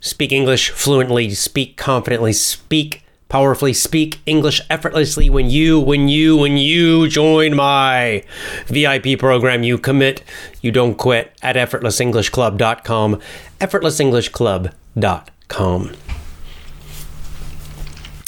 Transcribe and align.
Speak 0.00 0.32
English 0.32 0.70
fluently, 0.70 1.30
speak 1.30 1.76
confidently, 1.76 2.32
speak 2.32 3.02
powerfully, 3.28 3.72
speak 3.72 4.20
English 4.26 4.60
effortlessly 4.70 5.28
when 5.28 5.50
you, 5.50 5.80
when 5.80 6.08
you, 6.08 6.36
when 6.36 6.56
you 6.56 7.08
join 7.08 7.56
my 7.56 8.22
VIP 8.66 9.18
program. 9.18 9.64
You 9.64 9.76
commit, 9.76 10.22
you 10.62 10.70
don't 10.70 10.94
quit 10.94 11.36
at 11.42 11.56
effortlessenglishclub.com. 11.56 13.20
Effortlessenglishclub.com. 13.60 15.92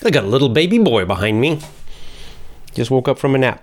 I 0.03 0.11
got 0.11 0.25
a 0.25 0.29
little 0.29 0.49
baby 0.49 0.79
boy 0.79 1.05
behind 1.05 1.41
me. 1.41 1.61
Just 2.75 2.91
woke 2.91 3.07
up 3.07 3.19
from 3.19 3.35
a 3.35 3.39
nap. 3.39 3.63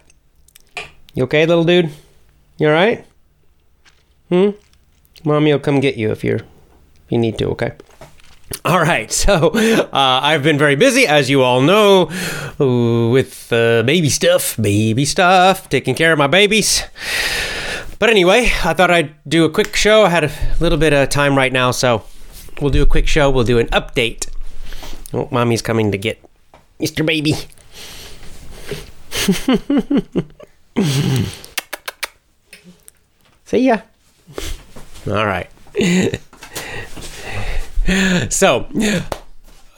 You 1.14 1.24
okay, 1.24 1.46
little 1.46 1.64
dude? 1.64 1.90
You 2.58 2.68
alright? 2.68 3.06
Hmm? 4.30 4.50
Mommy 5.24 5.52
will 5.52 5.59
come 5.59 5.80
get 5.80 5.98
you 5.98 6.12
if 6.12 6.24
you're 6.24 6.38
if 6.38 6.46
you 7.09 7.18
need 7.18 7.40
to, 7.40 7.50
okay? 7.52 7.72
All 8.66 8.80
right, 8.80 9.12
so 9.12 9.50
uh, 9.50 10.20
I've 10.23 10.44
been 10.44 10.58
very 10.58 10.76
busy, 10.76 11.06
as 11.06 11.30
you 11.30 11.44
all 11.44 11.59
know, 11.59 12.06
with 13.12 13.52
uh, 13.52 13.84
baby 13.84 14.09
stuff, 14.09 14.56
baby 14.56 15.03
stuff, 15.03 15.67
taking 15.67 15.95
care 15.95 16.14
of 16.14 16.17
my 16.17 16.28
babies. 16.28 16.84
But 18.00 18.09
anyway, 18.09 18.50
I 18.64 18.73
thought 18.73 18.90
I'd 18.90 19.14
do 19.28 19.44
a 19.44 19.50
quick 19.50 19.75
show. 19.75 20.06
I 20.06 20.09
had 20.09 20.23
a 20.23 20.31
little 20.59 20.78
bit 20.78 20.94
of 20.94 21.09
time 21.09 21.36
right 21.36 21.52
now, 21.52 21.72
so 21.72 22.03
we'll 22.62 22.72
do 22.72 22.81
a 22.81 22.86
quick 22.86 23.08
show. 23.08 23.30
We'll 23.30 23.44
do 23.44 23.59
an 23.59 23.68
update. 23.68 24.30
Oh, 25.14 25.28
mommy's 25.31 25.62
coming 25.62 25.92
to 25.92 25.98
get 25.98 26.23
Mr. 26.80 27.06
Baby. 27.06 27.34
See 33.45 33.68
ya. 33.68 33.80
All 35.08 35.25
right. 35.25 35.50
so, 38.30 38.68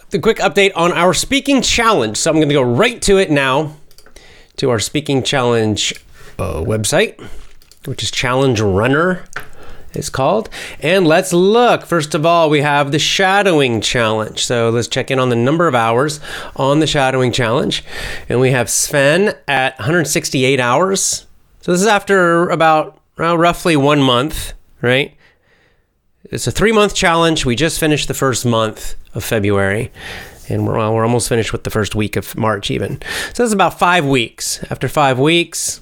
the 0.10 0.20
quick 0.20 0.38
update 0.38 0.72
on 0.76 0.92
our 0.92 1.14
speaking 1.14 1.62
challenge. 1.62 2.18
So, 2.18 2.32
I'm 2.32 2.38
going 2.38 2.50
to 2.50 2.54
go 2.54 2.62
right 2.62 3.02
to 3.04 3.18
it 3.18 3.30
now 3.30 3.76
to 4.58 4.70
our 4.70 4.80
speaking 4.80 5.24
challenge 5.24 5.94
uh, 6.40 6.62
website, 6.62 7.20
which 7.86 8.04
is 8.04 8.12
Challenge 8.12 8.60
Runner. 8.60 9.26
It's 9.94 10.10
called. 10.10 10.50
And 10.82 11.08
let's 11.08 11.34
look. 11.34 11.86
First 11.86 12.14
of 12.14 12.26
all, 12.26 12.50
we 12.50 12.62
have 12.62 12.92
the 12.92 13.00
shadowing 13.00 13.82
challenge. 13.82 14.46
So 14.46 14.70
let's 14.70 14.88
check 14.88 15.10
in 15.10 15.20
on 15.20 15.30
the 15.30 15.36
number 15.36 15.68
of 15.68 15.76
hours 15.76 16.20
on 16.56 16.80
the 16.80 16.88
shadowing 16.88 17.32
challenge. 17.32 17.84
And 18.28 18.40
we 18.40 18.52
have 18.52 18.70
Sven 18.70 19.36
at 19.48 19.78
168 19.80 20.60
hours. 20.60 21.26
So 21.62 21.72
this 21.72 21.82
is 21.82 21.88
after 21.88 22.50
about 22.50 23.00
uh, 23.20 23.38
roughly 23.38 23.76
one 23.76 24.02
month, 24.02 24.54
right? 24.82 25.16
It's 26.26 26.48
a 26.48 26.52
three 26.52 26.74
month 26.74 26.96
challenge. 26.96 27.46
We 27.46 27.56
just 27.56 27.80
finished 27.80 28.10
the 28.10 28.14
first 28.14 28.46
month 28.46 28.96
of 29.16 29.24
February, 29.24 29.90
and 30.50 30.68
we're, 30.68 30.78
well, 30.78 30.94
we're 30.94 31.06
almost 31.06 31.30
finished 31.30 31.54
with 31.54 31.64
the 31.64 31.70
first 31.70 31.96
week 31.96 32.18
of 32.18 32.36
March, 32.36 32.70
even. 32.70 33.02
So 33.34 33.44
it's 33.44 33.54
about 33.54 33.80
five 33.80 34.06
weeks. 34.06 34.62
After 34.70 34.90
five 34.90 35.18
weeks, 35.18 35.80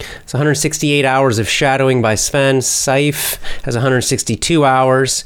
it's 0.00 0.32
168 0.32 1.04
hours 1.04 1.38
of 1.38 1.48
shadowing 1.48 2.02
by 2.02 2.16
Sven. 2.16 2.58
Saif 2.58 3.36
has 3.62 3.76
162 3.76 4.64
hours. 4.64 5.24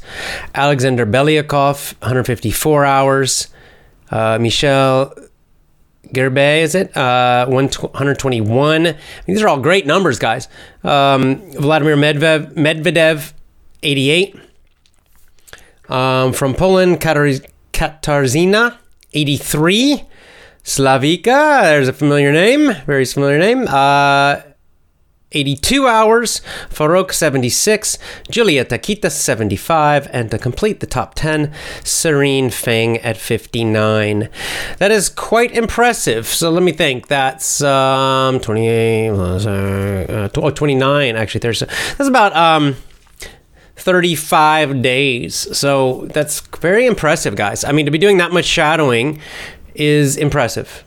Alexander 0.53 1.07
Belyakov, 1.07 1.93
154 2.01 2.85
hours. 2.85 3.47
Uh, 4.11 4.37
Michel 4.39 5.11
Gerbe, 6.13 6.61
is 6.61 6.75
it? 6.75 6.95
Uh, 6.95 7.47
121. 7.47 8.85
I 8.85 8.91
mean, 8.91 8.95
these 9.25 9.41
are 9.41 9.47
all 9.47 9.59
great 9.59 9.87
numbers, 9.87 10.19
guys. 10.19 10.47
Um, 10.83 11.41
Vladimir 11.53 11.97
Medvedev, 11.97 12.53
Medvedev 12.53 13.33
88. 13.83 14.35
Um, 15.89 16.33
from 16.33 16.53
Poland, 16.53 17.01
Katarzyna, 17.01 18.77
83. 19.13 20.03
Slavika, 20.63 21.63
there's 21.63 21.89
a 21.89 21.93
familiar 21.93 22.31
name, 22.31 22.73
very 22.85 23.03
familiar 23.03 23.37
name. 23.37 23.67
Uh, 23.67 24.41
82 25.33 25.87
hours, 25.87 26.41
Farokh 26.69 27.11
76, 27.11 27.97
Julia 28.29 28.63
Takita 28.63 29.11
75, 29.11 30.07
and 30.11 30.31
to 30.31 30.37
complete 30.37 30.79
the 30.79 30.85
top 30.85 31.15
10, 31.15 31.51
Serene 31.83 32.49
Feng 32.49 32.97
at 32.99 33.17
59. 33.17 34.29
That 34.77 34.91
is 34.91 35.09
quite 35.09 35.51
impressive. 35.51 36.27
So 36.27 36.49
let 36.51 36.63
me 36.63 36.71
think. 36.71 37.07
That's 37.07 37.61
um, 37.61 38.39
28, 38.39 39.09
uh, 39.09 40.29
29 40.29 41.15
actually. 41.15 41.39
There's 41.39 41.59
that's 41.59 42.07
about 42.07 42.35
um 42.35 42.75
35 43.75 44.81
days. 44.81 45.57
So 45.57 46.07
that's 46.13 46.41
very 46.57 46.85
impressive, 46.85 47.35
guys. 47.35 47.63
I 47.63 47.71
mean, 47.71 47.85
to 47.85 47.91
be 47.91 47.97
doing 47.97 48.17
that 48.17 48.31
much 48.31 48.45
shadowing 48.45 49.19
is 49.75 50.17
impressive. 50.17 50.83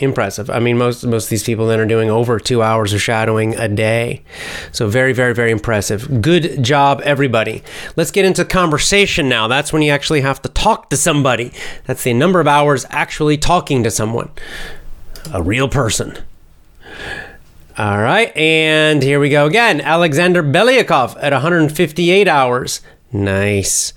Impressive. 0.00 0.48
I 0.48 0.60
mean, 0.60 0.78
most 0.78 1.04
most 1.04 1.24
of 1.24 1.30
these 1.30 1.42
people 1.42 1.66
then 1.66 1.80
are 1.80 1.86
doing 1.86 2.08
over 2.08 2.38
two 2.38 2.62
hours 2.62 2.92
of 2.92 3.02
shadowing 3.02 3.56
a 3.56 3.66
day. 3.66 4.22
So 4.70 4.86
very, 4.88 5.12
very, 5.12 5.34
very 5.34 5.50
impressive. 5.50 6.22
Good 6.22 6.62
job, 6.62 7.00
everybody. 7.02 7.64
Let's 7.96 8.12
get 8.12 8.24
into 8.24 8.44
conversation 8.44 9.28
now. 9.28 9.48
That's 9.48 9.72
when 9.72 9.82
you 9.82 9.90
actually 9.90 10.20
have 10.20 10.40
to 10.42 10.48
talk 10.50 10.88
to 10.90 10.96
somebody. 10.96 11.50
That's 11.86 12.04
the 12.04 12.14
number 12.14 12.38
of 12.38 12.46
hours 12.46 12.86
actually 12.90 13.38
talking 13.38 13.82
to 13.82 13.90
someone, 13.90 14.30
a 15.32 15.42
real 15.42 15.68
person. 15.68 16.16
All 17.78 17.98
right, 17.98 18.36
and 18.36 19.00
here 19.04 19.20
we 19.20 19.28
go 19.28 19.46
again. 19.46 19.80
Alexander 19.80 20.42
Belyakov 20.42 21.16
at 21.22 21.32
158 21.32 22.26
hours. 22.26 22.80
Nice. 23.12 23.92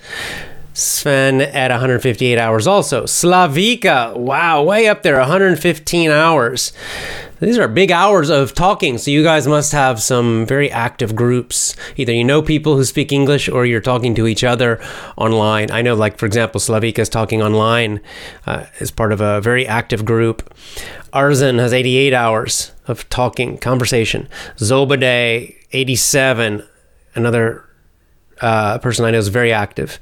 Sven 0.72 1.42
at 1.42 1.72
158 1.72 2.38
hours 2.38 2.68
also. 2.68 3.06
Slavika, 3.06 4.16
wow, 4.16 4.62
way 4.62 4.88
up 4.88 5.02
there, 5.02 5.18
115 5.18 6.12
hours. 6.12 6.74
These 7.42 7.58
are 7.58 7.68
big 7.68 7.92
hours 7.92 8.30
of 8.30 8.54
talking, 8.54 9.00
so 9.00 9.10
you 9.10 9.24
guys 9.24 9.48
must 9.48 9.72
have 9.72 10.00
some 10.00 10.46
very 10.46 10.70
active 10.70 11.16
groups. 11.16 11.76
Either 11.98 12.14
you 12.14 12.24
know 12.24 12.44
people 12.44 12.76
who 12.76 12.84
speak 12.84 13.12
English 13.12 13.50
or 13.50 13.66
you're 13.66 13.82
talking 13.82 14.14
to 14.14 14.28
each 14.28 14.44
other 14.44 14.80
online. 15.18 15.72
I 15.72 15.82
know, 15.82 15.96
like, 15.96 16.20
for 16.20 16.28
example, 16.28 16.62
Slavika 16.62 17.00
is 17.00 17.10
talking 17.10 17.42
online 17.42 18.00
uh, 18.46 18.66
as 18.80 18.92
part 18.92 19.12
of 19.12 19.22
a 19.22 19.42
very 19.42 19.66
active 19.66 20.06
group. 20.06 20.54
Arzan 21.14 21.58
has 21.58 21.74
88 21.74 22.14
hours 22.14 22.74
of 22.88 23.10
talking, 23.10 23.58
conversation. 23.58 24.30
Zobade, 24.58 25.56
87, 25.72 26.64
another 27.16 27.68
uh, 28.42 28.78
person 28.78 29.04
I 29.04 29.10
know 29.10 29.18
is 29.18 29.30
very 29.30 29.52
active. 29.52 30.00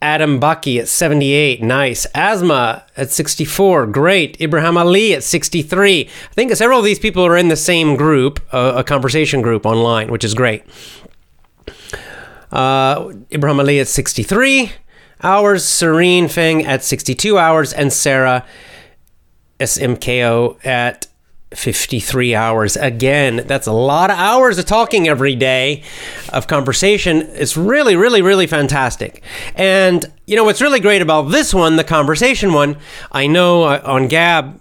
Adam 0.00 0.38
Bucky 0.38 0.78
at 0.78 0.86
78, 0.88 1.60
nice. 1.60 2.06
Asma 2.14 2.84
at 2.96 3.10
64, 3.10 3.86
great. 3.86 4.40
Ibrahim 4.40 4.76
Ali 4.76 5.12
at 5.14 5.24
63. 5.24 6.02
I 6.02 6.34
think 6.34 6.54
several 6.54 6.78
of 6.78 6.84
these 6.84 7.00
people 7.00 7.26
are 7.26 7.36
in 7.36 7.48
the 7.48 7.56
same 7.56 7.96
group, 7.96 8.40
uh, 8.52 8.74
a 8.76 8.84
conversation 8.84 9.42
group 9.42 9.66
online, 9.66 10.08
which 10.10 10.22
is 10.22 10.34
great. 10.34 10.62
Uh, 12.52 13.12
Ibrahim 13.32 13.58
Ali 13.58 13.80
at 13.80 13.88
63 13.88 14.72
hours, 15.22 15.64
Serene 15.64 16.28
Feng 16.28 16.64
at 16.64 16.84
62 16.84 17.36
hours, 17.36 17.72
and 17.72 17.92
Sarah 17.92 18.46
SMKO 19.58 20.64
at 20.64 21.08
53 21.54 22.34
hours. 22.34 22.76
Again, 22.76 23.44
that's 23.46 23.66
a 23.66 23.72
lot 23.72 24.10
of 24.10 24.18
hours 24.18 24.58
of 24.58 24.66
talking 24.66 25.08
every 25.08 25.34
day 25.34 25.82
of 26.32 26.46
conversation. 26.46 27.22
It's 27.32 27.56
really, 27.56 27.96
really, 27.96 28.20
really 28.20 28.46
fantastic. 28.46 29.22
And, 29.54 30.04
you 30.26 30.36
know, 30.36 30.44
what's 30.44 30.60
really 30.60 30.80
great 30.80 31.00
about 31.00 31.30
this 31.30 31.54
one, 31.54 31.76
the 31.76 31.84
conversation 31.84 32.52
one, 32.52 32.76
I 33.10 33.26
know 33.26 33.62
uh, 33.62 33.80
on 33.84 34.08
Gab, 34.08 34.60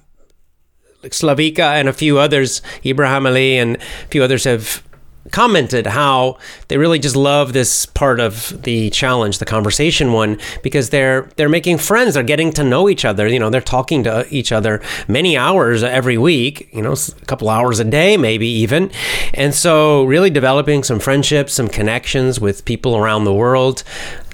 Slavika 1.03 1.59
and 1.59 1.87
a 1.87 1.93
few 1.93 2.19
others, 2.19 2.61
Ibrahim 2.85 3.27
Ali 3.27 3.57
and 3.57 3.77
a 3.77 4.07
few 4.09 4.23
others 4.23 4.45
have 4.45 4.83
commented 5.31 5.88
how 5.88 6.38
they 6.68 6.77
really 6.77 7.00
just 7.00 7.15
love 7.15 7.53
this 7.53 7.85
part 7.85 8.19
of 8.19 8.63
the 8.63 8.89
challenge, 8.89 9.39
the 9.39 9.45
conversation 9.45 10.13
one, 10.13 10.39
because 10.63 10.89
they're 10.89 11.29
they're 11.35 11.50
making 11.50 11.77
friends, 11.77 12.13
they're 12.13 12.24
getting 12.24 12.51
to 12.53 12.63
know 12.63 12.89
each 12.89 13.06
other. 13.06 13.27
You 13.27 13.39
know, 13.39 13.50
they're 13.50 13.62
talking 13.62 14.03
to 14.03 14.25
each 14.29 14.51
other 14.51 14.81
many 15.07 15.38
hours 15.38 15.83
every 15.83 16.18
week. 16.18 16.69
You 16.71 16.81
know, 16.81 16.94
a 16.94 17.25
couple 17.25 17.50
hours 17.50 17.79
a 17.79 17.85
day, 17.85 18.18
maybe 18.18 18.47
even, 18.47 18.91
and 19.33 19.53
so 19.53 20.03
really 20.03 20.29
developing 20.29 20.83
some 20.83 21.00
friendships, 21.00 21.53
some 21.53 21.68
connections 21.68 22.39
with 22.39 22.65
people 22.65 22.95
around 22.95 23.25
the 23.25 23.33
world 23.33 23.83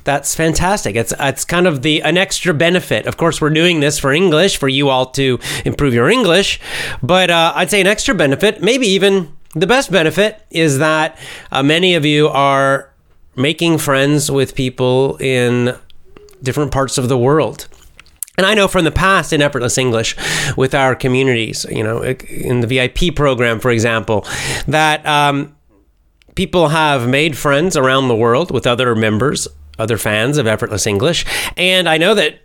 that's 0.04 0.36
fantastic. 0.36 0.96
It's 0.96 1.14
it's 1.20 1.46
kind 1.46 1.68
of 1.68 1.82
the 1.82 2.02
an 2.02 2.18
extra 2.18 2.54
benefit. 2.54 3.08
Of 3.08 3.18
course, 3.18 3.40
we're 3.40 3.50
doing 3.50 3.80
this 3.80 3.98
for 4.00 4.12
English 4.12 4.58
for 4.58 4.68
you 4.68 4.90
all 4.90 5.08
to 5.12 5.40
improve 5.66 5.94
your 5.94 6.10
English, 6.10 6.60
but 7.02 7.30
uh, 7.30 7.54
I'd 7.56 7.70
say 7.70 7.82
an 7.82 7.88
extra 7.88 8.14
benefit, 8.14 8.62
maybe 8.62 8.88
even 8.88 9.32
the 9.54 9.68
best 9.68 9.92
benefit, 9.92 10.46
is 10.50 10.80
that 10.80 11.18
uh, 11.52 11.64
many 11.64 11.96
of 11.96 12.06
you 12.06 12.28
are 12.30 12.92
making 13.36 13.78
friends 13.78 14.30
with 14.30 14.56
people 14.56 15.18
in 15.18 15.76
different 16.42 16.72
parts 16.72 16.98
of 16.98 17.10
the 17.10 17.18
world. 17.18 17.68
And 18.38 18.48
I 18.48 18.56
know 18.56 18.68
from 18.68 18.84
the 18.84 18.92
past 18.92 19.32
in 19.32 19.42
Effortless 19.42 19.78
English 19.78 20.16
with 20.58 20.74
our 20.74 20.96
communities, 20.96 21.66
you 21.70 21.84
know, 21.84 22.02
in 22.02 22.62
the 22.62 22.68
VIP 22.68 23.16
program, 23.16 23.60
for 23.60 23.70
example, 23.70 24.26
that 24.68 25.06
um, 25.06 25.56
people 26.36 26.70
have 26.70 27.08
made 27.08 27.38
friends 27.38 27.78
around 27.78 28.08
the 28.08 28.16
world 28.16 28.50
with 28.50 28.66
other 28.66 28.96
members, 28.96 29.48
other 29.78 29.98
fans 29.98 30.38
of 30.40 30.48
Effortless 30.48 30.88
English. 30.88 31.26
And 31.58 31.88
I 31.88 31.98
know 31.98 32.16
that 32.16 32.40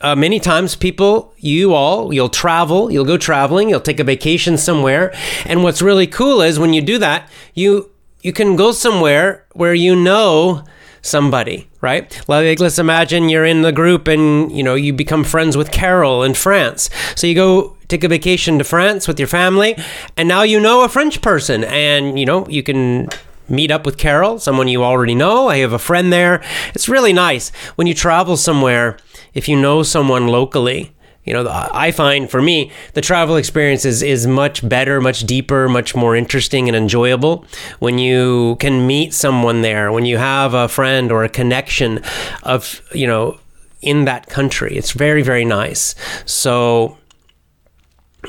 uh, 0.00 0.16
many 0.16 0.40
times 0.40 0.74
people 0.74 1.34
you 1.38 1.74
all 1.74 2.12
you'll 2.12 2.28
travel 2.28 2.90
you'll 2.90 3.04
go 3.04 3.16
traveling 3.16 3.68
you'll 3.68 3.80
take 3.80 4.00
a 4.00 4.04
vacation 4.04 4.56
somewhere 4.56 5.14
and 5.44 5.62
what's 5.62 5.82
really 5.82 6.06
cool 6.06 6.40
is 6.40 6.58
when 6.58 6.72
you 6.72 6.82
do 6.82 6.98
that 6.98 7.28
you 7.54 7.90
you 8.22 8.32
can 8.32 8.56
go 8.56 8.72
somewhere 8.72 9.46
where 9.52 9.74
you 9.74 9.96
know 9.96 10.64
somebody, 11.02 11.68
right? 11.80 12.20
Like 12.28 12.60
let's 12.60 12.78
imagine 12.78 13.28
you're 13.28 13.44
in 13.44 13.62
the 13.62 13.72
group 13.72 14.06
and 14.08 14.52
you 14.52 14.62
know 14.62 14.74
you 14.74 14.92
become 14.92 15.24
friends 15.24 15.56
with 15.56 15.70
Carol 15.70 16.22
in 16.22 16.34
France. 16.34 16.90
So 17.14 17.26
you 17.26 17.34
go 17.34 17.76
take 17.88 18.04
a 18.04 18.08
vacation 18.08 18.58
to 18.58 18.64
France 18.64 19.08
with 19.08 19.18
your 19.18 19.28
family, 19.28 19.76
and 20.16 20.28
now 20.28 20.42
you 20.42 20.60
know 20.60 20.84
a 20.84 20.88
French 20.88 21.22
person, 21.22 21.64
and 21.64 22.18
you 22.18 22.26
know 22.26 22.46
you 22.48 22.62
can 22.62 23.08
meet 23.48 23.70
up 23.70 23.84
with 23.84 23.98
Carol, 23.98 24.38
someone 24.38 24.68
you 24.68 24.84
already 24.84 25.14
know. 25.14 25.48
I 25.48 25.58
have 25.58 25.72
a 25.72 25.78
friend 25.78 26.12
there. 26.12 26.40
It's 26.74 26.88
really 26.88 27.12
nice 27.12 27.50
when 27.74 27.86
you 27.86 27.94
travel 27.94 28.36
somewhere 28.36 28.96
if 29.34 29.48
you 29.48 29.60
know 29.60 29.82
someone 29.82 30.28
locally 30.28 30.94
you 31.24 31.34
know, 31.34 31.46
I 31.48 31.90
find 31.90 32.30
for 32.30 32.40
me, 32.40 32.72
the 32.94 33.02
travel 33.02 33.36
experience 33.36 33.84
is, 33.84 34.02
is 34.02 34.26
much 34.26 34.66
better, 34.66 35.00
much 35.02 35.20
deeper, 35.20 35.68
much 35.68 35.94
more 35.94 36.16
interesting 36.16 36.66
and 36.66 36.74
enjoyable 36.74 37.44
when 37.78 37.98
you 37.98 38.56
can 38.58 38.86
meet 38.86 39.12
someone 39.12 39.60
there, 39.60 39.92
when 39.92 40.06
you 40.06 40.16
have 40.16 40.54
a 40.54 40.66
friend 40.66 41.12
or 41.12 41.22
a 41.22 41.28
connection 41.28 42.02
of, 42.42 42.80
you 42.94 43.06
know, 43.06 43.38
in 43.82 44.06
that 44.06 44.28
country. 44.28 44.76
It's 44.76 44.92
very, 44.92 45.22
very 45.22 45.44
nice. 45.44 45.94
So 46.24 46.96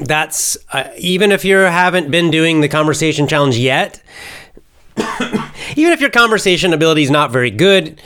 that's, 0.01 0.57
uh, 0.73 0.89
even 0.97 1.31
if 1.31 1.45
you 1.45 1.55
haven't 1.55 2.11
been 2.11 2.29
doing 2.29 2.59
the 2.59 2.69
conversation 2.69 3.25
challenge 3.25 3.57
yet, 3.57 4.03
even 5.77 5.93
if 5.93 6.01
your 6.01 6.09
conversation 6.09 6.73
ability 6.73 7.03
is 7.03 7.11
not 7.11 7.31
very 7.31 7.51
good, 7.51 8.01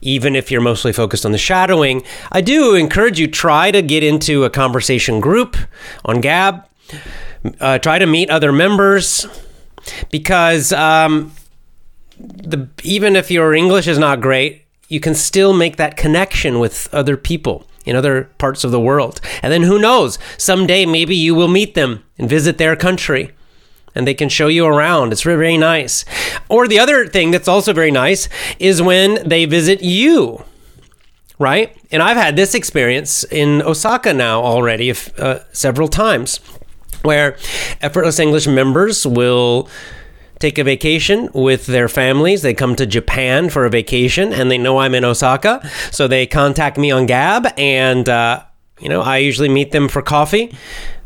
even 0.00 0.36
if 0.36 0.50
you're 0.50 0.60
mostly 0.60 0.92
focused 0.92 1.26
on 1.26 1.32
the 1.32 1.38
shadowing, 1.38 2.02
I 2.30 2.40
do 2.40 2.74
encourage 2.74 3.18
you 3.18 3.26
try 3.28 3.70
to 3.70 3.82
get 3.82 4.02
into 4.02 4.44
a 4.44 4.50
conversation 4.50 5.20
group 5.20 5.56
on 6.04 6.20
Gab. 6.20 6.64
Uh, 7.60 7.78
try 7.78 7.98
to 7.98 8.06
meet 8.06 8.30
other 8.30 8.50
members 8.50 9.26
because 10.10 10.72
um, 10.72 11.32
the 12.18 12.68
even 12.82 13.14
if 13.14 13.30
your 13.30 13.54
English 13.54 13.86
is 13.86 13.98
not 13.98 14.20
great, 14.20 14.64
you 14.88 15.00
can 15.00 15.14
still 15.14 15.52
make 15.52 15.76
that 15.76 15.96
connection 15.96 16.58
with 16.58 16.88
other 16.92 17.16
people 17.16 17.66
in 17.84 17.94
other 17.94 18.24
parts 18.38 18.64
of 18.64 18.70
the 18.70 18.80
world. 18.80 19.20
And 19.42 19.52
then 19.52 19.62
who 19.62 19.78
knows? 19.78 20.18
Someday 20.36 20.84
maybe 20.84 21.14
you 21.14 21.34
will 21.34 21.48
meet 21.48 21.74
them 21.74 22.02
and 22.18 22.28
visit 22.28 22.58
their 22.58 22.76
country 22.76 23.32
and 23.94 24.06
they 24.06 24.14
can 24.14 24.28
show 24.28 24.48
you 24.48 24.66
around. 24.66 25.12
It's 25.12 25.22
very, 25.22 25.36
very 25.36 25.58
nice. 25.58 26.04
Or 26.48 26.68
the 26.68 26.78
other 26.78 27.06
thing 27.06 27.30
that's 27.30 27.48
also 27.48 27.72
very 27.72 27.90
nice 27.90 28.28
is 28.58 28.80
when 28.82 29.28
they 29.28 29.44
visit 29.44 29.82
you, 29.82 30.44
right? 31.38 31.76
And 31.90 32.02
I've 32.02 32.16
had 32.16 32.36
this 32.36 32.54
experience 32.54 33.24
in 33.24 33.62
Osaka 33.62 34.12
now 34.12 34.42
already 34.42 34.92
uh, 35.18 35.40
several 35.52 35.88
times 35.88 36.40
where 37.02 37.36
Effortless 37.80 38.18
English 38.18 38.46
members 38.46 39.06
will 39.06 39.68
take 40.38 40.58
a 40.58 40.64
vacation 40.64 41.28
with 41.32 41.66
their 41.66 41.88
families. 41.88 42.42
They 42.42 42.54
come 42.54 42.76
to 42.76 42.86
Japan 42.86 43.50
for 43.50 43.64
a 43.64 43.70
vacation 43.70 44.32
and 44.32 44.50
they 44.50 44.58
know 44.58 44.78
I'm 44.78 44.94
in 44.94 45.04
Osaka. 45.04 45.68
So 45.90 46.06
they 46.06 46.26
contact 46.26 46.78
me 46.78 46.90
on 46.90 47.06
Gab 47.06 47.48
and, 47.58 48.08
uh, 48.08 48.44
you 48.80 48.88
know, 48.88 49.00
I 49.02 49.18
usually 49.18 49.48
meet 49.48 49.72
them 49.72 49.88
for 49.88 50.02
coffee 50.02 50.52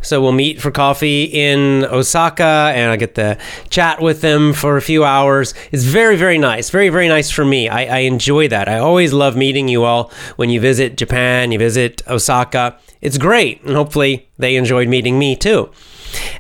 so 0.03 0.21
we'll 0.21 0.33
meet 0.33 0.61
for 0.61 0.71
coffee 0.71 1.25
in 1.25 1.85
Osaka 1.85 2.73
and 2.75 2.91
I 2.91 2.97
get 2.97 3.15
to 3.15 3.39
chat 3.71 4.03
with 4.03 4.21
them 4.21 4.53
for 4.53 4.77
a 4.77 4.83
few 4.83 5.05
hours. 5.05 5.55
It's 5.71 5.85
very, 5.85 6.17
very 6.17 6.39
nice. 6.39 6.71
Very, 6.71 6.89
very 6.89 7.09
nice 7.09 7.31
for 7.31 7.45
me. 7.45 7.69
I, 7.69 7.85
I 7.85 7.99
enjoy 8.01 8.49
that. 8.49 8.69
I 8.69 8.79
always 8.79 9.13
love 9.13 9.37
meeting 9.37 9.69
you 9.69 9.85
all 9.85 10.11
when 10.37 10.51
you 10.51 10.61
visit 10.61 10.97
Japan, 10.97 11.53
you 11.53 11.59
visit 11.59 12.03
Osaka. 12.09 12.79
It's 13.01 13.17
great. 13.17 13.63
And 13.63 13.77
hopefully 13.77 14.29
they 14.39 14.57
enjoyed 14.57 14.89
meeting 14.89 15.19
me 15.19 15.37
too. 15.37 15.71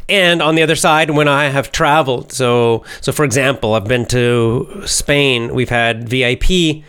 And 0.09 0.43
on 0.43 0.57
the 0.57 0.63
other 0.63 0.77
side, 0.77 1.11
when 1.11 1.29
I 1.29 1.45
have 1.45 1.73
traveled, 1.73 2.33
so 2.33 2.85
so 3.01 3.11
for 3.11 3.25
example, 3.25 3.75
I've 3.75 3.87
been 3.87 4.05
to 4.07 4.83
Spain. 4.85 5.55
We've 5.55 5.71
had 5.71 6.09
VIP 6.09 6.85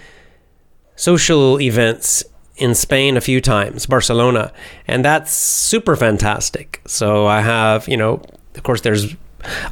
social 0.96 1.62
events 1.62 2.26
in 2.56 2.76
Spain 2.76 3.18
a 3.18 3.22
few 3.22 3.42
times, 3.42 3.86
Barcelona, 3.86 4.52
and 4.88 5.04
that's 5.04 5.34
super 5.34 5.96
fantastic. 5.96 6.82
So 6.86 7.26
I 7.26 7.42
have, 7.42 7.88
you 7.88 7.98
know, 7.98 8.22
of 8.56 8.64
course, 8.64 8.82
there's 8.82 9.16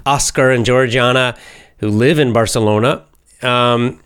Oscar 0.05 0.51
and 0.51 0.65
Georgiana 0.65 1.37
who 1.77 1.89
live 1.89 2.19
in 2.19 2.33
Barcelona. 2.33 3.05
Um, 3.41 3.99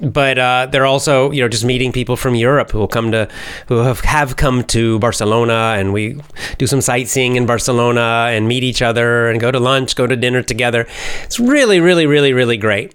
but 0.00 0.38
uh, 0.38 0.66
they're 0.70 0.86
also, 0.86 1.30
you 1.30 1.42
know, 1.42 1.48
just 1.48 1.64
meeting 1.64 1.92
people 1.92 2.16
from 2.16 2.34
Europe 2.34 2.70
who 2.72 2.78
will 2.78 2.88
come 2.88 3.12
to, 3.12 3.28
who 3.68 3.78
have, 3.78 4.00
have 4.00 4.36
come 4.36 4.64
to 4.64 4.98
Barcelona, 4.98 5.76
and 5.78 5.92
we 5.92 6.20
do 6.58 6.66
some 6.66 6.80
sightseeing 6.80 7.36
in 7.36 7.46
Barcelona 7.46 8.28
and 8.30 8.48
meet 8.48 8.64
each 8.64 8.82
other 8.82 9.28
and 9.28 9.40
go 9.40 9.50
to 9.50 9.60
lunch, 9.60 9.94
go 9.94 10.06
to 10.06 10.16
dinner 10.16 10.42
together. 10.42 10.86
It's 11.22 11.38
really, 11.38 11.78
really, 11.78 12.06
really, 12.06 12.32
really 12.32 12.56
great. 12.56 12.94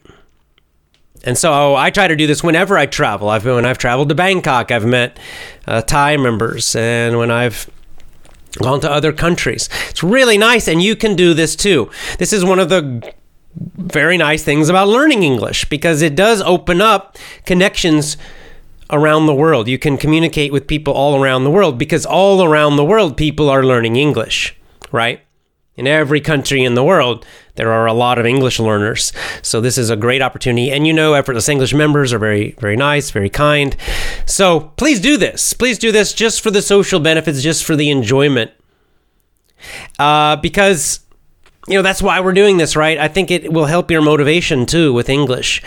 And 1.28 1.38
so 1.38 1.76
I 1.76 1.90
try 1.90 2.08
to 2.08 2.16
do 2.16 2.26
this 2.26 2.42
whenever 2.42 2.78
I 2.78 2.86
travel. 2.86 3.28
I've 3.28 3.46
when 3.46 3.66
I've 3.66 3.78
traveled 3.78 4.08
to 4.08 4.16
Bangkok, 4.16 4.72
I've 4.72 4.86
met 4.86 5.20
uh, 5.68 5.82
Thai 5.82 6.16
members, 6.16 6.74
and 6.74 7.18
when 7.18 7.30
I've 7.30 7.70
gone 8.62 8.80
to 8.80 8.90
other 8.90 9.12
countries, 9.12 9.68
it's 9.90 10.02
really 10.02 10.38
nice. 10.38 10.70
And 10.70 10.82
you 10.82 10.96
can 10.96 11.18
do 11.18 11.34
this 11.34 11.58
too. 11.58 11.92
This 12.18 12.32
is 12.32 12.46
one 12.46 12.60
of 12.60 12.70
the 12.70 13.14
very 13.76 14.18
nice 14.18 14.42
things 14.46 14.70
about 14.70 14.88
learning 14.88 15.24
English 15.24 15.66
because 15.66 16.02
it 16.02 16.16
does 16.16 16.42
open 16.44 16.80
up 16.80 17.18
connections 17.46 18.16
around 18.90 19.26
the 19.26 19.36
world. 19.36 19.68
You 19.68 19.78
can 19.78 19.98
communicate 19.98 20.54
with 20.54 20.66
people 20.66 20.94
all 20.94 21.22
around 21.22 21.44
the 21.44 21.52
world 21.52 21.78
because 21.78 22.06
all 22.06 22.42
around 22.42 22.78
the 22.78 22.86
world 22.86 23.18
people 23.18 23.50
are 23.50 23.66
learning 23.66 23.98
English, 23.98 24.56
right? 24.94 25.27
In 25.78 25.86
every 25.86 26.20
country 26.20 26.64
in 26.64 26.74
the 26.74 26.84
world, 26.84 27.26
there 27.56 27.72
are 27.72 27.86
a 27.86 27.94
lot 27.94 28.18
of 28.18 28.26
English 28.26 28.60
learners. 28.60 29.14
So 29.44 29.62
this 29.62 29.78
is 29.78 29.92
a 29.92 29.96
great 29.96 30.24
opportunity. 30.24 30.72
And 30.72 30.88
you 30.88 30.94
know, 30.94 31.14
Effortless 31.14 31.48
English 31.48 31.74
members 31.74 32.12
are 32.12 32.20
very, 32.20 32.56
very 32.60 32.76
nice, 32.76 33.12
very 33.12 33.30
kind. 33.30 33.76
So 34.26 34.72
please 34.78 35.00
do 35.00 35.18
this. 35.18 35.54
Please 35.54 35.78
do 35.78 35.92
this 35.92 36.14
just 36.14 36.42
for 36.42 36.50
the 36.50 36.64
social 36.64 37.00
benefits, 37.00 37.44
just 37.44 37.64
for 37.64 37.76
the 37.76 37.92
enjoyment. 37.92 38.52
Uh, 40.00 40.36
because 40.38 41.02
you 41.68 41.76
know 41.76 41.82
that's 41.82 42.02
why 42.02 42.20
we're 42.20 42.34
doing 42.34 42.56
this 42.58 42.78
right 42.78 42.98
i 42.98 43.10
think 43.10 43.30
it 43.30 43.52
will 43.52 43.66
help 43.66 43.92
your 43.92 44.02
motivation 44.02 44.66
too 44.66 44.94
with 44.94 45.10
english 45.10 45.62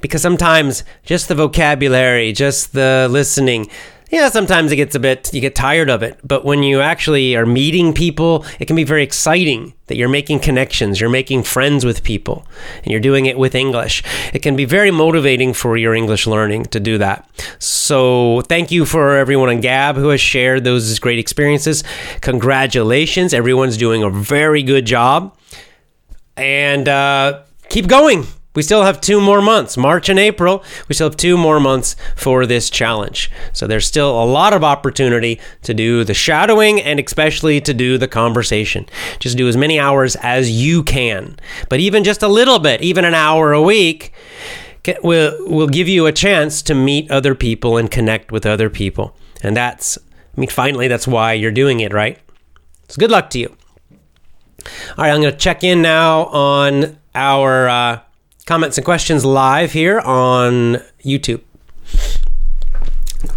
because 0.00 0.22
sometimes 0.22 0.84
just 1.04 1.26
the 1.26 1.34
vocabulary 1.34 2.32
just 2.32 2.72
the 2.72 3.08
listening 3.10 3.68
yeah, 4.10 4.28
sometimes 4.28 4.72
it 4.72 4.76
gets 4.76 4.94
a 4.96 5.00
bit, 5.00 5.32
you 5.32 5.40
get 5.40 5.54
tired 5.54 5.88
of 5.88 6.02
it. 6.02 6.18
But 6.24 6.44
when 6.44 6.62
you 6.64 6.80
actually 6.80 7.36
are 7.36 7.46
meeting 7.46 7.94
people, 7.94 8.44
it 8.58 8.66
can 8.66 8.74
be 8.74 8.82
very 8.82 9.04
exciting 9.04 9.72
that 9.86 9.96
you're 9.96 10.08
making 10.08 10.40
connections, 10.40 11.00
you're 11.00 11.10
making 11.10 11.44
friends 11.44 11.84
with 11.84 12.02
people, 12.02 12.46
and 12.82 12.88
you're 12.88 13.00
doing 13.00 13.26
it 13.26 13.38
with 13.38 13.54
English. 13.54 14.02
It 14.34 14.40
can 14.40 14.56
be 14.56 14.64
very 14.64 14.90
motivating 14.90 15.54
for 15.54 15.76
your 15.76 15.94
English 15.94 16.26
learning 16.26 16.64
to 16.66 16.80
do 16.80 16.98
that. 16.98 17.28
So 17.60 18.42
thank 18.42 18.72
you 18.72 18.84
for 18.84 19.16
everyone 19.16 19.48
on 19.48 19.60
Gab 19.60 19.96
who 19.96 20.08
has 20.08 20.20
shared 20.20 20.64
those 20.64 20.98
great 20.98 21.18
experiences. 21.18 21.84
Congratulations. 22.20 23.32
Everyone's 23.32 23.76
doing 23.76 24.02
a 24.02 24.10
very 24.10 24.64
good 24.64 24.86
job. 24.86 25.36
And 26.36 26.88
uh, 26.88 27.42
keep 27.68 27.86
going 27.86 28.26
we 28.54 28.62
still 28.62 28.82
have 28.82 29.00
two 29.00 29.20
more 29.20 29.40
months, 29.40 29.76
March 29.76 30.08
and 30.08 30.18
April. 30.18 30.64
We 30.88 30.94
still 30.94 31.08
have 31.08 31.16
two 31.16 31.36
more 31.36 31.60
months 31.60 31.94
for 32.16 32.46
this 32.46 32.68
challenge. 32.68 33.30
So 33.52 33.66
there's 33.66 33.86
still 33.86 34.10
a 34.10 34.24
lot 34.24 34.52
of 34.52 34.64
opportunity 34.64 35.40
to 35.62 35.72
do 35.72 36.02
the 36.02 36.14
shadowing 36.14 36.80
and 36.80 36.98
especially 36.98 37.60
to 37.60 37.72
do 37.72 37.96
the 37.96 38.08
conversation. 38.08 38.86
Just 39.20 39.36
do 39.36 39.46
as 39.46 39.56
many 39.56 39.78
hours 39.78 40.16
as 40.16 40.50
you 40.50 40.82
can. 40.82 41.38
But 41.68 41.78
even 41.78 42.02
just 42.02 42.22
a 42.22 42.28
little 42.28 42.58
bit, 42.58 42.82
even 42.82 43.04
an 43.04 43.14
hour 43.14 43.52
a 43.52 43.62
week, 43.62 44.12
will 45.02 45.36
will 45.46 45.68
give 45.68 45.88
you 45.88 46.06
a 46.06 46.12
chance 46.12 46.62
to 46.62 46.74
meet 46.74 47.10
other 47.10 47.34
people 47.34 47.76
and 47.76 47.90
connect 47.90 48.32
with 48.32 48.46
other 48.46 48.68
people. 48.68 49.14
And 49.42 49.56
that's 49.56 49.96
I 50.36 50.40
mean 50.40 50.50
finally 50.50 50.88
that's 50.88 51.06
why 51.06 51.34
you're 51.34 51.52
doing 51.52 51.80
it, 51.80 51.92
right? 51.92 52.18
So 52.88 52.98
good 52.98 53.10
luck 53.10 53.30
to 53.30 53.38
you. 53.38 53.56
All 54.98 55.04
right, 55.04 55.10
I'm 55.10 55.20
going 55.20 55.32
to 55.32 55.38
check 55.38 55.64
in 55.64 55.80
now 55.80 56.24
on 56.26 56.98
our 57.14 57.68
uh, 57.68 58.00
comments 58.50 58.76
and 58.76 58.84
questions 58.84 59.24
live 59.24 59.70
here 59.70 60.00
on 60.00 60.82
YouTube. 61.04 61.40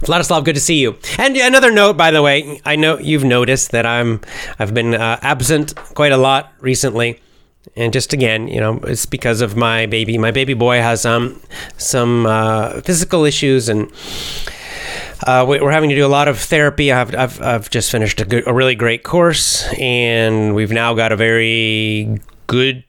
Vladislav, 0.01 0.43
good 0.43 0.55
to 0.55 0.59
see 0.59 0.79
you. 0.79 0.97
And 1.19 1.37
another 1.37 1.71
note, 1.71 1.97
by 1.97 2.09
the 2.09 2.23
way, 2.23 2.59
I 2.65 2.75
know 2.75 2.97
you've 2.97 3.23
noticed 3.23 3.69
that 3.73 3.85
I'm 3.85 4.21
I've 4.57 4.73
been 4.73 4.95
uh, 4.95 5.19
absent 5.21 5.75
quite 5.93 6.13
a 6.13 6.17
lot 6.17 6.51
recently, 6.61 7.21
and 7.75 7.93
just 7.93 8.11
again, 8.11 8.47
you 8.47 8.59
know, 8.59 8.79
it's 8.85 9.05
because 9.05 9.41
of 9.41 9.55
my 9.55 9.85
baby. 9.85 10.17
My 10.17 10.31
baby 10.31 10.55
boy 10.55 10.77
has 10.77 11.05
um 11.05 11.39
some 11.77 12.25
uh, 12.25 12.81
physical 12.81 13.23
issues, 13.23 13.69
and 13.69 13.91
uh, 15.27 15.45
we- 15.47 15.61
we're 15.61 15.69
having 15.71 15.91
to 15.91 15.95
do 15.95 16.07
a 16.07 16.09
lot 16.17 16.27
of 16.27 16.39
therapy. 16.39 16.91
I've 16.91 17.13
I've, 17.13 17.39
I've 17.39 17.69
just 17.69 17.91
finished 17.91 18.19
a, 18.19 18.25
good, 18.25 18.47
a 18.47 18.53
really 18.53 18.73
great 18.73 19.03
course, 19.03 19.63
and 19.77 20.55
we've 20.55 20.71
now 20.71 20.95
got 20.95 21.11
a 21.11 21.15
very 21.15 22.19
good 22.47 22.83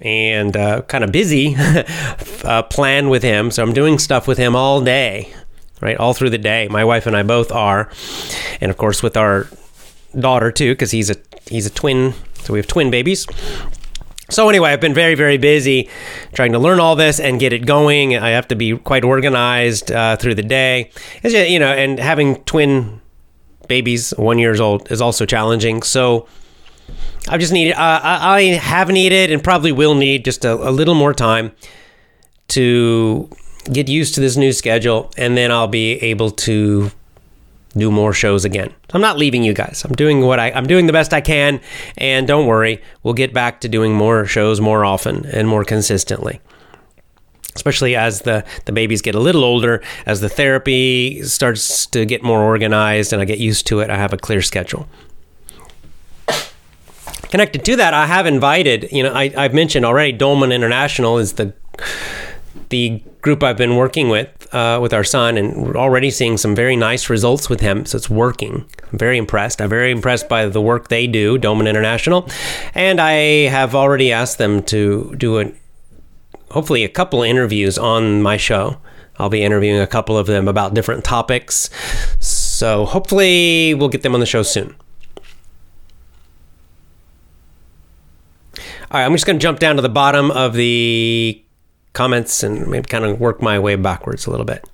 and 0.00 0.56
uh, 0.56 0.82
kind 0.82 1.04
of 1.04 1.12
busy 1.12 1.54
uh, 2.44 2.62
plan 2.64 3.08
with 3.08 3.22
him. 3.22 3.50
So 3.50 3.62
I'm 3.62 3.72
doing 3.72 3.98
stuff 3.98 4.26
with 4.26 4.38
him 4.38 4.56
all 4.56 4.80
day, 4.80 5.32
right? 5.80 5.96
All 5.96 6.14
through 6.14 6.30
the 6.30 6.38
day. 6.38 6.68
My 6.68 6.84
wife 6.84 7.06
and 7.06 7.16
I 7.16 7.22
both 7.22 7.52
are, 7.52 7.90
and 8.60 8.70
of 8.70 8.76
course 8.76 9.02
with 9.02 9.16
our 9.16 9.48
daughter 10.18 10.50
too, 10.50 10.72
because 10.72 10.90
he's 10.90 11.10
a 11.10 11.16
he's 11.46 11.66
a 11.66 11.70
twin. 11.70 12.14
So 12.42 12.52
we 12.52 12.58
have 12.58 12.66
twin 12.66 12.90
babies. 12.90 13.26
So 14.30 14.48
anyway, 14.48 14.70
I've 14.70 14.80
been 14.80 14.94
very 14.94 15.14
very 15.14 15.38
busy 15.38 15.88
trying 16.32 16.52
to 16.52 16.58
learn 16.58 16.80
all 16.80 16.96
this 16.96 17.20
and 17.20 17.38
get 17.38 17.52
it 17.52 17.66
going. 17.66 18.16
I 18.16 18.30
have 18.30 18.48
to 18.48 18.56
be 18.56 18.76
quite 18.78 19.04
organized 19.04 19.92
uh, 19.92 20.16
through 20.16 20.36
the 20.36 20.42
day. 20.42 20.90
Just, 21.22 21.50
you 21.50 21.58
know, 21.58 21.72
and 21.72 21.98
having 21.98 22.36
twin 22.44 23.00
babies, 23.68 24.12
one 24.16 24.38
years 24.38 24.60
old, 24.60 24.90
is 24.90 25.00
also 25.00 25.26
challenging. 25.26 25.82
So. 25.82 26.26
I 27.28 27.38
just 27.38 27.52
need. 27.52 27.72
Uh, 27.72 28.00
I 28.02 28.42
have 28.60 28.88
needed 28.88 29.30
and 29.30 29.42
probably 29.42 29.72
will 29.72 29.94
need 29.94 30.24
just 30.24 30.44
a, 30.44 30.52
a 30.52 30.70
little 30.70 30.94
more 30.94 31.14
time 31.14 31.52
to 32.48 33.30
get 33.72 33.88
used 33.88 34.14
to 34.14 34.20
this 34.20 34.36
new 34.36 34.52
schedule, 34.52 35.10
and 35.16 35.36
then 35.36 35.50
I'll 35.50 35.68
be 35.68 35.92
able 36.02 36.30
to 36.30 36.90
do 37.76 37.90
more 37.90 38.12
shows 38.12 38.44
again. 38.44 38.74
I'm 38.92 39.00
not 39.00 39.16
leaving 39.16 39.44
you 39.44 39.54
guys. 39.54 39.84
I'm 39.84 39.94
doing 39.94 40.22
what 40.22 40.40
I 40.40 40.50
I'm 40.50 40.66
doing 40.66 40.86
the 40.86 40.92
best 40.92 41.12
I 41.14 41.20
can, 41.20 41.60
and 41.96 42.26
don't 42.26 42.46
worry, 42.46 42.82
we'll 43.02 43.14
get 43.14 43.32
back 43.32 43.60
to 43.60 43.68
doing 43.68 43.94
more 43.94 44.26
shows 44.26 44.60
more 44.60 44.84
often 44.84 45.26
and 45.26 45.48
more 45.48 45.64
consistently. 45.64 46.40
Especially 47.56 47.96
as 47.96 48.22
the, 48.22 48.44
the 48.66 48.72
babies 48.72 49.02
get 49.02 49.16
a 49.16 49.20
little 49.20 49.42
older, 49.42 49.82
as 50.06 50.20
the 50.20 50.28
therapy 50.28 51.20
starts 51.24 51.84
to 51.86 52.06
get 52.06 52.22
more 52.22 52.40
organized 52.40 53.12
and 53.12 53.20
I 53.20 53.24
get 53.24 53.38
used 53.38 53.66
to 53.66 53.80
it, 53.80 53.90
I 53.90 53.96
have 53.96 54.12
a 54.12 54.16
clear 54.16 54.40
schedule 54.40 54.88
connected 57.30 57.64
to 57.64 57.76
that, 57.76 57.94
I 57.94 58.06
have 58.06 58.26
invited. 58.26 58.88
You 58.92 59.04
know, 59.04 59.12
I, 59.12 59.32
I've 59.36 59.54
mentioned 59.54 59.84
already. 59.84 60.12
Doman 60.12 60.52
International 60.52 61.18
is 61.18 61.34
the 61.34 61.54
the 62.68 63.02
group 63.20 63.42
I've 63.42 63.56
been 63.56 63.76
working 63.76 64.08
with 64.08 64.28
uh, 64.54 64.78
with 64.80 64.92
our 64.92 65.04
son, 65.04 65.36
and 65.36 65.66
we're 65.66 65.76
already 65.76 66.10
seeing 66.10 66.36
some 66.36 66.54
very 66.54 66.76
nice 66.76 67.10
results 67.10 67.48
with 67.48 67.60
him. 67.60 67.86
So 67.86 67.96
it's 67.96 68.10
working. 68.10 68.64
I'm 68.92 68.98
very 68.98 69.18
impressed. 69.18 69.60
I'm 69.60 69.68
very 69.68 69.90
impressed 69.90 70.28
by 70.28 70.46
the 70.46 70.60
work 70.60 70.88
they 70.88 71.06
do, 71.06 71.38
Doman 71.38 71.66
International, 71.66 72.28
and 72.74 73.00
I 73.00 73.48
have 73.48 73.74
already 73.74 74.12
asked 74.12 74.38
them 74.38 74.62
to 74.64 75.14
do 75.16 75.40
a 75.40 75.52
hopefully 76.50 76.84
a 76.84 76.88
couple 76.88 77.22
interviews 77.22 77.78
on 77.78 78.22
my 78.22 78.36
show. 78.36 78.78
I'll 79.18 79.28
be 79.28 79.42
interviewing 79.42 79.80
a 79.80 79.86
couple 79.86 80.16
of 80.16 80.26
them 80.26 80.48
about 80.48 80.72
different 80.72 81.04
topics. 81.04 81.68
So 82.20 82.86
hopefully 82.86 83.74
we'll 83.74 83.90
get 83.90 84.02
them 84.02 84.14
on 84.14 84.20
the 84.20 84.26
show 84.26 84.42
soon. 84.42 84.74
All 88.90 88.98
right, 88.98 89.06
I'm 89.06 89.12
just 89.12 89.24
going 89.24 89.38
to 89.38 89.42
jump 89.42 89.60
down 89.60 89.76
to 89.76 89.82
the 89.82 89.88
bottom 89.88 90.32
of 90.32 90.54
the 90.54 91.44
comments 91.92 92.42
and 92.42 92.66
maybe 92.66 92.86
kind 92.88 93.04
of 93.04 93.20
work 93.20 93.40
my 93.40 93.56
way 93.58 93.76
backwards 93.76 94.26
a 94.26 94.30
little 94.30 94.46
bit. 94.46 94.64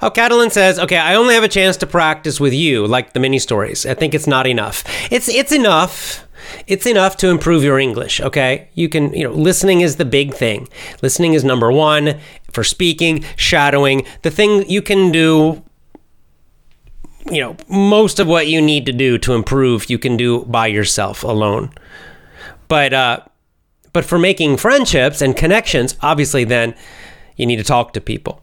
Oh, 0.00 0.10
Catalan 0.10 0.50
says, 0.50 0.78
"Okay, 0.78 0.96
I 0.96 1.16
only 1.16 1.34
have 1.34 1.42
a 1.42 1.48
chance 1.48 1.76
to 1.78 1.86
practice 1.86 2.38
with 2.38 2.52
you, 2.52 2.86
like 2.86 3.14
the 3.14 3.20
mini 3.20 3.40
stories. 3.40 3.84
I 3.84 3.94
think 3.94 4.14
it's 4.14 4.28
not 4.28 4.46
enough. 4.46 4.84
It's 5.10 5.28
it's 5.28 5.50
enough. 5.50 6.24
It's 6.68 6.86
enough 6.86 7.16
to 7.16 7.30
improve 7.30 7.64
your 7.64 7.80
English. 7.80 8.20
Okay, 8.20 8.68
you 8.74 8.88
can 8.88 9.12
you 9.12 9.24
know 9.24 9.32
listening 9.32 9.80
is 9.80 9.96
the 9.96 10.04
big 10.04 10.34
thing. 10.34 10.68
Listening 11.02 11.34
is 11.34 11.42
number 11.42 11.72
one 11.72 12.20
for 12.52 12.62
speaking, 12.62 13.24
shadowing. 13.34 14.06
The 14.22 14.30
thing 14.30 14.68
you 14.70 14.82
can 14.82 15.10
do 15.10 15.64
you 17.30 17.40
know, 17.40 17.56
most 17.68 18.20
of 18.20 18.26
what 18.26 18.46
you 18.46 18.60
need 18.60 18.86
to 18.86 18.92
do 18.92 19.18
to 19.18 19.34
improve, 19.34 19.90
you 19.90 19.98
can 19.98 20.16
do 20.16 20.44
by 20.44 20.66
yourself 20.66 21.22
alone. 21.22 21.70
But 22.68 22.92
uh, 22.92 23.20
but 23.92 24.04
for 24.04 24.18
making 24.18 24.58
friendships 24.58 25.22
and 25.22 25.36
connections, 25.36 25.96
obviously, 26.02 26.44
then 26.44 26.74
you 27.36 27.46
need 27.46 27.56
to 27.56 27.64
talk 27.64 27.92
to 27.94 28.00
people. 28.00 28.42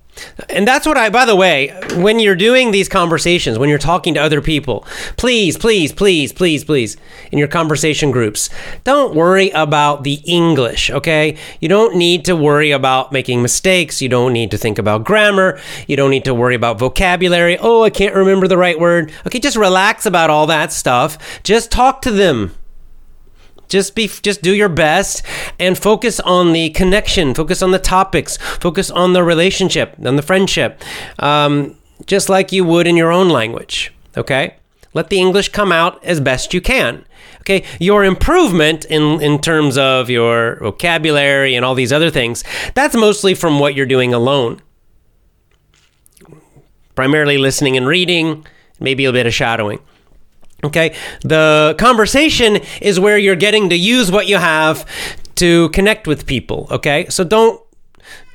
And 0.50 0.68
that's 0.68 0.86
what 0.86 0.98
I, 0.98 1.10
by 1.10 1.26
the 1.26 1.36
way, 1.36 1.78
when 1.96 2.20
you're 2.20 2.36
doing 2.36 2.72
these 2.72 2.88
conversations, 2.88 3.58
when 3.58 3.70
you're 3.70 3.80
talking 3.80 4.14
to 4.14 4.22
other 4.22 4.42
people, 4.42 4.86
please, 5.18 5.58
please, 5.58 5.92
please, 5.92 6.32
please, 6.32 6.64
please, 6.64 6.98
in 7.32 7.40
your 7.40 7.48
conversation 7.48 8.12
groups, 8.12 8.50
don't 8.84 9.16
worry 9.16 9.50
about 9.52 10.04
the 10.04 10.22
English, 10.26 10.90
okay? 10.92 11.38
You 11.60 11.70
don't 11.70 11.96
need 11.96 12.26
to 12.26 12.36
worry 12.36 12.72
about 12.72 13.12
making 13.12 13.42
mistakes. 13.42 14.02
You 14.02 14.10
don't 14.10 14.34
need 14.34 14.52
to 14.52 14.58
think 14.58 14.80
about 14.80 15.04
grammar. 15.04 15.60
You 15.88 15.96
don't 15.96 16.12
need 16.12 16.26
to 16.26 16.34
worry 16.34 16.56
about 16.56 16.80
vocabulary. 16.80 17.58
Oh, 17.60 17.84
I 17.84 17.90
can't 17.90 18.16
remember 18.16 18.48
the 18.48 18.58
right 18.58 18.80
word. 18.80 19.12
Okay, 19.26 19.40
just 19.40 19.58
relax 19.58 20.06
about 20.06 20.30
all 20.30 20.48
that 20.48 20.72
stuff. 20.72 21.18
Just 21.44 21.72
talk 21.72 22.02
to 22.04 22.12
them 22.12 22.54
just 23.74 23.96
be 23.96 24.08
just 24.08 24.44
do 24.44 24.54
your 24.54 24.70
best 24.70 25.24
and 25.60 25.80
focus 25.80 26.20
on 26.20 26.54
the 26.54 26.70
connection 26.70 27.34
focus 27.34 27.64
on 27.64 27.72
the 27.72 27.80
topics 27.80 28.38
focus 28.38 28.92
on 28.92 29.14
the 29.14 29.24
relationship 29.24 29.96
on 30.06 30.16
the 30.16 30.22
friendship 30.22 30.82
um, 31.18 31.76
just 32.06 32.30
like 32.30 32.52
you 32.52 32.64
would 32.64 32.86
in 32.86 32.96
your 32.96 33.12
own 33.12 33.30
language 33.30 33.92
okay? 34.16 34.56
Let 34.94 35.10
the 35.10 35.20
english 35.20 35.50
come 35.50 35.72
out 35.72 36.04
as 36.06 36.20
best 36.22 36.54
you 36.54 36.62
can 36.62 37.04
okay? 37.42 37.64
Your 37.80 38.06
improvement 38.06 38.86
in 38.86 39.20
in 39.22 39.40
terms 39.40 39.76
of 39.76 40.08
your 40.08 40.58
vocabulary 40.58 41.56
and 41.56 41.66
all 41.66 41.74
these 41.74 41.92
other 41.92 42.12
things 42.12 42.44
that's 42.76 42.96
mostly 42.96 43.34
from 43.34 43.60
what 43.60 43.74
you're 43.74 43.88
doing 43.88 44.14
alone. 44.14 44.62
Primarily 46.94 47.40
listening 47.40 47.76
and 47.76 47.88
reading 47.88 48.46
maybe 48.80 49.06
a 49.06 49.12
bit 49.12 49.26
of 49.26 49.34
shadowing 49.34 49.80
Okay. 50.64 50.96
The 51.22 51.76
conversation 51.78 52.60
is 52.82 53.00
where 53.00 53.18
you're 53.18 53.36
getting 53.36 53.70
to 53.70 53.76
use 53.76 54.12
what 54.12 54.28
you 54.28 54.38
have 54.38 54.86
to 55.36 55.70
connect 55.70 56.08
with 56.08 56.26
people. 56.26 56.68
Okay. 56.72 57.08
So 57.10 57.24
don't 57.24 57.60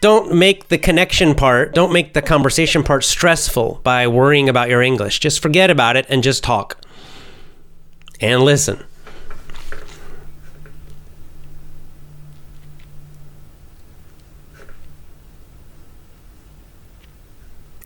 don't 0.01 0.35
make 0.35 0.69
the 0.69 0.79
connection 0.79 1.35
part, 1.35 1.75
don't 1.75 1.93
make 1.93 2.15
the 2.15 2.23
conversation 2.23 2.85
part 2.85 3.03
stressful 3.03 3.81
by 3.83 4.07
worrying 4.07 4.49
about 4.49 4.69
your 4.69 4.81
English. 4.81 5.19
Just 5.19 5.41
forget 5.41 5.71
about 5.71 5.97
it 5.97 6.07
and 6.09 6.23
just 6.23 6.45
talk 6.45 6.81
and 8.21 8.43
listen. 8.43 8.85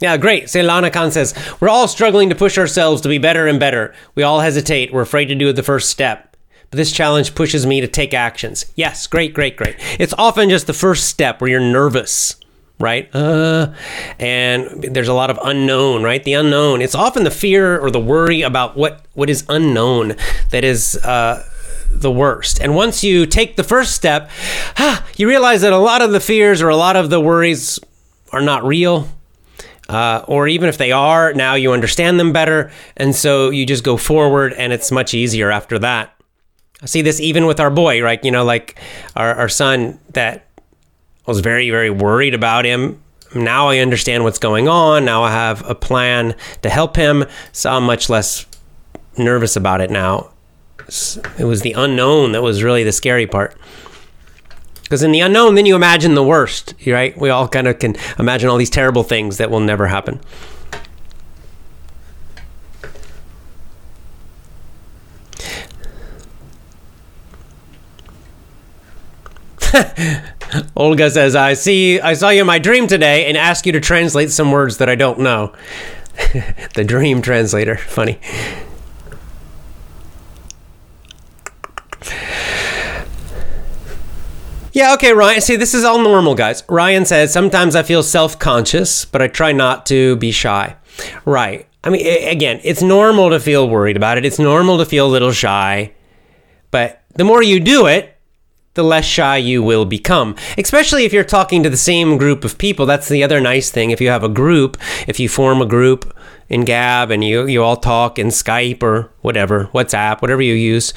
Yeah, 0.03 0.17
great. 0.17 0.47
Selana 0.47 0.93
Khan 0.93 1.13
says, 1.13 1.33
We're 1.61 1.69
all 1.69 1.87
struggling 1.87 2.29
to 2.31 2.35
push 2.35 2.59
ourselves 2.59 3.01
to 3.03 3.09
be 3.09 3.19
better 3.19 3.47
and 3.47 3.61
better. 3.61 3.95
We 4.17 4.25
all 4.25 4.41
hesitate. 4.41 4.93
We're 4.93 5.03
afraid 5.03 5.27
to 5.27 5.37
do 5.37 5.53
the 5.53 5.63
first 5.63 5.91
step. 5.91 6.37
But 6.71 6.79
this 6.79 6.91
challenge 6.91 7.37
pushes 7.37 7.67
me 7.67 7.81
to 7.81 7.87
take 7.87 8.13
actions. 8.13 8.67
Yes, 8.75 9.07
great, 9.07 9.33
great, 9.33 9.57
great. 9.57 9.77
It's 10.01 10.13
often 10.19 10.51
just 10.51 10.67
the 10.67 10.73
first 10.73 11.07
step 11.07 11.41
where 11.41 11.51
you're 11.51 11.61
nervous, 11.61 12.35
right? 12.81 13.15
Uh, 13.15 13.75
and 14.19 14.83
there's 14.83 15.07
a 15.07 15.15
lot 15.15 15.31
of 15.31 15.39
unknown, 15.45 16.03
right? 16.03 16.25
The 16.25 16.33
unknown. 16.33 16.83
It's 16.83 16.97
often 16.97 17.23
the 17.23 17.31
fear 17.31 17.79
or 17.79 17.93
the 17.93 18.01
worry 18.01 18.43
about 18.43 18.77
what, 18.77 19.05
what 19.15 19.31
is 19.31 19.45
unknown 19.49 20.17
that 20.51 20.65
is. 20.65 20.97
Uh, 20.97 21.49
the 21.95 22.11
worst. 22.11 22.59
And 22.59 22.75
once 22.75 23.05
you 23.05 23.27
take 23.27 23.57
the 23.57 23.63
first 23.63 23.95
step, 23.95 24.31
you 25.19 25.29
realize 25.29 25.61
that 25.61 25.75
a 25.75 25.79
lot 25.79 26.01
of 26.01 26.11
the 26.11 26.21
fears 26.21 26.63
or 26.63 26.71
a 26.71 26.77
lot 26.77 26.97
of 26.97 27.11
the 27.11 27.21
worries 27.21 27.79
are 28.33 28.41
not 28.41 28.65
real 28.65 29.11
uh, 29.93 30.25
or 30.27 30.49
even 30.49 30.69
if 30.69 30.79
they 30.79 30.93
are, 30.93 31.33
now 31.35 31.55
you 31.55 31.73
understand 31.73 32.19
them 32.19 32.33
better. 32.33 32.71
And 32.97 33.15
so 33.15 33.51
you 33.51 33.67
just 33.67 33.85
go 33.85 33.97
forward 33.97 34.53
and 34.55 34.73
it's 34.73 34.91
much 34.91 35.15
easier 35.15 35.51
after 35.51 35.79
that. 35.81 36.15
I 36.81 36.87
see 36.87 37.03
this 37.03 37.21
even 37.21 37.47
with 37.47 37.61
our 37.61 37.71
boy, 37.71 38.03
right? 38.03 38.23
You 38.25 38.31
know, 38.31 38.45
like 38.45 38.79
our, 39.15 39.35
our 39.35 39.49
son 39.49 40.01
that 40.15 40.47
was 41.27 41.41
very, 41.41 41.71
very 41.71 41.91
worried 41.91 42.35
about 42.35 42.65
him. 42.65 43.01
Now 43.35 43.69
I 43.69 43.79
understand 43.79 44.25
what's 44.25 44.39
going 44.39 44.69
on. 44.69 45.05
Now 45.05 45.23
I 45.23 45.31
have 45.31 45.69
a 45.69 45.75
plan 45.75 46.35
to 46.63 46.69
help 46.69 46.97
him. 46.97 47.25
So 47.53 47.71
I'm 47.71 47.85
much 47.85 48.09
less 48.11 48.47
nervous 49.17 49.57
about 49.57 49.81
it 49.81 49.91
now. 49.91 50.31
It 51.39 51.45
was 51.45 51.63
the 51.63 51.73
unknown 51.75 52.33
that 52.33 52.43
was 52.43 52.63
really 52.63 52.83
the 52.83 52.93
scary 52.93 53.27
part. 53.27 53.57
Because 54.93 55.03
in 55.03 55.11
the 55.11 55.21
unknown, 55.21 55.55
then 55.55 55.65
you 55.65 55.75
imagine 55.75 56.15
the 56.15 56.23
worst, 56.23 56.75
right? 56.87 57.17
We 57.17 57.31
all 57.31 57.49
kind 57.49 57.67
of 57.67 57.79
can 57.79 57.97
imagine 58.19 58.51
all 58.51 58.59
these 58.59 58.69
terrible 58.69 59.03
things 59.03 59.39
that 59.39 59.51
will 59.51 59.59
never 59.59 59.87
happen. 59.87 60.21
Olga 70.77 71.11
says, 71.11 71.35
"I 71.35 71.55
see. 71.55 71.99
I 71.99 72.13
saw 72.13 72.29
you 72.29 72.43
in 72.43 72.47
my 72.47 72.59
dream 72.59 72.87
today, 72.87 73.25
and 73.25 73.39
asked 73.39 73.65
you 73.65 73.73
to 73.73 73.81
translate 73.81 74.31
some 74.31 74.53
words 74.53 74.77
that 74.77 74.91
I 74.91 74.95
don't 74.95 75.21
know." 75.21 75.55
the 76.75 76.85
dream 76.85 77.23
translator, 77.23 77.79
funny. 77.79 78.21
Yeah, 84.73 84.95
okay, 84.95 85.13
Ryan. 85.13 85.41
See, 85.41 85.57
this 85.57 85.75
is 85.75 85.85
all 85.85 85.99
normal, 85.99 86.35
guys. 86.35 86.65
Ryan 86.69 87.05
says, 87.05 87.33
Sometimes 87.33 87.77
I 87.77 87.83
feel 87.83 88.03
self 88.03 88.39
conscious, 88.39 89.05
but 89.05 89.21
I 89.21 89.29
try 89.29 89.53
not 89.53 89.87
to 89.87 90.17
be 90.17 90.33
shy. 90.33 90.77
Right. 91.25 91.67
I 91.85 91.91
mean, 91.91 92.07
again, 92.29 92.61
it's 92.65 92.83
normal 92.83 93.31
to 93.31 93.41
feel 93.41 93.69
worried 93.69 93.97
about 93.97 94.17
it. 94.17 94.25
It's 94.25 94.39
normal 94.39 94.79
to 94.79 94.87
feel 94.87 95.07
a 95.07 95.11
little 95.11 95.33
shy. 95.33 95.93
But 96.71 97.03
the 97.15 97.25
more 97.25 97.43
you 97.43 97.61
do 97.61 97.87
it, 97.87 98.17
the 98.75 98.83
less 98.83 99.05
shy 99.05 99.37
you 99.37 99.63
will 99.63 99.85
become. 99.85 100.37
Especially 100.57 101.05
if 101.05 101.13
you're 101.13 101.25
talking 101.25 101.63
to 101.63 101.71
the 101.71 101.77
same 101.77 102.17
group 102.17 102.45
of 102.45 102.57
people. 102.57 102.87
That's 102.87 103.09
the 103.09 103.23
other 103.23 103.41
nice 103.41 103.71
thing. 103.71 103.91
If 103.91 104.01
you 104.01 104.09
have 104.09 104.25
a 104.25 104.29
group, 104.29 104.79
if 105.07 105.21
you 105.21 105.29
form 105.29 105.61
a 105.61 105.67
group 105.67 106.17
in 106.49 106.65
Gab 106.65 107.11
and 107.11 107.23
you, 107.23 107.47
you 107.47 107.63
all 107.63 107.77
talk 107.77 108.19
in 108.19 108.29
Skype 108.29 108.83
or 108.83 109.13
whatever, 109.21 109.67
WhatsApp, 109.75 110.23
whatever 110.23 110.41
you 110.41 110.55
use, 110.55 110.95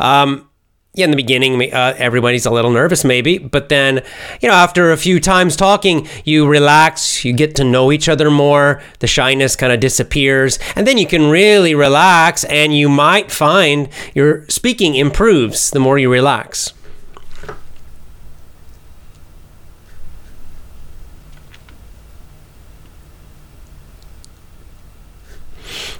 um, 0.00 0.48
in 0.94 1.10
the 1.10 1.16
beginning, 1.16 1.72
uh, 1.72 1.94
everybody's 1.96 2.44
a 2.44 2.50
little 2.50 2.70
nervous, 2.70 3.02
maybe, 3.02 3.38
but 3.38 3.70
then, 3.70 4.02
you 4.42 4.48
know, 4.48 4.54
after 4.54 4.92
a 4.92 4.96
few 4.98 5.20
times 5.20 5.56
talking, 5.56 6.06
you 6.24 6.46
relax, 6.46 7.24
you 7.24 7.32
get 7.32 7.54
to 7.54 7.64
know 7.64 7.90
each 7.90 8.10
other 8.10 8.30
more, 8.30 8.82
the 8.98 9.06
shyness 9.06 9.56
kind 9.56 9.72
of 9.72 9.80
disappears, 9.80 10.58
and 10.76 10.86
then 10.86 10.98
you 10.98 11.06
can 11.06 11.30
really 11.30 11.74
relax, 11.74 12.44
and 12.44 12.76
you 12.76 12.90
might 12.90 13.30
find 13.30 13.88
your 14.14 14.46
speaking 14.48 14.94
improves 14.94 15.70
the 15.70 15.80
more 15.80 15.98
you 15.98 16.12
relax. 16.12 16.74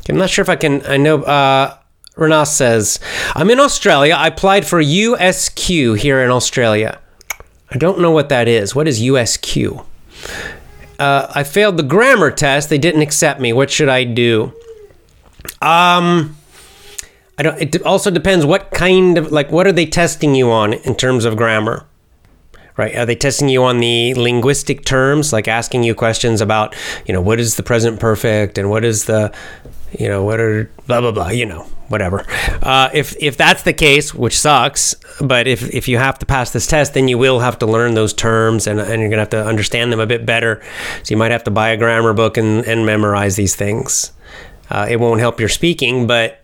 I'm 0.08 0.18
not 0.18 0.28
sure 0.28 0.42
if 0.42 0.48
I 0.48 0.56
can. 0.56 0.84
I 0.84 0.96
know. 0.96 1.22
Uh, 1.22 1.78
Renas 2.16 2.48
says, 2.48 3.00
I'm 3.34 3.50
in 3.50 3.58
Australia. 3.58 4.14
I 4.14 4.28
applied 4.28 4.66
for 4.66 4.82
USQ 4.82 5.98
here 5.98 6.22
in 6.22 6.30
Australia. 6.30 6.98
I 7.70 7.78
don't 7.78 8.00
know 8.00 8.10
what 8.10 8.28
that 8.28 8.48
is. 8.48 8.74
What 8.74 8.86
is 8.86 9.00
USQ? 9.00 9.84
Uh, 10.98 11.32
I 11.34 11.42
failed 11.42 11.78
the 11.78 11.82
grammar 11.82 12.30
test. 12.30 12.68
They 12.68 12.78
didn't 12.78 13.00
accept 13.00 13.40
me. 13.40 13.52
What 13.52 13.70
should 13.70 13.88
I 13.88 14.04
do? 14.04 14.52
Um, 15.62 16.36
I 17.38 17.42
don't. 17.42 17.60
It 17.60 17.82
also 17.82 18.10
depends 18.10 18.44
what 18.44 18.70
kind 18.70 19.16
of 19.16 19.32
like 19.32 19.50
what 19.50 19.66
are 19.66 19.72
they 19.72 19.86
testing 19.86 20.34
you 20.34 20.50
on 20.50 20.74
in 20.74 20.94
terms 20.94 21.24
of 21.24 21.36
grammar 21.36 21.86
right? 22.76 22.96
Are 22.96 23.06
they 23.06 23.14
testing 23.14 23.48
you 23.48 23.64
on 23.64 23.80
the 23.80 24.14
linguistic 24.14 24.84
terms, 24.84 25.32
like 25.32 25.48
asking 25.48 25.82
you 25.82 25.94
questions 25.94 26.40
about, 26.40 26.74
you 27.06 27.12
know, 27.12 27.20
what 27.20 27.38
is 27.38 27.56
the 27.56 27.62
present 27.62 28.00
perfect 28.00 28.56
and 28.58 28.70
what 28.70 28.84
is 28.84 29.04
the, 29.04 29.32
you 29.98 30.08
know, 30.08 30.24
what 30.24 30.40
are 30.40 30.70
blah 30.86 31.00
blah 31.00 31.12
blah, 31.12 31.28
you 31.28 31.46
know, 31.46 31.62
whatever. 31.88 32.24
Uh, 32.62 32.90
if 32.92 33.14
if 33.20 33.36
that's 33.36 33.62
the 33.62 33.72
case, 33.72 34.14
which 34.14 34.38
sucks, 34.38 34.94
but 35.20 35.46
if 35.46 35.62
if 35.74 35.88
you 35.88 35.98
have 35.98 36.18
to 36.20 36.26
pass 36.26 36.50
this 36.50 36.66
test, 36.66 36.94
then 36.94 37.08
you 37.08 37.18
will 37.18 37.40
have 37.40 37.58
to 37.58 37.66
learn 37.66 37.94
those 37.94 38.12
terms 38.12 38.66
and, 38.66 38.80
and 38.80 39.00
you're 39.00 39.10
gonna 39.10 39.22
have 39.22 39.30
to 39.30 39.44
understand 39.44 39.92
them 39.92 40.00
a 40.00 40.06
bit 40.06 40.24
better. 40.26 40.62
So 41.02 41.12
you 41.12 41.16
might 41.16 41.30
have 41.30 41.44
to 41.44 41.50
buy 41.50 41.70
a 41.70 41.76
grammar 41.76 42.12
book 42.12 42.36
and, 42.36 42.64
and 42.66 42.86
memorize 42.86 43.36
these 43.36 43.54
things. 43.54 44.12
Uh, 44.70 44.86
it 44.88 44.98
won't 44.98 45.20
help 45.20 45.38
your 45.38 45.50
speaking, 45.50 46.06
but 46.06 46.41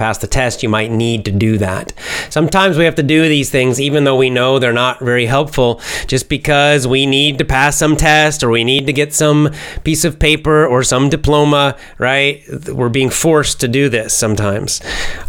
pass 0.00 0.16
the 0.16 0.26
test, 0.26 0.62
you 0.62 0.68
might 0.68 0.90
need 0.90 1.26
to 1.26 1.30
do 1.30 1.58
that. 1.58 1.92
Sometimes 2.30 2.78
we 2.78 2.86
have 2.86 2.94
to 2.94 3.02
do 3.02 3.28
these 3.28 3.50
things 3.50 3.78
even 3.78 4.04
though 4.04 4.16
we 4.16 4.30
know 4.30 4.58
they're 4.58 4.72
not 4.72 4.98
very 4.98 5.26
helpful 5.26 5.78
just 6.06 6.30
because 6.30 6.86
we 6.86 7.04
need 7.04 7.36
to 7.36 7.44
pass 7.44 7.76
some 7.76 7.96
test 7.96 8.42
or 8.42 8.48
we 8.48 8.64
need 8.64 8.86
to 8.86 8.94
get 8.94 9.12
some 9.12 9.50
piece 9.84 10.06
of 10.06 10.18
paper 10.18 10.66
or 10.66 10.82
some 10.82 11.10
diploma, 11.10 11.76
right? 11.98 12.42
We're 12.68 12.88
being 12.88 13.10
forced 13.10 13.60
to 13.60 13.68
do 13.68 13.90
this 13.90 14.16
sometimes. 14.16 14.80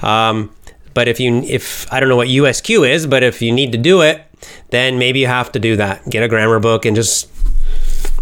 Um, 0.02 0.56
but 0.94 1.10
if 1.10 1.20
you, 1.20 1.42
if 1.42 1.92
I 1.92 2.00
don't 2.00 2.08
know 2.08 2.16
what 2.16 2.30
USQ 2.30 2.90
is, 2.90 3.06
but 3.06 3.24
if 3.24 3.42
you 3.42 3.52
need 3.52 3.74
to 3.74 3.78
do 3.78 4.00
it, 4.02 4.24
then 4.70 4.98
maybe 4.98 5.20
you 5.20 5.28
have 5.28 5.52
to 5.52 5.60
do 5.60 5.76
that. 5.76 6.10
Get 6.10 6.24
a 6.24 6.30
grammar 6.30 6.62
book 6.62 6.86
and 6.86 6.96
just 6.96 7.30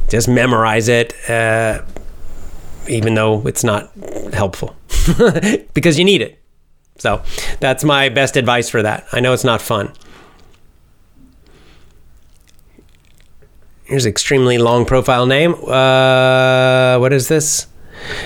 just 0.09 0.27
memorize 0.27 0.87
it. 0.87 1.13
Uh, 1.29 1.83
even 2.87 3.13
though 3.13 3.45
it's 3.45 3.63
not 3.63 3.91
helpful 4.33 4.75
because 5.73 5.97
you 5.97 6.05
need 6.05 6.21
it. 6.21 6.39
So 6.97 7.21
that's 7.59 7.83
my 7.83 8.09
best 8.09 8.35
advice 8.35 8.69
for 8.69 8.81
that. 8.83 9.07
I 9.11 9.19
know 9.19 9.33
it's 9.33 9.43
not 9.43 9.61
fun. 9.61 9.93
Here's 13.85 14.05
an 14.05 14.11
extremely 14.11 14.59
long 14.59 14.85
profile 14.85 15.25
name. 15.25 15.55
Uh, 15.55 16.99
what 16.99 17.11
is 17.11 17.27
this? 17.27 17.67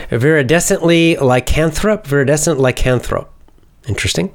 Viridescently 0.10 1.18
lycanthrope. 1.18 2.04
Viridescent 2.04 2.58
lycanthrope. 2.58 3.30
Interesting. 3.88 4.32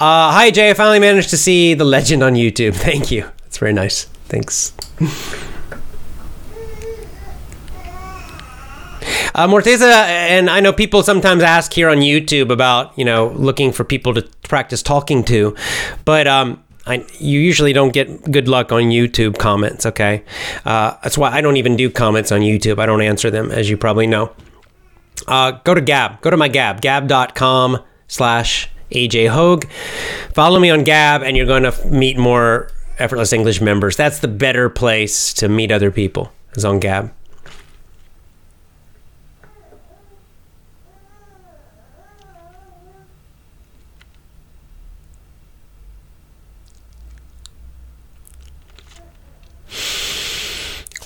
Uh, 0.00 0.32
hi, 0.32 0.50
Jay. 0.50 0.70
I 0.70 0.74
finally 0.74 0.98
managed 0.98 1.30
to 1.30 1.36
see 1.36 1.74
the 1.74 1.84
legend 1.84 2.22
on 2.22 2.34
YouTube. 2.34 2.74
Thank 2.90 3.10
you. 3.10 3.30
That's 3.42 3.58
very 3.58 3.72
nice. 3.72 4.04
Thanks. 4.26 4.72
Uh, 9.34 9.46
Morteza, 9.48 9.90
and 10.06 10.50
I 10.50 10.60
know 10.60 10.72
people 10.72 11.02
sometimes 11.02 11.42
ask 11.42 11.72
here 11.72 11.88
on 11.88 11.98
YouTube 11.98 12.50
about, 12.50 12.96
you 12.98 13.04
know, 13.04 13.28
looking 13.28 13.72
for 13.72 13.84
people 13.84 14.12
to 14.14 14.22
practice 14.42 14.82
talking 14.82 15.24
to, 15.24 15.56
but 16.04 16.26
um, 16.26 16.62
I, 16.86 17.06
you 17.18 17.40
usually 17.40 17.72
don't 17.72 17.92
get 17.92 18.30
good 18.30 18.48
luck 18.48 18.72
on 18.72 18.84
YouTube 18.84 19.38
comments, 19.38 19.86
okay? 19.86 20.24
Uh, 20.64 20.96
that's 21.02 21.16
why 21.16 21.30
I 21.30 21.40
don't 21.40 21.56
even 21.56 21.76
do 21.76 21.90
comments 21.90 22.32
on 22.32 22.40
YouTube. 22.40 22.78
I 22.78 22.86
don't 22.86 23.02
answer 23.02 23.30
them, 23.30 23.50
as 23.50 23.70
you 23.70 23.76
probably 23.76 24.06
know. 24.06 24.32
Uh, 25.26 25.52
go 25.64 25.74
to 25.74 25.80
Gab. 25.80 26.20
Go 26.20 26.30
to 26.30 26.36
my 26.36 26.48
Gab, 26.48 26.80
gab.com 26.80 27.78
slash 28.08 28.68
AJ 28.90 29.30
Hoge. 29.30 29.66
Follow 30.34 30.58
me 30.58 30.70
on 30.70 30.84
Gab, 30.84 31.22
and 31.22 31.36
you're 31.36 31.46
going 31.46 31.62
to 31.62 31.86
meet 31.86 32.18
more 32.18 32.70
Effortless 32.98 33.32
English 33.32 33.60
members. 33.60 33.96
That's 33.96 34.18
the 34.18 34.28
better 34.28 34.68
place 34.68 35.32
to 35.34 35.48
meet 35.48 35.72
other 35.72 35.90
people, 35.90 36.32
is 36.54 36.64
on 36.64 36.78
Gab. 36.78 37.12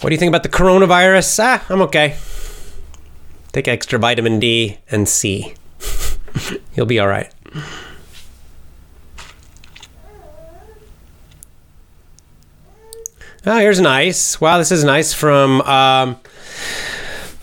What 0.06 0.10
do 0.10 0.14
you 0.14 0.20
think 0.20 0.30
about 0.30 0.44
the 0.44 0.48
coronavirus? 0.48 1.40
Ah, 1.42 1.66
I'm 1.68 1.82
okay. 1.82 2.16
Take 3.50 3.66
extra 3.66 3.98
vitamin 3.98 4.38
D 4.38 4.78
and 4.88 5.08
C. 5.08 5.54
You'll 6.76 6.86
be 6.86 7.00
all 7.00 7.08
right. 7.08 7.28
Oh, 13.44 13.58
here's 13.58 13.80
nice. 13.80 14.40
Wow, 14.40 14.58
this 14.58 14.70
is 14.70 14.84
nice 14.84 15.12
from. 15.12 15.60
Um, 15.62 16.20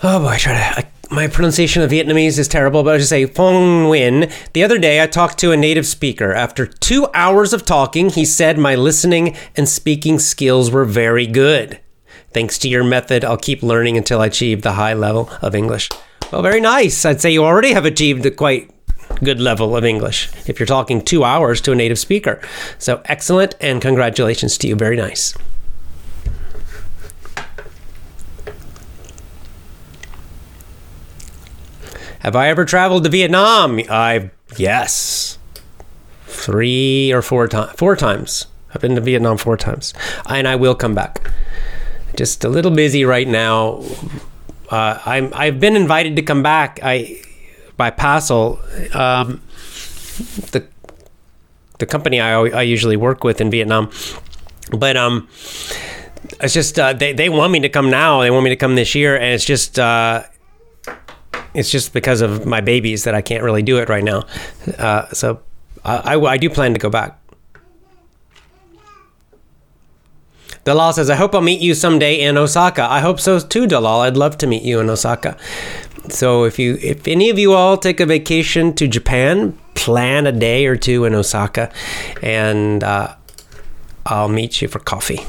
oh 0.02 0.19
boy, 0.19 0.28
I 0.28 0.38
try 0.38 0.54
to. 0.54 0.80
I, 0.80 0.88
my 1.12 1.28
pronunciation 1.28 1.84
of 1.84 1.91
Vietnamese 1.91 2.39
is 2.39 2.47
terrible, 2.47 2.82
but 2.84 2.95
I 2.95 2.97
just 2.97 3.10
say 3.10 3.28
Phong 3.28 3.88
Nguyen. 3.88 4.32
The 4.54 4.63
other 4.63 4.78
day, 4.78 5.04
I 5.04 5.08
talked 5.08 5.38
to 5.39 5.52
a 5.52 5.58
native 5.58 5.86
speaker. 5.86 6.32
After 6.32 6.65
two 6.65 7.10
hours 7.13 7.52
of 7.52 7.65
talking, 7.65 8.10
he 8.10 8.23
said 8.23 8.58
my 8.58 8.76
listening 8.76 9.36
and 9.58 9.67
speaking 9.67 10.17
skills 10.17 10.71
were 10.71 10.86
very 10.86 11.28
good. 11.28 11.82
Thanks 12.33 12.57
to 12.59 12.67
your 12.67 12.83
method, 12.83 13.23
I'll 13.23 13.37
keep 13.37 13.61
learning 13.61 13.95
until 13.95 14.19
I 14.19 14.25
achieve 14.25 14.63
the 14.63 14.73
high 14.73 14.95
level 14.95 15.29
of 15.41 15.53
English. 15.53 15.89
Well, 16.31 16.41
very 16.41 16.59
nice. 16.59 17.05
I'd 17.05 17.21
say 17.21 17.31
you 17.31 17.43
already 17.43 17.73
have 17.73 17.85
achieved 17.85 18.25
a 18.25 18.31
quite 18.31 18.71
good 19.23 19.39
level 19.39 19.77
of 19.77 19.85
English 19.85 20.29
if 20.47 20.59
you're 20.59 20.65
talking 20.65 21.01
two 21.01 21.23
hours 21.23 21.61
to 21.61 21.71
a 21.71 21.75
native 21.75 21.99
speaker. 21.99 22.41
So 22.79 23.03
excellent, 23.05 23.55
and 23.61 23.81
congratulations 23.81 24.57
to 24.59 24.67
you. 24.67 24.75
Very 24.75 24.97
nice. 24.97 25.35
Have 32.19 32.35
I 32.35 32.47
ever 32.47 32.65
traveled 32.65 33.03
to 33.03 33.09
Vietnam? 33.09 33.79
I 33.89 34.31
yes, 34.57 35.37
three 36.25 37.11
or 37.11 37.21
four 37.21 37.47
times. 37.47 37.73
Four 37.73 37.95
times. 37.95 38.47
I've 38.73 38.81
been 38.81 38.95
to 38.95 39.01
Vietnam 39.01 39.37
four 39.37 39.55
times, 39.55 39.93
and 40.25 40.47
I 40.47 40.55
will 40.55 40.73
come 40.73 40.95
back 40.95 41.29
just 42.15 42.43
a 42.43 42.49
little 42.49 42.71
busy 42.71 43.06
right 43.06 43.28
now. 43.28 43.84
Uh, 44.69 44.99
I'm 45.06 45.32
I've 45.36 45.60
been 45.60 45.76
invited 45.76 46.15
to 46.15 46.21
come 46.21 46.43
back. 46.43 46.80
I 46.84 47.21
by 47.78 47.91
Pasal, 47.91 48.60
um, 48.95 49.41
the 50.52 50.65
the 51.80 51.86
company 51.86 52.19
I 52.19 52.34
I 52.34 52.62
usually 52.62 52.97
work 52.97 53.23
with 53.23 53.41
in 53.41 53.52
Vietnam, 53.52 53.91
but 54.71 54.97
um, 54.97 55.28
it's 56.41 56.54
just 56.54 56.80
uh, 56.80 56.93
they 56.93 57.13
they 57.13 57.30
want 57.30 57.52
me 57.52 57.60
to 57.62 57.69
come 57.69 57.89
now. 57.89 58.21
They 58.21 58.32
want 58.32 58.43
me 58.43 58.49
to 58.49 58.56
come 58.56 58.76
this 58.76 58.95
year, 58.95 59.15
and 59.15 59.34
it's 59.34 59.45
just. 59.45 59.80
Uh, 59.80 60.23
it's 61.54 61.69
just 61.69 61.93
because 61.93 62.21
of 62.21 62.47
my 62.47 62.62
babies 62.62 63.04
that 63.04 63.13
I 63.13 63.21
can't 63.21 63.43
really 63.43 63.62
do 63.62 63.78
it 63.78 63.88
right 63.88 64.04
now. 64.04 64.26
Uh, 64.78 65.08
so 65.10 65.39
I, 65.86 66.15
I, 66.15 66.19
I 66.19 66.38
do 66.38 66.49
plan 66.49 66.73
to 66.73 66.80
go 66.80 66.89
back. 66.89 67.19
Dalal 70.65 70.93
says, 70.93 71.10
I 71.10 71.15
hope 71.15 71.36
I'll 71.36 71.41
meet 71.41 71.62
you 71.62 71.73
someday 71.73 72.21
in 72.21 72.38
Osaka. 72.38 72.89
I 72.89 73.02
hope 73.02 73.19
so 73.19 73.39
too, 73.39 73.67
Dalal. 73.67 74.02
I'd 74.02 74.17
love 74.17 74.38
to 74.39 74.47
meet 74.47 74.63
you 74.63 74.80
in 74.80 74.89
Osaka. 74.89 75.38
So 76.10 76.43
if 76.43 76.60
you 76.60 76.78
if 76.82 77.08
any 77.08 77.30
of 77.30 77.39
you 77.39 77.54
all 77.54 77.78
take 77.78 77.99
a 77.99 78.06
vacation 78.06 78.73
to 78.76 78.88
Japan, 78.88 79.58
plan 79.76 80.28
a 80.28 80.32
day 80.32 80.65
or 80.65 80.76
two 80.76 81.06
in 81.06 81.13
Osaka 81.13 81.71
and 82.21 82.84
uh, 82.84 83.15
I'll 84.06 84.30
meet 84.30 84.62
you 84.62 84.67
for 84.67 84.80
coffee. 84.80 85.19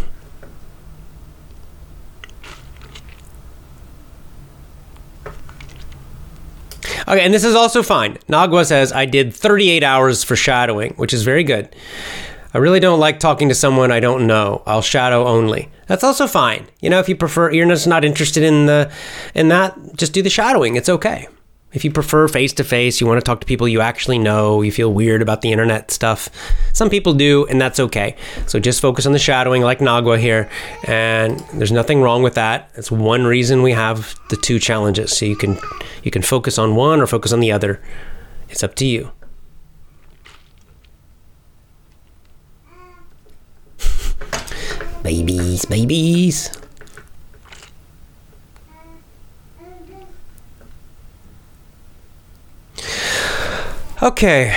Okay, 7.07 7.21
and 7.21 7.35
this 7.35 7.45
is 7.45 7.55
also 7.55 7.83
fine. 7.83 8.17
Nagwa 8.29 8.65
says, 8.65 8.91
I 8.91 9.05
did 9.05 9.35
38 9.35 9.83
hours 9.83 10.25
for 10.25 10.37
shadowing, 10.37 10.95
which 10.95 11.13
is 11.13 11.23
very 11.23 11.45
good. 11.45 11.75
I 12.55 12.59
really 12.59 12.79
don't 12.79 13.01
like 13.01 13.19
talking 13.19 13.49
to 13.49 13.55
someone 13.55 13.91
I 13.91 13.99
don't 13.99 14.29
know. 14.29 14.63
I'll 14.65 14.81
shadow 14.81 15.27
only. 15.27 15.69
That's 15.89 16.05
also 16.05 16.29
fine. 16.29 16.69
You 16.81 16.89
know, 16.89 17.01
if 17.01 17.09
you 17.09 17.17
prefer, 17.17 17.51
you're 17.51 17.67
just 17.67 17.89
not 17.89 18.05
interested 18.05 18.45
in 18.45 18.67
the 18.67 18.93
in 19.35 19.49
that, 19.49 19.77
just 19.97 20.13
do 20.13 20.23
the 20.23 20.31
shadowing. 20.31 20.77
It's 20.77 20.89
okay. 20.89 21.27
If 21.73 21.85
you 21.85 21.91
prefer 21.91 22.29
face 22.29 22.53
to 22.53 22.63
face, 22.63 23.01
you 23.01 23.09
want 23.09 23.19
to 23.19 23.25
talk 23.25 23.41
to 23.41 23.47
people 23.47 23.67
you 23.67 23.81
actually 23.81 24.21
know, 24.21 24.63
you 24.63 24.71
feel 24.71 24.93
weird 24.93 25.21
about 25.21 25.41
the 25.41 25.51
internet 25.51 25.91
stuff. 25.91 26.29
Some 26.73 26.89
people 26.89 27.15
do, 27.15 27.47
and 27.47 27.61
that's 27.61 27.81
okay. 27.81 28.15
So 28.47 28.61
just 28.61 28.81
focus 28.81 29.07
on 29.07 29.13
the 29.13 29.19
shadowing, 29.19 29.63
like 29.63 29.81
Nagwa 29.81 30.17
here, 30.17 30.49
and 30.87 31.41
there's 31.55 31.73
nothing 31.73 32.01
wrong 32.01 32.23
with 32.23 32.35
that. 32.35 32.71
It's 32.77 32.93
one 32.93 33.25
reason 33.25 33.63
we 33.63 33.73
have 33.73 34.15
the 34.31 34.37
two 34.37 34.61
challenges. 34.61 35.17
So 35.17 35.25
you 35.25 35.35
can 35.35 35.59
you 36.05 36.13
can 36.13 36.23
focus 36.23 36.57
on 36.57 36.77
one 36.77 37.01
or 37.01 37.09
focus 37.09 37.33
on 37.33 37.41
the 37.41 37.51
other. 37.51 37.83
It's 38.49 38.63
up 38.63 38.77
to 38.77 38.87
you. 38.87 39.11
Babies, 45.05 45.67
babies. 45.67 46.51
Okay. 54.03 54.53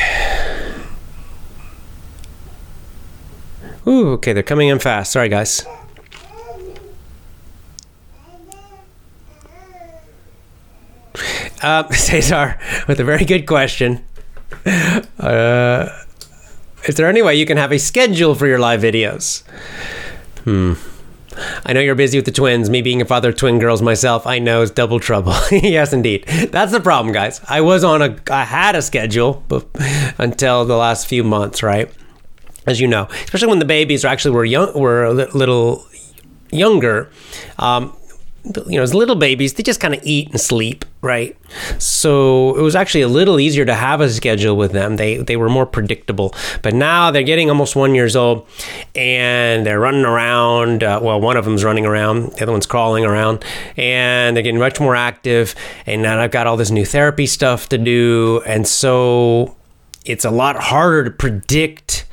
Ooh, 3.86 4.12
okay, 4.14 4.34
they're 4.34 4.44
coming 4.44 4.70
in 4.70 4.80
fast. 4.80 5.12
Sorry, 5.12 5.30
guys. 5.30 5.66
Uh, 11.62 11.88
Cesar, 11.92 12.60
with 12.88 13.00
a 13.00 13.04
very 13.04 13.26
good 13.26 13.46
question. 13.46 14.04
Uh, 14.66 15.90
is 16.86 16.96
there 16.96 17.08
any 17.08 17.22
way 17.22 17.36
you 17.36 17.46
can 17.46 17.58
have 17.58 17.72
a 17.72 17.80
schedule 17.80 18.36
for 18.36 18.48
your 18.48 18.60
live 18.60 18.82
videos? 18.82 19.44
Hmm. 20.48 20.76
I 21.66 21.74
know 21.74 21.82
you're 21.82 21.94
busy 21.94 22.18
with 22.18 22.24
the 22.24 22.32
twins. 22.32 22.70
Me 22.70 22.82
being 22.82 23.02
a 23.02 23.06
father 23.06 23.30
of 23.30 23.36
twin 23.36 23.60
girls 23.60 23.82
myself, 23.82 24.26
I 24.26 24.40
know 24.40 24.62
it's 24.62 24.72
double 24.72 24.98
trouble. 24.98 25.36
yes, 25.52 25.92
indeed. 25.92 26.24
That's 26.26 26.72
the 26.72 26.80
problem, 26.80 27.14
guys. 27.14 27.42
I 27.50 27.60
was 27.60 27.84
on 27.84 28.02
a, 28.02 28.16
I 28.32 28.46
had 28.46 28.74
a 28.74 28.82
schedule 28.82 29.44
but, 29.50 29.68
until 30.18 30.64
the 30.64 30.78
last 30.78 31.08
few 31.08 31.26
months, 31.26 31.62
right? 31.62 31.92
As 32.66 32.80
you 32.80 32.88
know, 32.88 33.10
especially 33.26 33.50
when 33.50 33.60
the 33.60 33.66
babies 33.66 34.06
are 34.06 34.08
actually 34.08 34.36
were 34.36 34.46
young, 34.46 34.74
were 34.74 35.04
a 35.04 35.12
little 35.12 35.86
younger. 36.50 37.12
Um, 37.60 37.94
you 38.68 38.78
know, 38.78 38.84
as 38.84 38.94
little 38.94 39.16
babies, 39.16 39.56
they 39.56 39.64
just 39.64 39.82
kind 39.82 39.94
of 39.94 40.00
eat 40.04 40.32
and 40.32 40.40
sleep, 40.40 40.86
right? 41.02 41.38
So 41.80 42.56
it 42.56 42.62
was 42.62 42.76
actually 42.76 43.02
a 43.02 43.08
little 43.08 43.40
easier 43.40 43.66
to 43.66 43.74
have 43.74 44.02
a 44.02 44.10
schedule 44.10 44.56
with 44.58 44.72
them. 44.72 44.96
They 44.96 45.18
they 45.18 45.38
were 45.38 45.50
more 45.50 45.66
predictable. 45.66 46.34
But 46.62 46.74
now 46.74 47.12
they're 47.12 47.24
getting 47.24 47.50
almost 47.50 47.76
one 47.76 47.96
years 47.96 48.16
old, 48.16 48.48
and 48.96 49.66
they're 49.66 49.80
running 49.80 50.06
around. 50.06 50.84
Uh, 50.84 51.00
well, 51.02 51.20
one 51.22 51.38
of 51.38 51.46
them's 51.46 51.64
running 51.64 51.86
around, 51.86 52.34
the 52.34 52.44
other 52.44 52.52
one's 52.52 52.66
crawling 52.66 53.06
around, 53.06 53.44
and 53.76 54.36
they're 54.36 54.44
getting 54.44 54.60
much 54.60 54.80
more 54.80 54.96
active. 54.96 55.56
And 55.86 56.02
now 56.02 56.20
I've 56.20 56.32
got 56.32 56.48
all 56.48 56.58
this 56.58 56.72
new 56.72 56.86
therapy 56.86 57.28
stuff 57.28 57.70
to 57.70 57.78
do, 57.78 58.42
and 58.46 58.68
so 58.68 59.56
it's 60.06 60.24
a 60.24 60.32
lot 60.32 60.56
harder 60.58 61.04
to 61.04 61.12
predict 61.12 62.06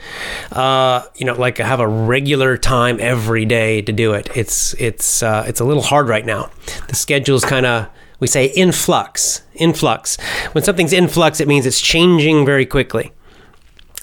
uh, 0.52 1.02
you 1.16 1.24
know 1.24 1.34
like 1.34 1.58
have 1.58 1.80
a 1.80 1.88
regular 1.88 2.56
time 2.56 2.98
every 3.00 3.44
day 3.44 3.80
to 3.80 3.92
do 3.92 4.12
it 4.12 4.28
it's 4.34 4.74
it's 4.74 5.22
uh, 5.22 5.44
it's 5.46 5.60
a 5.60 5.64
little 5.64 5.82
hard 5.82 6.08
right 6.08 6.26
now 6.26 6.50
the 6.88 6.94
schedule's 6.94 7.44
kind 7.44 7.64
of 7.64 7.88
we 8.24 8.28
say 8.28 8.46
in 8.46 8.72
flux 8.72 9.42
in 9.54 9.74
flux 9.74 10.16
when 10.52 10.64
something's 10.64 10.94
in 10.94 11.08
flux 11.08 11.40
it 11.40 11.46
means 11.46 11.66
it's 11.66 11.78
changing 11.78 12.46
very 12.46 12.64
quickly 12.64 13.12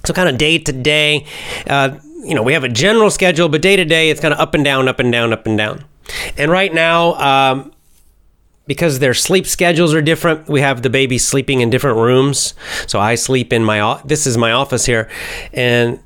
so 0.06 0.14
kind 0.14 0.30
of 0.30 0.38
day 0.38 0.60
to 0.60 0.72
day 0.72 1.26
uh, 1.66 1.90
you 2.24 2.36
know 2.36 2.44
we 2.44 2.54
have 2.54 2.64
a 2.64 2.70
general 2.70 3.10
schedule 3.10 3.50
but 3.50 3.64
day 3.64 3.76
to 3.76 3.84
day 3.84 4.12
it's 4.12 4.22
kind 4.22 4.32
of 4.32 4.40
up 4.40 4.54
and 4.54 4.64
down 4.64 4.88
up 4.88 5.00
and 5.00 5.12
down 5.12 5.34
up 5.34 5.48
and 5.48 5.58
down 5.58 5.84
and 6.38 6.52
right 6.52 6.72
now 6.72 7.16
um, 7.16 7.72
because 8.68 9.00
their 9.00 9.16
sleep 9.16 9.48
schedules 9.48 9.94
are 9.94 10.02
different. 10.02 10.48
We 10.48 10.62
have 10.62 10.82
the 10.82 10.90
baby 10.90 11.18
sleeping 11.18 11.62
in 11.62 11.70
different 11.70 11.98
rooms. 11.98 12.54
So 12.88 13.00
I 13.00 13.16
sleep 13.16 13.52
in 13.52 13.64
my 13.64 14.02
this 14.06 14.28
is 14.28 14.38
my 14.38 14.52
office 14.52 14.86
here, 14.86 15.10
and 15.52 16.00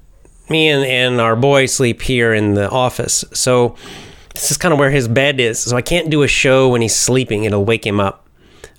me 0.49 0.69
and, 0.69 0.85
and 0.85 1.21
our 1.21 1.35
boy 1.35 1.65
sleep 1.65 2.01
here 2.01 2.33
in 2.33 2.53
the 2.53 2.69
office. 2.69 3.23
So 3.33 3.75
this 4.35 4.51
is 4.51 4.57
kind 4.57 4.73
of 4.73 4.79
where 4.79 4.91
his 4.91 5.07
bed 5.07 5.39
is. 5.39 5.59
So 5.59 5.75
I 5.75 5.81
can't 5.81 6.09
do 6.09 6.23
a 6.23 6.27
show 6.27 6.69
when 6.69 6.81
he's 6.81 6.95
sleeping; 6.95 7.43
it'll 7.43 7.65
wake 7.65 7.85
him 7.85 7.99
up. 7.99 8.25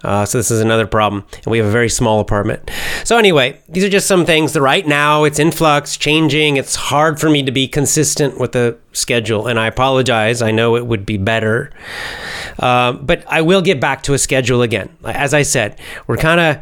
Uh, 0.05 0.25
so 0.25 0.38
this 0.38 0.51
is 0.51 0.61
another 0.61 0.87
problem, 0.87 1.25
and 1.35 1.47
we 1.47 1.59
have 1.59 1.66
a 1.66 1.71
very 1.71 1.88
small 1.88 2.21
apartment. 2.21 2.71
So 3.03 3.16
anyway, 3.16 3.61
these 3.69 3.83
are 3.83 3.88
just 3.88 4.07
some 4.07 4.27
things 4.27 4.53
that 4.53 4.61
right 4.61 4.87
now 4.87 5.25
it's 5.25 5.38
in 5.38 5.51
flux, 5.51 5.97
changing. 5.97 6.59
It's 6.59 6.77
hard 6.77 7.19
for 7.19 7.31
me 7.31 7.42
to 7.42 7.51
be 7.51 7.66
consistent 7.66 8.38
with 8.38 8.53
the 8.53 8.79
schedule, 8.92 9.47
and 9.49 9.59
I 9.59 9.66
apologize. 9.66 10.42
I 10.42 10.53
know 10.53 10.77
it 10.77 10.87
would 10.87 11.07
be 11.07 11.16
better, 11.16 11.73
uh, 12.59 12.92
but 12.92 13.25
I 13.27 13.40
will 13.40 13.62
get 13.62 13.81
back 13.81 14.03
to 14.05 14.14
a 14.14 14.19
schedule 14.19 14.62
again. 14.62 14.95
As 15.05 15.35
I 15.35 15.42
said, 15.42 15.81
we're 16.07 16.19
kind 16.19 16.40
of 16.40 16.59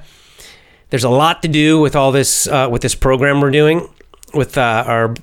there's 0.91 1.05
a 1.05 1.11
lot 1.11 1.43
to 1.43 1.49
do 1.49 1.81
with 1.81 1.97
all 1.97 2.13
this 2.13 2.47
uh, 2.47 2.69
with 2.71 2.83
this 2.83 2.95
program 2.95 3.41
we're 3.41 3.51
doing 3.51 3.89
with 4.33 4.57
uh, 4.57 4.85
our 4.87 5.15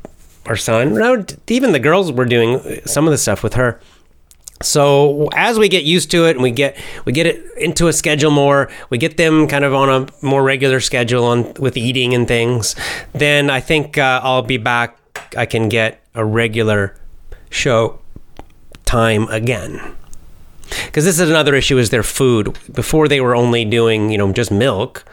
our 0.52 0.58
son. 0.58 1.26
Even 1.48 1.72
the 1.72 1.80
girls 1.80 2.12
were 2.12 2.26
doing 2.26 2.82
some 2.86 3.08
of 3.08 3.12
the 3.12 3.18
stuff 3.18 3.42
with 3.42 3.54
her. 3.54 3.80
So 4.62 5.30
as 5.34 5.58
we 5.58 5.70
get 5.70 5.86
used 5.86 6.12
to 6.12 6.26
it 6.26 6.32
and 6.32 6.44
we 6.44 6.52
get 6.52 6.78
we 7.06 7.14
get 7.14 7.26
it 7.26 7.44
into 7.58 7.88
a 7.88 7.94
schedule 7.94 8.32
more, 8.32 8.70
we 8.90 8.98
get 8.98 9.16
them 9.16 9.48
kind 9.48 9.64
of 9.64 9.74
on 9.74 9.90
a 9.90 10.26
more 10.26 10.44
regular 10.44 10.82
schedule 10.82 11.24
on 11.24 11.54
with 11.54 11.78
eating 11.78 12.14
and 12.14 12.28
things, 12.28 12.76
then 13.14 13.50
I 13.50 13.62
think 13.62 13.98
uh, 13.98 14.20
I'll 14.22 14.44
be 14.44 14.58
back. 14.58 14.98
I 15.38 15.46
can 15.46 15.70
get 15.70 16.04
a 16.14 16.26
regular 16.26 16.96
show 17.50 18.00
time 18.86 19.28
again. 19.30 19.80
Because 20.86 21.06
this 21.06 21.20
is 21.20 21.30
another 21.30 21.56
issue 21.56 21.78
is 21.78 21.90
their 21.90 22.04
food. 22.04 22.58
Before 22.74 23.08
they 23.08 23.22
were 23.22 23.36
only 23.36 23.66
doing, 23.66 24.12
you 24.12 24.18
know, 24.18 24.32
just 24.32 24.52
milk. 24.52 25.06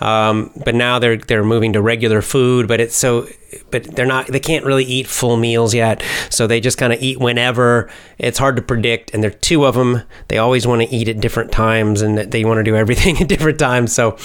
Um, 0.00 0.52
but 0.64 0.74
now 0.74 0.98
they're 0.98 1.16
they're 1.16 1.44
moving 1.44 1.72
to 1.72 1.82
regular 1.82 2.22
food, 2.22 2.68
but 2.68 2.80
it's 2.80 2.96
so 2.96 3.26
but 3.70 3.84
they're 3.84 4.06
not 4.06 4.26
they 4.26 4.40
can't 4.40 4.64
really 4.64 4.84
eat 4.84 5.06
full 5.06 5.36
meals 5.36 5.74
yet. 5.74 6.02
So 6.30 6.46
they 6.46 6.60
just 6.60 6.78
kind 6.78 6.92
of 6.92 7.02
eat 7.02 7.18
whenever. 7.18 7.90
It's 8.18 8.38
hard 8.38 8.56
to 8.56 8.62
predict 8.62 9.12
and 9.12 9.22
there 9.22 9.30
are 9.30 9.34
two 9.34 9.66
of 9.66 9.74
them 9.74 10.02
they 10.28 10.38
always 10.38 10.66
want 10.66 10.82
to 10.82 10.88
eat 10.88 11.08
at 11.08 11.20
different 11.20 11.52
times 11.52 12.02
and 12.02 12.18
they 12.18 12.44
want 12.44 12.58
to 12.58 12.64
do 12.64 12.76
everything 12.76 13.16
at 13.20 13.28
different 13.28 13.58
times. 13.58 13.92
So 13.92 14.16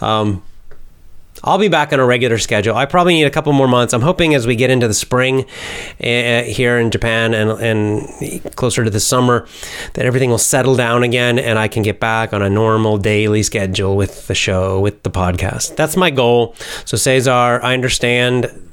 um, 0.00 0.42
I'll 1.46 1.58
be 1.58 1.68
back 1.68 1.92
on 1.92 2.00
a 2.00 2.04
regular 2.04 2.38
schedule. 2.38 2.74
I 2.76 2.86
probably 2.86 3.14
need 3.14 3.24
a 3.24 3.30
couple 3.30 3.52
more 3.52 3.68
months. 3.68 3.94
I'm 3.94 4.00
hoping 4.00 4.34
as 4.34 4.46
we 4.46 4.56
get 4.56 4.68
into 4.68 4.88
the 4.88 4.94
spring 4.94 5.44
uh, 6.02 6.42
here 6.42 6.78
in 6.78 6.90
Japan 6.90 7.34
and, 7.34 7.50
and 7.60 8.56
closer 8.56 8.82
to 8.82 8.90
the 8.90 8.98
summer 8.98 9.46
that 9.94 10.04
everything 10.04 10.28
will 10.30 10.38
settle 10.38 10.74
down 10.74 11.04
again 11.04 11.38
and 11.38 11.56
I 11.58 11.68
can 11.68 11.84
get 11.84 12.00
back 12.00 12.32
on 12.32 12.42
a 12.42 12.50
normal 12.50 12.98
daily 12.98 13.44
schedule 13.44 13.96
with 13.96 14.26
the 14.26 14.34
show, 14.34 14.80
with 14.80 15.04
the 15.04 15.10
podcast. 15.10 15.76
That's 15.76 15.96
my 15.96 16.10
goal. 16.10 16.56
So, 16.84 16.96
Cesar, 16.96 17.30
I 17.62 17.74
understand 17.74 18.72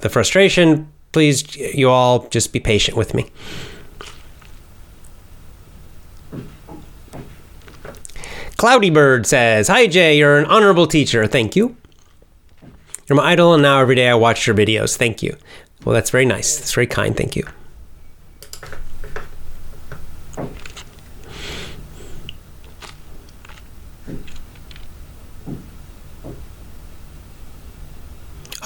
the 0.00 0.08
frustration. 0.08 0.92
Please, 1.10 1.56
you 1.56 1.90
all, 1.90 2.28
just 2.28 2.52
be 2.52 2.60
patient 2.60 2.96
with 2.96 3.12
me. 3.12 3.30
Cloudy 8.56 8.90
Bird 8.90 9.26
says, 9.26 9.68
Hi 9.68 9.86
Jay, 9.88 10.16
you're 10.16 10.38
an 10.38 10.46
honorable 10.46 10.86
teacher. 10.86 11.26
Thank 11.26 11.56
you. 11.56 11.76
You're 13.08 13.16
my 13.16 13.32
idol, 13.32 13.52
and 13.52 13.62
now 13.62 13.80
every 13.80 13.94
day 13.94 14.08
I 14.08 14.14
watch 14.14 14.46
your 14.46 14.56
videos. 14.56 14.96
Thank 14.96 15.22
you. 15.22 15.36
Well, 15.84 15.92
that's 15.92 16.10
very 16.10 16.24
nice. 16.24 16.56
That's 16.56 16.72
very 16.72 16.86
kind. 16.86 17.16
Thank 17.16 17.36
you. 17.36 17.46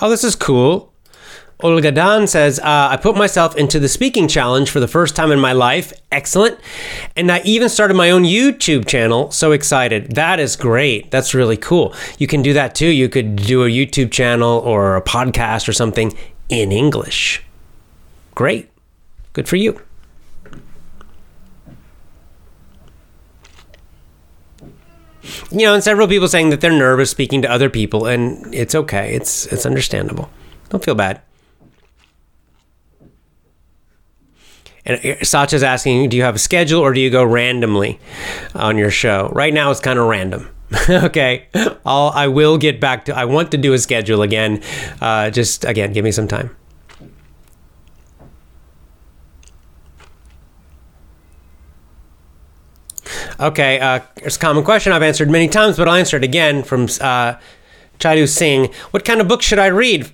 Oh, 0.01 0.09
this 0.09 0.23
is 0.23 0.37
cool. 0.37 0.88
Olga 1.61 1.91
Dan 1.91 2.29
says, 2.29 2.61
uh, 2.61 2.89
I 2.91 2.97
put 2.97 3.17
myself 3.17 3.57
into 3.57 3.81
the 3.81 3.89
speaking 3.89 4.29
challenge 4.29 4.71
for 4.71 4.79
the 4.79 4.87
first 4.87 5.17
time 5.17 5.33
in 5.33 5.41
my 5.41 5.53
life. 5.53 5.93
Excellent. 6.13 6.57
And 7.17 7.33
I 7.33 7.41
even 7.45 7.69
started 7.69 7.95
my 7.95 8.11
own 8.11 8.23
YouTube 8.23 8.87
channel. 8.87 9.33
So 9.33 9.51
excited. 9.51 10.15
That 10.15 10.39
is 10.39 10.55
great. 10.55 11.11
That's 11.11 11.35
really 11.35 11.57
cool. 11.57 11.95
You 12.19 12.29
can 12.29 12.43
do 12.43 12.53
that 12.53 12.77
too. 12.77 12.87
You 12.87 13.09
could 13.09 13.35
do 13.35 13.65
a 13.65 13.69
YouTube 13.69 14.13
channel 14.13 14.61
or 14.61 14.97
a 14.97 15.03
podcast 15.03 15.69
or 15.69 15.73
something 15.73 16.17
in 16.49 16.71
English. 16.71 17.43
Great. 18.37 18.71
Good 19.33 19.49
for 19.49 19.57
you. 19.57 19.81
You 25.51 25.67
know, 25.67 25.75
and 25.75 25.83
several 25.83 26.07
people 26.07 26.29
saying 26.29 26.51
that 26.51 26.61
they're 26.61 26.71
nervous 26.71 27.11
speaking 27.11 27.43
to 27.43 27.51
other 27.51 27.69
people, 27.69 28.07
and 28.07 28.55
it's 28.55 28.75
okay. 28.75 29.15
It's 29.15 29.45
it's 29.47 29.67
understandable. 29.67 30.31
Don't 30.71 30.83
feel 30.83 30.95
bad. 30.95 31.21
And 34.89 34.99
uh, 34.99 35.25
Sacha's 35.25 35.63
asking, 35.63 36.09
do 36.09 36.17
you 36.17 36.25
have 36.25 36.35
a 36.35 36.39
schedule 36.39 36.81
or 36.81 36.93
do 36.93 37.01
you 37.01 37.11
go 37.11 37.23
randomly 37.23 38.01
on 38.55 38.79
your 38.79 38.91
show? 38.91 39.31
Right 39.33 39.55
now, 39.55 39.71
it's 39.71 39.81
kind 39.81 39.99
of 39.99 40.07
random. 40.07 40.51
okay, 40.91 41.47
I'll 41.87 42.11
I 42.15 42.29
will 42.29 42.59
get 42.59 42.79
back 42.79 43.07
to. 43.07 43.17
I 43.17 43.25
want 43.25 43.51
to 43.53 43.57
do 43.57 43.73
a 43.73 43.79
schedule 43.79 44.21
again. 44.21 44.63
Uh, 45.01 45.31
just 45.31 45.65
again, 45.65 45.95
give 45.95 46.05
me 46.05 46.13
some 46.13 46.29
time. 46.29 46.55
Okay, 53.41 53.79
uh, 53.79 54.01
it's 54.17 54.37
a 54.37 54.39
common 54.39 54.65
question 54.65 54.93
I've 54.93 55.03
answered 55.03 55.31
many 55.31 55.49
times, 55.49 55.77
but 55.77 55.89
I'll 55.89 55.95
answer 55.95 56.17
it 56.17 56.25
again 56.25 56.63
from 56.65 56.85
uh, 57.01 57.37
Chaidu 57.99 58.29
Singh. 58.29 58.73
What 58.91 59.05
kind 59.05 59.21
of 59.21 59.29
book 59.29 59.43
should 59.43 59.61
I 59.61 59.69
read 59.69 60.11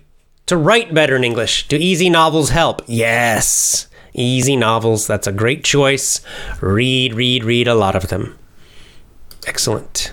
to 0.47 0.57
write 0.57 0.93
better 0.93 1.17
in 1.17 1.25
English? 1.25 1.67
Do 1.67 1.77
easy 1.77 2.11
novels 2.11 2.51
help? 2.51 2.83
Yes, 2.87 3.89
easy 4.15 4.57
novels. 4.57 5.07
That's 5.07 5.27
a 5.27 5.33
great 5.33 5.65
choice. 5.65 6.21
Read, 6.61 7.15
read, 7.15 7.45
read 7.45 7.69
a 7.69 7.75
lot 7.75 7.95
of 7.95 8.09
them. 8.09 8.39
Excellent. 9.47 10.13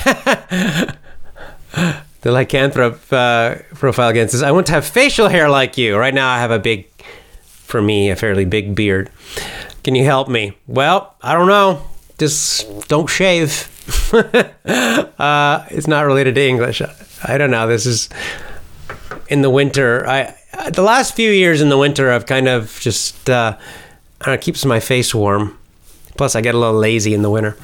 the 2.22 2.30
lycanthrope 2.30 3.12
uh, 3.12 3.62
profile 3.74 4.08
again 4.08 4.28
says, 4.28 4.42
I 4.42 4.50
want 4.50 4.66
to 4.68 4.72
have 4.72 4.86
facial 4.86 5.28
hair 5.28 5.48
like 5.48 5.76
you. 5.78 5.96
Right 5.96 6.14
now, 6.14 6.30
I 6.30 6.38
have 6.38 6.50
a 6.50 6.58
big, 6.58 6.88
for 7.42 7.82
me, 7.82 8.10
a 8.10 8.16
fairly 8.16 8.44
big 8.44 8.74
beard. 8.74 9.10
Can 9.84 9.94
you 9.94 10.04
help 10.04 10.28
me? 10.28 10.56
Well, 10.66 11.14
I 11.22 11.34
don't 11.34 11.48
know. 11.48 11.82
Just 12.20 12.86
don't 12.88 13.08
shave. 13.08 13.66
uh, 14.12 15.64
it's 15.70 15.86
not 15.86 16.02
related 16.02 16.34
to 16.34 16.46
English. 16.46 16.82
I 17.24 17.38
don't 17.38 17.50
know. 17.50 17.66
This 17.66 17.86
is 17.86 18.10
in 19.28 19.40
the 19.40 19.48
winter. 19.48 20.06
I 20.06 20.36
the 20.70 20.82
last 20.82 21.16
few 21.16 21.30
years 21.30 21.62
in 21.62 21.70
the 21.70 21.78
winter, 21.78 22.12
I've 22.12 22.26
kind 22.26 22.46
of 22.46 22.78
just 22.80 23.30
uh, 23.30 23.56
I 24.20 24.24
don't 24.24 24.34
know, 24.34 24.38
keeps 24.38 24.66
my 24.66 24.80
face 24.80 25.14
warm. 25.14 25.58
Plus, 26.18 26.36
I 26.36 26.42
get 26.42 26.54
a 26.54 26.58
little 26.58 26.78
lazy 26.78 27.14
in 27.14 27.22
the 27.22 27.30
winter, 27.30 27.56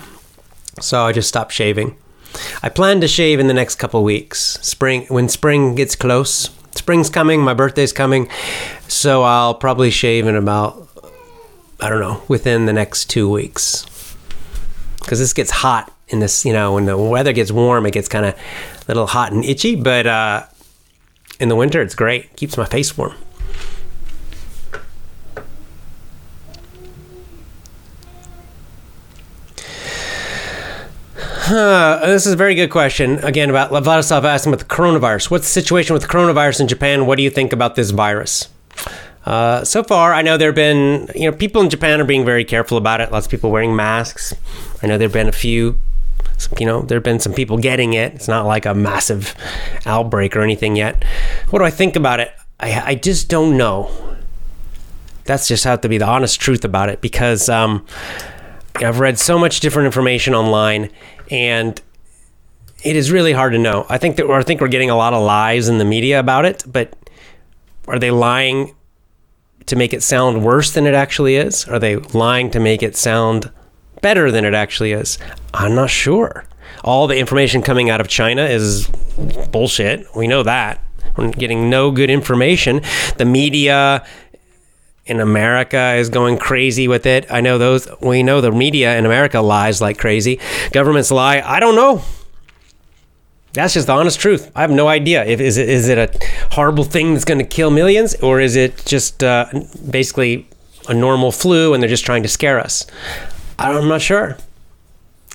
so 0.80 1.02
I 1.02 1.12
just 1.12 1.28
stop 1.28 1.50
shaving. 1.50 1.94
I 2.62 2.70
plan 2.70 3.02
to 3.02 3.08
shave 3.08 3.38
in 3.38 3.48
the 3.48 3.54
next 3.54 3.74
couple 3.74 4.02
weeks. 4.02 4.58
Spring 4.62 5.04
when 5.08 5.28
spring 5.28 5.74
gets 5.74 5.94
close. 5.94 6.48
Spring's 6.74 7.10
coming, 7.10 7.42
my 7.42 7.52
birthday's 7.52 7.92
coming. 7.92 8.30
So 8.88 9.22
I'll 9.22 9.54
probably 9.54 9.90
shave 9.90 10.26
in 10.26 10.34
about 10.34 10.88
I 11.78 11.90
don't 11.90 12.00
know, 12.00 12.22
within 12.26 12.64
the 12.64 12.72
next 12.72 13.10
2 13.10 13.28
weeks. 13.28 13.84
Cuz 15.06 15.18
this 15.18 15.32
gets 15.32 15.50
hot 15.50 15.92
in 16.08 16.20
this, 16.20 16.44
you 16.44 16.52
know, 16.52 16.74
when 16.74 16.86
the 16.86 16.96
weather 16.96 17.32
gets 17.32 17.50
warm, 17.50 17.86
it 17.86 17.92
gets 17.92 18.08
kind 18.08 18.26
of 18.26 18.34
a 18.34 18.84
little 18.88 19.06
hot 19.06 19.32
and 19.32 19.44
itchy, 19.44 19.76
but 19.76 20.06
uh 20.06 20.42
in 21.38 21.48
the 21.48 21.56
winter 21.56 21.80
it's 21.82 21.94
great. 21.94 22.34
Keeps 22.36 22.56
my 22.56 22.64
face 22.64 22.96
warm. 22.96 23.14
Uh, 31.48 32.04
this 32.06 32.26
is 32.26 32.32
a 32.32 32.36
very 32.36 32.56
good 32.56 32.70
question. 32.70 33.18
Again, 33.20 33.50
about 33.50 33.70
Vladislav 33.70 34.24
asking 34.24 34.52
about 34.52 34.68
the 34.68 34.74
coronavirus. 34.74 35.30
What's 35.30 35.44
the 35.46 35.60
situation 35.60 35.94
with 35.94 36.08
coronavirus 36.08 36.62
in 36.62 36.68
Japan? 36.68 37.06
What 37.06 37.18
do 37.18 37.22
you 37.22 37.30
think 37.30 37.52
about 37.52 37.76
this 37.76 37.92
virus? 37.92 38.48
Uh, 39.24 39.62
so 39.62 39.84
far, 39.84 40.12
I 40.12 40.22
know 40.22 40.36
there 40.36 40.48
have 40.48 40.56
been, 40.56 41.08
you 41.14 41.30
know, 41.30 41.36
people 41.36 41.62
in 41.62 41.70
Japan 41.70 42.00
are 42.00 42.04
being 42.04 42.24
very 42.24 42.44
careful 42.44 42.76
about 42.76 43.00
it. 43.00 43.12
Lots 43.12 43.26
of 43.26 43.30
people 43.30 43.52
wearing 43.52 43.76
masks. 43.76 44.34
I 44.82 44.86
know 44.86 44.98
there 44.98 45.06
have 45.06 45.12
been 45.12 45.28
a 45.28 45.32
few, 45.32 45.80
you 46.58 46.66
know, 46.66 46.82
there 46.82 46.96
have 46.96 47.04
been 47.04 47.20
some 47.20 47.32
people 47.32 47.58
getting 47.58 47.94
it. 47.94 48.14
It's 48.14 48.28
not 48.28 48.46
like 48.46 48.66
a 48.66 48.74
massive 48.74 49.34
outbreak 49.86 50.36
or 50.36 50.42
anything 50.42 50.76
yet. 50.76 51.02
What 51.50 51.60
do 51.60 51.64
I 51.64 51.70
think 51.70 51.96
about 51.96 52.20
it? 52.20 52.32
I, 52.60 52.80
I 52.90 52.94
just 52.94 53.28
don't 53.28 53.56
know. 53.56 53.90
That's 55.24 55.48
just 55.48 55.64
have 55.64 55.80
to 55.80 55.88
be 55.88 55.98
the 55.98 56.06
honest 56.06 56.40
truth 56.40 56.64
about 56.64 56.88
it 56.88 57.00
because 57.00 57.48
um, 57.48 57.84
I've 58.76 59.00
read 59.00 59.18
so 59.18 59.38
much 59.38 59.60
different 59.60 59.86
information 59.86 60.34
online 60.34 60.90
and 61.30 61.80
it 62.84 62.94
is 62.94 63.10
really 63.10 63.32
hard 63.32 63.52
to 63.52 63.58
know. 63.58 63.86
I 63.88 63.98
think 63.98 64.16
that 64.16 64.30
I 64.30 64.42
think 64.42 64.60
we're 64.60 64.68
getting 64.68 64.90
a 64.90 64.96
lot 64.96 65.12
of 65.12 65.22
lies 65.22 65.68
in 65.68 65.78
the 65.78 65.84
media 65.84 66.20
about 66.20 66.44
it, 66.44 66.64
but 66.66 66.94
are 67.88 67.98
they 67.98 68.10
lying 68.10 68.74
to 69.66 69.76
make 69.76 69.92
it 69.92 70.02
sound 70.02 70.44
worse 70.44 70.70
than 70.72 70.86
it 70.86 70.94
actually 70.94 71.36
is? 71.36 71.66
Are 71.66 71.78
they 71.78 71.96
lying 71.96 72.50
to 72.52 72.60
make 72.60 72.82
it 72.82 72.96
sound 72.96 73.50
better 74.06 74.30
than 74.30 74.44
it 74.44 74.54
actually 74.54 74.92
is? 74.92 75.18
I'm 75.52 75.74
not 75.74 75.90
sure. 75.90 76.44
All 76.84 77.08
the 77.08 77.18
information 77.18 77.60
coming 77.60 77.90
out 77.90 78.00
of 78.00 78.06
China 78.06 78.44
is 78.44 78.86
bullshit. 79.50 80.06
We 80.14 80.28
know 80.28 80.44
that. 80.44 80.80
We're 81.16 81.32
getting 81.32 81.68
no 81.68 81.90
good 81.90 82.08
information. 82.08 82.82
The 83.16 83.24
media 83.24 84.06
in 85.06 85.18
America 85.18 85.94
is 85.94 86.08
going 86.08 86.38
crazy 86.38 86.86
with 86.86 87.04
it. 87.04 87.26
I 87.32 87.40
know 87.40 87.58
those, 87.58 87.88
we 88.00 88.22
know 88.22 88.40
the 88.40 88.52
media 88.52 88.96
in 88.96 89.06
America 89.06 89.40
lies 89.40 89.80
like 89.80 89.98
crazy. 89.98 90.38
Governments 90.70 91.10
lie. 91.10 91.42
I 91.44 91.58
don't 91.58 91.74
know. 91.74 92.02
That's 93.54 93.74
just 93.74 93.88
the 93.88 93.92
honest 93.94 94.20
truth. 94.20 94.52
I 94.54 94.60
have 94.60 94.70
no 94.70 94.86
idea. 94.86 95.24
If 95.24 95.40
is 95.40 95.56
it 95.56 95.68
is 95.68 95.88
it 95.88 95.98
a 95.98 96.08
horrible 96.52 96.84
thing 96.84 97.14
that's 97.14 97.24
going 97.24 97.40
to 97.40 97.44
kill 97.44 97.70
millions, 97.70 98.14
or 98.22 98.38
is 98.38 98.54
it 98.54 98.84
just 98.84 99.24
uh, 99.24 99.46
basically 99.90 100.46
a 100.88 100.94
normal 100.94 101.32
flu 101.32 101.74
and 101.74 101.82
they're 101.82 101.96
just 101.96 102.04
trying 102.04 102.22
to 102.22 102.28
scare 102.28 102.60
us? 102.60 102.86
I'm 103.58 103.88
not 103.88 104.02
sure. 104.02 104.36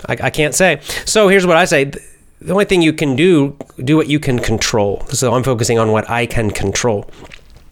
I, 0.08 0.18
I 0.24 0.30
can't 0.30 0.56
say. 0.56 0.80
So 1.06 1.28
here's 1.28 1.46
what 1.46 1.58
I 1.58 1.66
say: 1.66 1.86
the 1.86 2.52
only 2.52 2.66
thing 2.66 2.82
you 2.82 2.94
can 2.94 3.16
do, 3.16 3.58
do 3.84 3.96
what 3.98 4.08
you 4.08 4.20
can 4.20 4.40
control. 4.40 5.06
So 5.10 5.34
I'm 5.34 5.44
focusing 5.44 5.78
on 5.78 5.92
what 5.92 6.10
I 6.10 6.26
can 6.26 6.52
control. 6.52 7.10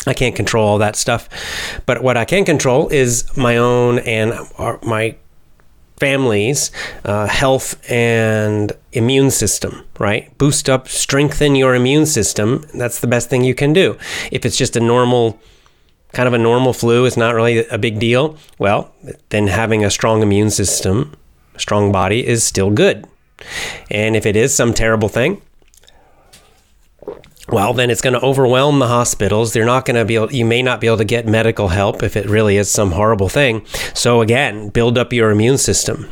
I 0.07 0.13
can't 0.13 0.35
control 0.35 0.67
all 0.67 0.77
that 0.77 0.95
stuff, 0.95 1.29
but 1.85 2.01
what 2.01 2.17
I 2.17 2.25
can 2.25 2.45
control 2.45 2.87
is 2.87 3.35
my 3.35 3.57
own 3.57 3.99
and 3.99 4.33
our, 4.57 4.79
my 4.81 5.15
family's 5.97 6.71
uh, 7.03 7.27
health 7.27 7.79
and 7.91 8.71
immune 8.93 9.29
system, 9.29 9.85
right? 9.99 10.35
Boost 10.37 10.69
up, 10.69 10.87
strengthen 10.87 11.55
your 11.55 11.75
immune 11.75 12.05
system. 12.05 12.65
That's 12.73 13.01
the 13.01 13.07
best 13.07 13.29
thing 13.29 13.43
you 13.43 13.53
can 13.53 13.73
do. 13.73 13.97
If 14.31 14.45
it's 14.45 14.57
just 14.57 14.77
a 14.77 14.79
normal, 14.79 15.39
kind 16.13 16.27
of 16.27 16.33
a 16.33 16.37
normal 16.37 16.73
flu, 16.73 17.05
it's 17.05 17.17
not 17.17 17.35
really 17.35 17.65
a 17.67 17.77
big 17.77 17.99
deal. 17.99 18.37
Well, 18.57 18.93
then 19.29 19.47
having 19.47 19.83
a 19.85 19.91
strong 19.91 20.21
immune 20.21 20.49
system, 20.49 21.15
strong 21.57 21.91
body 21.91 22.25
is 22.25 22.43
still 22.43 22.71
good. 22.71 23.07
And 23.89 24.15
if 24.15 24.25
it 24.25 24.35
is 24.35 24.53
some 24.53 24.73
terrible 24.73 25.09
thing, 25.09 25.41
well, 27.51 27.73
then 27.73 27.89
it's 27.89 28.01
going 28.01 28.13
to 28.13 28.23
overwhelm 28.23 28.79
the 28.79 28.87
hospitals. 28.87 29.53
They're 29.53 29.65
not 29.65 29.85
going 29.85 29.95
to 29.95 30.05
be 30.05 30.15
able, 30.15 30.31
you 30.31 30.45
may 30.45 30.61
not 30.61 30.79
be 30.79 30.87
able 30.87 30.97
to 30.97 31.05
get 31.05 31.25
medical 31.25 31.69
help 31.69 32.03
if 32.03 32.15
it 32.15 32.27
really 32.27 32.57
is 32.57 32.69
some 32.69 32.91
horrible 32.91 33.29
thing. 33.29 33.65
So, 33.95 34.21
again, 34.21 34.69
build 34.69 34.97
up 34.97 35.13
your 35.13 35.31
immune 35.31 35.57
system. 35.57 36.07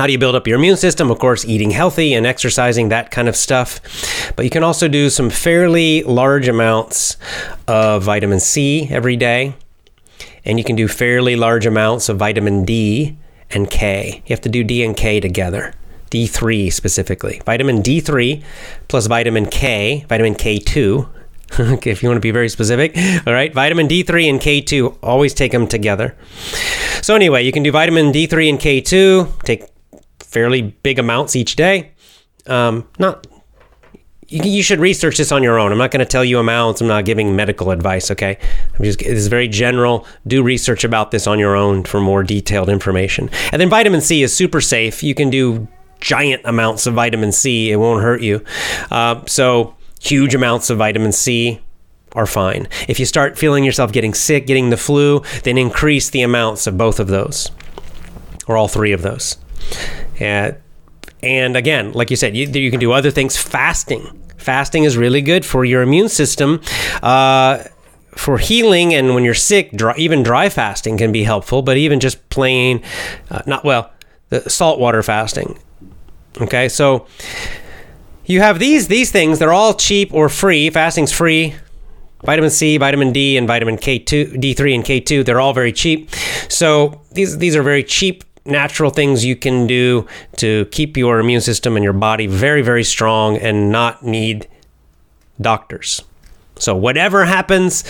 How 0.00 0.06
do 0.06 0.12
you 0.12 0.18
build 0.18 0.34
up 0.34 0.46
your 0.46 0.58
immune 0.58 0.78
system? 0.78 1.10
Of 1.10 1.18
course, 1.18 1.44
eating 1.44 1.72
healthy 1.72 2.14
and 2.14 2.26
exercising, 2.26 2.88
that 2.88 3.10
kind 3.10 3.28
of 3.28 3.36
stuff. 3.36 3.82
But 4.34 4.46
you 4.46 4.50
can 4.50 4.64
also 4.64 4.88
do 4.88 5.10
some 5.10 5.28
fairly 5.28 6.02
large 6.04 6.48
amounts 6.48 7.18
of 7.68 8.04
vitamin 8.04 8.40
C 8.40 8.88
every 8.90 9.18
day. 9.18 9.52
And 10.42 10.56
you 10.56 10.64
can 10.64 10.74
do 10.74 10.88
fairly 10.88 11.36
large 11.36 11.66
amounts 11.66 12.08
of 12.08 12.16
vitamin 12.16 12.64
D 12.64 13.18
and 13.50 13.68
K. 13.68 14.22
You 14.24 14.32
have 14.32 14.40
to 14.40 14.48
do 14.48 14.64
D 14.64 14.82
and 14.82 14.96
K 14.96 15.20
together. 15.20 15.74
D3 16.10 16.72
specifically. 16.72 17.42
Vitamin 17.44 17.82
D3 17.82 18.42
plus 18.88 19.06
vitamin 19.06 19.44
K, 19.44 20.06
vitamin 20.08 20.34
K2. 20.34 21.08
okay, 21.60 21.90
if 21.90 22.02
you 22.02 22.08
want 22.08 22.16
to 22.16 22.22
be 22.22 22.30
very 22.30 22.48
specific. 22.48 22.96
All 23.26 23.34
right, 23.34 23.52
vitamin 23.52 23.86
D3 23.86 24.30
and 24.30 24.40
K2, 24.40 24.96
always 25.02 25.34
take 25.34 25.52
them 25.52 25.66
together. 25.66 26.16
So, 27.02 27.14
anyway, 27.14 27.44
you 27.44 27.52
can 27.52 27.62
do 27.62 27.70
vitamin 27.70 28.12
D3 28.12 28.48
and 28.48 28.58
K2, 28.58 29.42
take 29.42 29.69
fairly 30.30 30.62
big 30.62 30.98
amounts 30.98 31.36
each 31.36 31.56
day. 31.56 31.92
Um, 32.46 32.88
not 32.98 33.26
you, 34.30 34.42
you 34.44 34.62
should 34.62 34.78
research 34.78 35.18
this 35.18 35.32
on 35.32 35.42
your 35.42 35.58
own. 35.58 35.72
I'm 35.72 35.78
not 35.78 35.90
going 35.90 36.04
to 36.04 36.10
tell 36.10 36.24
you 36.24 36.38
amounts. 36.38 36.80
I'm 36.80 36.86
not 36.86 37.04
giving 37.04 37.36
medical 37.36 37.70
advice. 37.70 38.10
Okay, 38.10 38.38
I'm 38.78 38.84
just 38.84 39.00
this 39.00 39.08
is 39.08 39.26
very 39.26 39.48
general. 39.48 40.06
Do 40.26 40.42
research 40.42 40.84
about 40.84 41.10
this 41.10 41.26
on 41.26 41.38
your 41.38 41.54
own 41.54 41.84
for 41.84 42.00
more 42.00 42.22
detailed 42.22 42.68
information. 42.68 43.28
And 43.52 43.60
then 43.60 43.68
vitamin 43.68 44.00
C 44.00 44.22
is 44.22 44.34
super 44.34 44.60
safe. 44.60 45.02
You 45.02 45.14
can 45.14 45.28
do 45.30 45.68
giant 46.00 46.42
amounts 46.44 46.86
of 46.86 46.94
vitamin 46.94 47.32
C. 47.32 47.70
It 47.70 47.76
won't 47.76 48.02
hurt 48.02 48.22
you. 48.22 48.42
Uh, 48.90 49.22
so, 49.26 49.76
huge 50.00 50.34
amounts 50.34 50.70
of 50.70 50.78
vitamin 50.78 51.12
C 51.12 51.60
are 52.12 52.26
fine. 52.26 52.68
If 52.88 52.98
you 52.98 53.06
start 53.06 53.38
feeling 53.38 53.64
yourself 53.64 53.92
getting 53.92 54.14
sick, 54.14 54.46
getting 54.46 54.70
the 54.70 54.76
flu, 54.76 55.22
then 55.44 55.58
increase 55.58 56.10
the 56.10 56.22
amounts 56.22 56.66
of 56.66 56.76
both 56.76 56.98
of 56.98 57.08
those 57.08 57.50
or 58.48 58.56
all 58.56 58.66
three 58.66 58.92
of 58.92 59.02
those. 59.02 59.36
And 60.20 60.56
And 61.22 61.56
again, 61.56 61.92
like 61.92 62.10
you 62.10 62.16
said, 62.16 62.36
you, 62.36 62.46
you 62.46 62.70
can 62.70 62.80
do 62.80 62.92
other 62.92 63.10
things. 63.10 63.36
Fasting. 63.36 64.06
Fasting 64.36 64.84
is 64.84 64.96
really 64.96 65.20
good 65.20 65.44
for 65.44 65.64
your 65.64 65.82
immune 65.82 66.08
system. 66.08 66.60
Uh, 67.02 67.64
for 68.12 68.38
healing 68.38 68.94
and 68.94 69.14
when 69.14 69.24
you're 69.24 69.34
sick, 69.34 69.72
dry, 69.72 69.94
even 69.96 70.22
dry 70.22 70.48
fasting 70.48 70.96
can 70.98 71.12
be 71.12 71.22
helpful, 71.22 71.62
but 71.62 71.76
even 71.76 72.00
just 72.00 72.28
plain, 72.28 72.82
uh, 73.30 73.42
not 73.46 73.64
well, 73.64 73.92
the 74.30 74.48
saltwater 74.48 75.02
fasting. 75.02 75.58
Okay, 76.40 76.68
so 76.68 77.06
you 78.24 78.40
have 78.40 78.58
these 78.58 78.88
these 78.88 79.10
things. 79.10 79.38
They're 79.38 79.52
all 79.52 79.74
cheap 79.74 80.12
or 80.12 80.28
free. 80.28 80.70
Fasting's 80.70 81.12
free. 81.12 81.54
Vitamin 82.24 82.50
C, 82.50 82.76
vitamin 82.76 83.12
D, 83.12 83.36
and 83.36 83.46
vitamin 83.46 83.76
K2, 83.76 84.34
D3, 84.34 84.74
and 84.74 84.84
K2. 84.84 85.24
They're 85.24 85.40
all 85.40 85.54
very 85.54 85.72
cheap. 85.72 86.10
So 86.48 87.00
these 87.12 87.38
these 87.38 87.56
are 87.56 87.62
very 87.62 87.82
cheap 87.82 88.24
natural 88.44 88.90
things 88.90 89.24
you 89.24 89.36
can 89.36 89.66
do 89.66 90.06
to 90.36 90.64
keep 90.66 90.96
your 90.96 91.20
immune 91.20 91.40
system 91.40 91.76
and 91.76 91.84
your 91.84 91.92
body 91.92 92.26
very 92.26 92.62
very 92.62 92.84
strong 92.84 93.36
and 93.36 93.70
not 93.70 94.04
need 94.04 94.48
doctors. 95.40 96.02
So 96.56 96.76
whatever 96.76 97.24
happens, 97.24 97.84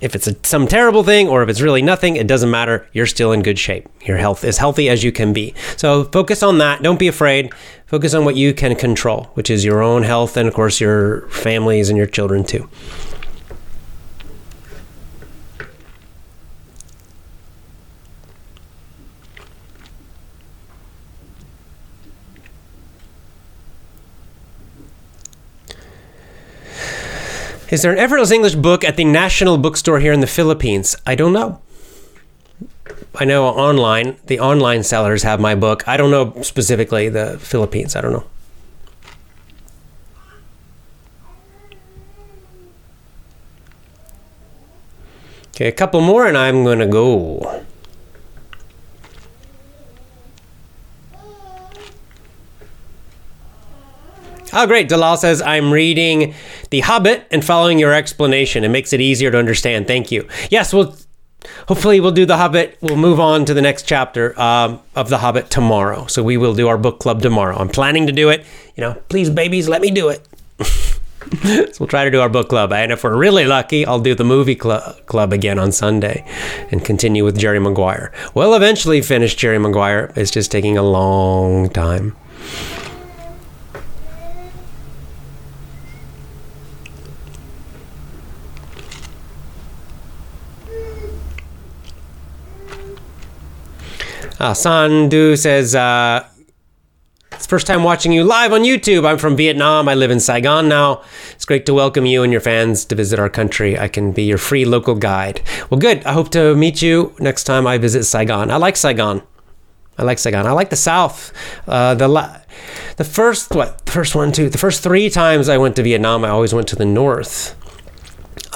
if 0.00 0.14
it's 0.16 0.26
a, 0.26 0.36
some 0.44 0.66
terrible 0.66 1.04
thing 1.04 1.28
or 1.28 1.42
if 1.42 1.48
it's 1.48 1.60
really 1.60 1.82
nothing, 1.82 2.16
it 2.16 2.26
doesn't 2.26 2.50
matter. 2.50 2.88
You're 2.92 3.06
still 3.06 3.32
in 3.32 3.42
good 3.42 3.58
shape. 3.58 3.88
Your 4.02 4.16
health 4.16 4.44
is 4.44 4.58
healthy 4.58 4.88
as 4.88 5.04
you 5.04 5.12
can 5.12 5.32
be. 5.32 5.54
So 5.76 6.04
focus 6.04 6.42
on 6.42 6.58
that. 6.58 6.82
Don't 6.82 6.98
be 6.98 7.08
afraid. 7.08 7.52
Focus 7.86 8.14
on 8.14 8.24
what 8.24 8.36
you 8.36 8.52
can 8.52 8.74
control, 8.74 9.24
which 9.34 9.50
is 9.50 9.64
your 9.64 9.82
own 9.82 10.02
health 10.02 10.36
and, 10.36 10.48
of 10.48 10.54
course, 10.54 10.80
your 10.80 11.28
families 11.28 11.88
and 11.88 11.96
your 11.96 12.06
children 12.06 12.44
too. 12.44 12.68
Is 27.72 27.80
there 27.80 27.90
an 27.90 27.98
effortless 27.98 28.30
English 28.30 28.54
book 28.56 28.84
at 28.84 28.98
the 28.98 29.04
National 29.06 29.56
Bookstore 29.56 29.98
here 29.98 30.12
in 30.12 30.20
the 30.20 30.26
Philippines? 30.26 30.94
I 31.06 31.14
don't 31.14 31.32
know. 31.32 31.62
I 33.14 33.24
know 33.24 33.46
online, 33.46 34.18
the 34.26 34.38
online 34.40 34.82
sellers 34.82 35.22
have 35.22 35.40
my 35.40 35.54
book. 35.54 35.88
I 35.88 35.96
don't 35.96 36.10
know 36.10 36.42
specifically 36.42 37.08
the 37.08 37.38
Philippines. 37.38 37.96
I 37.96 38.02
don't 38.02 38.12
know. 38.12 38.26
Okay, 45.56 45.68
a 45.68 45.72
couple 45.72 46.02
more 46.02 46.26
and 46.26 46.36
I'm 46.36 46.64
going 46.64 46.80
to 46.80 46.86
go. 46.86 47.64
Oh, 54.52 54.66
great. 54.66 54.88
Dalal 54.88 55.16
says, 55.16 55.40
I'm 55.40 55.72
reading 55.72 56.34
The 56.70 56.80
Hobbit 56.80 57.26
and 57.30 57.44
following 57.44 57.78
your 57.78 57.94
explanation. 57.94 58.64
It 58.64 58.68
makes 58.68 58.92
it 58.92 59.00
easier 59.00 59.30
to 59.30 59.38
understand. 59.38 59.86
Thank 59.86 60.12
you. 60.12 60.28
Yes, 60.50 60.74
well, 60.74 60.94
hopefully 61.68 62.00
we'll 62.00 62.10
do 62.12 62.26
The 62.26 62.36
Hobbit. 62.36 62.76
We'll 62.82 62.96
move 62.96 63.18
on 63.18 63.46
to 63.46 63.54
the 63.54 63.62
next 63.62 63.84
chapter 63.84 64.38
um, 64.38 64.80
of 64.94 65.08
The 65.08 65.18
Hobbit 65.18 65.48
tomorrow. 65.48 66.06
So 66.06 66.22
we 66.22 66.36
will 66.36 66.54
do 66.54 66.68
our 66.68 66.76
book 66.76 67.00
club 67.00 67.22
tomorrow. 67.22 67.56
I'm 67.56 67.70
planning 67.70 68.06
to 68.08 68.12
do 68.12 68.28
it. 68.28 68.44
You 68.76 68.82
know, 68.82 68.94
please, 69.08 69.30
babies, 69.30 69.68
let 69.68 69.80
me 69.80 69.90
do 69.90 70.08
it. 70.08 70.26
so 70.60 71.66
we'll 71.80 71.86
try 71.86 72.04
to 72.04 72.10
do 72.10 72.20
our 72.20 72.28
book 72.28 72.48
club. 72.50 72.72
And 72.72 72.92
if 72.92 73.04
we're 73.04 73.16
really 73.16 73.46
lucky, 73.46 73.86
I'll 73.86 74.00
do 74.00 74.14
the 74.14 74.24
movie 74.24 74.58
cl- 74.60 74.96
club 75.06 75.32
again 75.32 75.58
on 75.58 75.72
Sunday 75.72 76.26
and 76.70 76.84
continue 76.84 77.24
with 77.24 77.38
Jerry 77.38 77.58
Maguire. 77.58 78.12
We'll 78.34 78.54
eventually 78.54 79.00
finish 79.00 79.34
Jerry 79.34 79.58
Maguire. 79.58 80.12
It's 80.14 80.30
just 80.30 80.50
taking 80.50 80.76
a 80.76 80.82
long 80.82 81.70
time. 81.70 82.16
Uh, 94.42 94.52
Sandu 94.52 95.36
says, 95.36 95.72
uh, 95.72 96.28
it's 97.30 97.46
first 97.46 97.64
time 97.64 97.84
watching 97.84 98.10
you 98.10 98.24
live 98.24 98.52
on 98.52 98.62
YouTube. 98.62 99.06
I'm 99.06 99.16
from 99.16 99.36
Vietnam. 99.36 99.88
I 99.88 99.94
live 99.94 100.10
in 100.10 100.18
Saigon 100.18 100.68
now. 100.68 101.04
It's 101.30 101.44
great 101.44 101.64
to 101.66 101.74
welcome 101.74 102.06
you 102.06 102.24
and 102.24 102.32
your 102.32 102.40
fans 102.40 102.84
to 102.86 102.96
visit 102.96 103.20
our 103.20 103.28
country. 103.28 103.78
I 103.78 103.86
can 103.86 104.10
be 104.10 104.24
your 104.24 104.38
free 104.38 104.64
local 104.64 104.96
guide. 104.96 105.42
Well, 105.70 105.78
good. 105.78 106.04
I 106.04 106.12
hope 106.12 106.30
to 106.30 106.56
meet 106.56 106.82
you 106.82 107.14
next 107.20 107.44
time 107.44 107.68
I 107.68 107.78
visit 107.78 108.02
Saigon. 108.02 108.50
I 108.50 108.56
like 108.56 108.76
Saigon. 108.76 109.22
I 109.96 110.02
like 110.02 110.18
Saigon. 110.18 110.44
I 110.44 110.50
like 110.50 110.70
the 110.70 110.76
South. 110.76 111.32
Uh, 111.68 111.94
the 111.94 112.08
la- 112.08 112.38
the 112.96 113.04
first 113.04 113.54
what? 113.54 113.88
First 113.88 114.16
one, 114.16 114.32
two. 114.32 114.48
The 114.48 114.58
first 114.58 114.82
three 114.82 115.08
times 115.08 115.48
I 115.48 115.56
went 115.56 115.76
to 115.76 115.84
Vietnam, 115.84 116.24
I 116.24 116.30
always 116.30 116.52
went 116.52 116.66
to 116.68 116.76
the 116.76 116.84
North. 116.84 117.54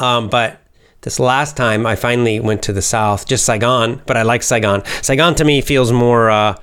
Um, 0.03 0.29
but 0.31 0.61
this 1.07 1.21
last 1.21 1.57
time, 1.57 1.87
I 1.87 1.95
finally 1.95 2.41
went 2.41 2.65
to 2.65 2.73
the 2.73 2.83
south, 2.83 3.29
just 3.29 3.45
Saigon, 3.45 4.03
but 4.07 4.17
I 4.17 4.23
like 4.23 4.43
Saigon. 4.43 4.85
Saigon 5.03 5.37
to 5.37 5.45
me 5.45 5.61
feels 5.61 5.93
more, 5.93 6.29
uh, 6.29 6.57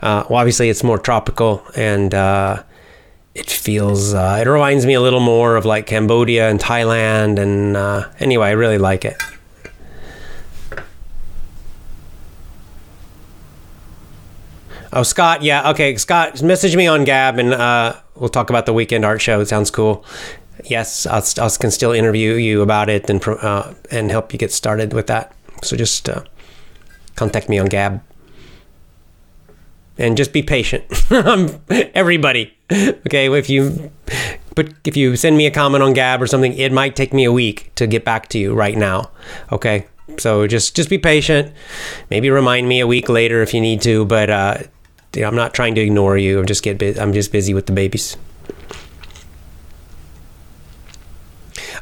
uh, 0.00 0.22
well, 0.30 0.38
obviously 0.38 0.68
it's 0.68 0.84
more 0.84 0.96
tropical 0.96 1.66
and 1.74 2.14
uh, 2.14 2.62
it 3.34 3.50
feels, 3.50 4.14
uh, 4.14 4.38
it 4.40 4.48
reminds 4.48 4.86
me 4.86 4.94
a 4.94 5.00
little 5.00 5.18
more 5.18 5.56
of 5.56 5.64
like 5.64 5.86
Cambodia 5.86 6.48
and 6.48 6.60
Thailand. 6.60 7.40
And 7.40 7.76
uh, 7.76 8.08
anyway, 8.20 8.46
I 8.46 8.52
really 8.52 8.78
like 8.78 9.04
it. 9.04 9.20
Oh, 14.92 15.02
Scott, 15.02 15.42
yeah, 15.42 15.70
okay. 15.70 15.96
Scott, 15.96 16.40
message 16.44 16.76
me 16.76 16.86
on 16.86 17.02
Gab 17.02 17.40
and 17.40 17.52
uh, 17.52 17.96
we'll 18.14 18.28
talk 18.28 18.50
about 18.50 18.66
the 18.66 18.72
weekend 18.72 19.04
art 19.04 19.20
show. 19.20 19.40
It 19.40 19.48
sounds 19.48 19.72
cool 19.72 20.04
yes, 20.64 21.06
I 21.06 21.20
can 21.60 21.70
still 21.70 21.92
interview 21.92 22.34
you 22.34 22.62
about 22.62 22.88
it 22.88 23.08
and 23.08 23.26
uh, 23.26 23.74
and 23.90 24.10
help 24.10 24.32
you 24.32 24.38
get 24.38 24.52
started 24.52 24.92
with 24.92 25.06
that. 25.06 25.34
So 25.62 25.76
just 25.76 26.08
uh, 26.08 26.24
contact 27.16 27.48
me 27.48 27.58
on 27.58 27.66
Gab, 27.66 28.02
and 29.98 30.16
just 30.16 30.32
be 30.32 30.42
patient. 30.42 30.84
Everybody, 31.70 32.56
okay? 32.70 33.32
If 33.32 33.50
you 33.50 33.90
but 34.54 34.72
if 34.84 34.96
you 34.96 35.16
send 35.16 35.36
me 35.36 35.46
a 35.46 35.50
comment 35.50 35.82
on 35.82 35.92
Gab 35.92 36.22
or 36.22 36.26
something, 36.26 36.52
it 36.54 36.72
might 36.72 36.96
take 36.96 37.12
me 37.12 37.24
a 37.24 37.32
week 37.32 37.72
to 37.76 37.86
get 37.86 38.04
back 38.04 38.28
to 38.28 38.38
you 38.38 38.54
right 38.54 38.76
now. 38.76 39.10
Okay, 39.52 39.86
so 40.18 40.46
just 40.46 40.74
just 40.74 40.90
be 40.90 40.98
patient. 40.98 41.52
Maybe 42.10 42.30
remind 42.30 42.68
me 42.68 42.80
a 42.80 42.86
week 42.86 43.08
later 43.08 43.42
if 43.42 43.54
you 43.54 43.60
need 43.60 43.82
to, 43.82 44.04
but 44.04 44.30
uh, 44.30 44.58
I'm 45.16 45.36
not 45.36 45.54
trying 45.54 45.74
to 45.76 45.80
ignore 45.80 46.16
you. 46.18 46.40
I'm 46.40 46.46
just 46.46 46.62
get 46.62 46.82
I'm 46.98 47.12
just 47.12 47.32
busy 47.32 47.54
with 47.54 47.66
the 47.66 47.72
babies. 47.72 48.16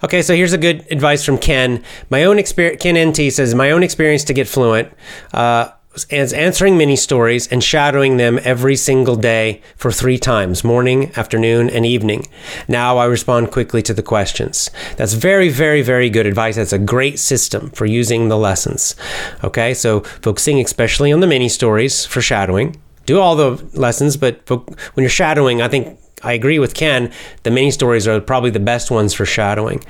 Okay, 0.04 0.22
so 0.22 0.34
here's 0.34 0.52
a 0.52 0.58
good 0.58 0.86
advice 0.90 1.24
from 1.24 1.38
Ken. 1.38 1.82
My 2.10 2.24
own 2.24 2.38
experience, 2.38 2.82
Ken 2.82 3.08
NT 3.10 3.32
says, 3.32 3.54
my 3.54 3.70
own 3.70 3.82
experience 3.82 4.24
to 4.24 4.32
get 4.32 4.46
fluent 4.46 4.92
uh, 5.32 5.70
is 6.10 6.32
answering 6.32 6.76
mini 6.76 6.96
stories 6.96 7.48
and 7.48 7.62
shadowing 7.62 8.16
them 8.16 8.38
every 8.44 8.76
single 8.76 9.16
day 9.16 9.60
for 9.76 9.90
three 9.90 10.18
times 10.18 10.62
morning, 10.62 11.12
afternoon, 11.16 11.68
and 11.70 11.84
evening. 11.84 12.26
Now 12.68 12.98
I 12.98 13.06
respond 13.06 13.50
quickly 13.50 13.82
to 13.82 13.94
the 13.94 14.02
questions. 14.02 14.70
That's 14.96 15.14
very, 15.14 15.48
very, 15.48 15.82
very 15.82 16.10
good 16.10 16.26
advice. 16.26 16.56
That's 16.56 16.72
a 16.72 16.78
great 16.78 17.18
system 17.18 17.70
for 17.70 17.86
using 17.86 18.28
the 18.28 18.38
lessons. 18.38 18.94
Okay, 19.42 19.74
so 19.74 20.00
focusing 20.22 20.60
especially 20.60 21.12
on 21.12 21.20
the 21.20 21.26
mini 21.26 21.48
stories 21.48 22.04
for 22.04 22.20
shadowing. 22.20 22.80
Do 23.06 23.18
all 23.18 23.36
the 23.36 23.64
lessons, 23.72 24.16
but 24.16 24.48
when 24.48 25.02
you're 25.02 25.08
shadowing, 25.08 25.62
I 25.62 25.68
think 25.68 25.98
I 26.22 26.32
agree 26.32 26.58
with 26.58 26.74
Ken. 26.74 27.12
The 27.42 27.50
mini 27.50 27.70
stories 27.70 28.08
are 28.08 28.20
probably 28.20 28.50
the 28.50 28.60
best 28.60 28.90
ones 28.90 29.14
for 29.14 29.24
shadowing. 29.24 29.84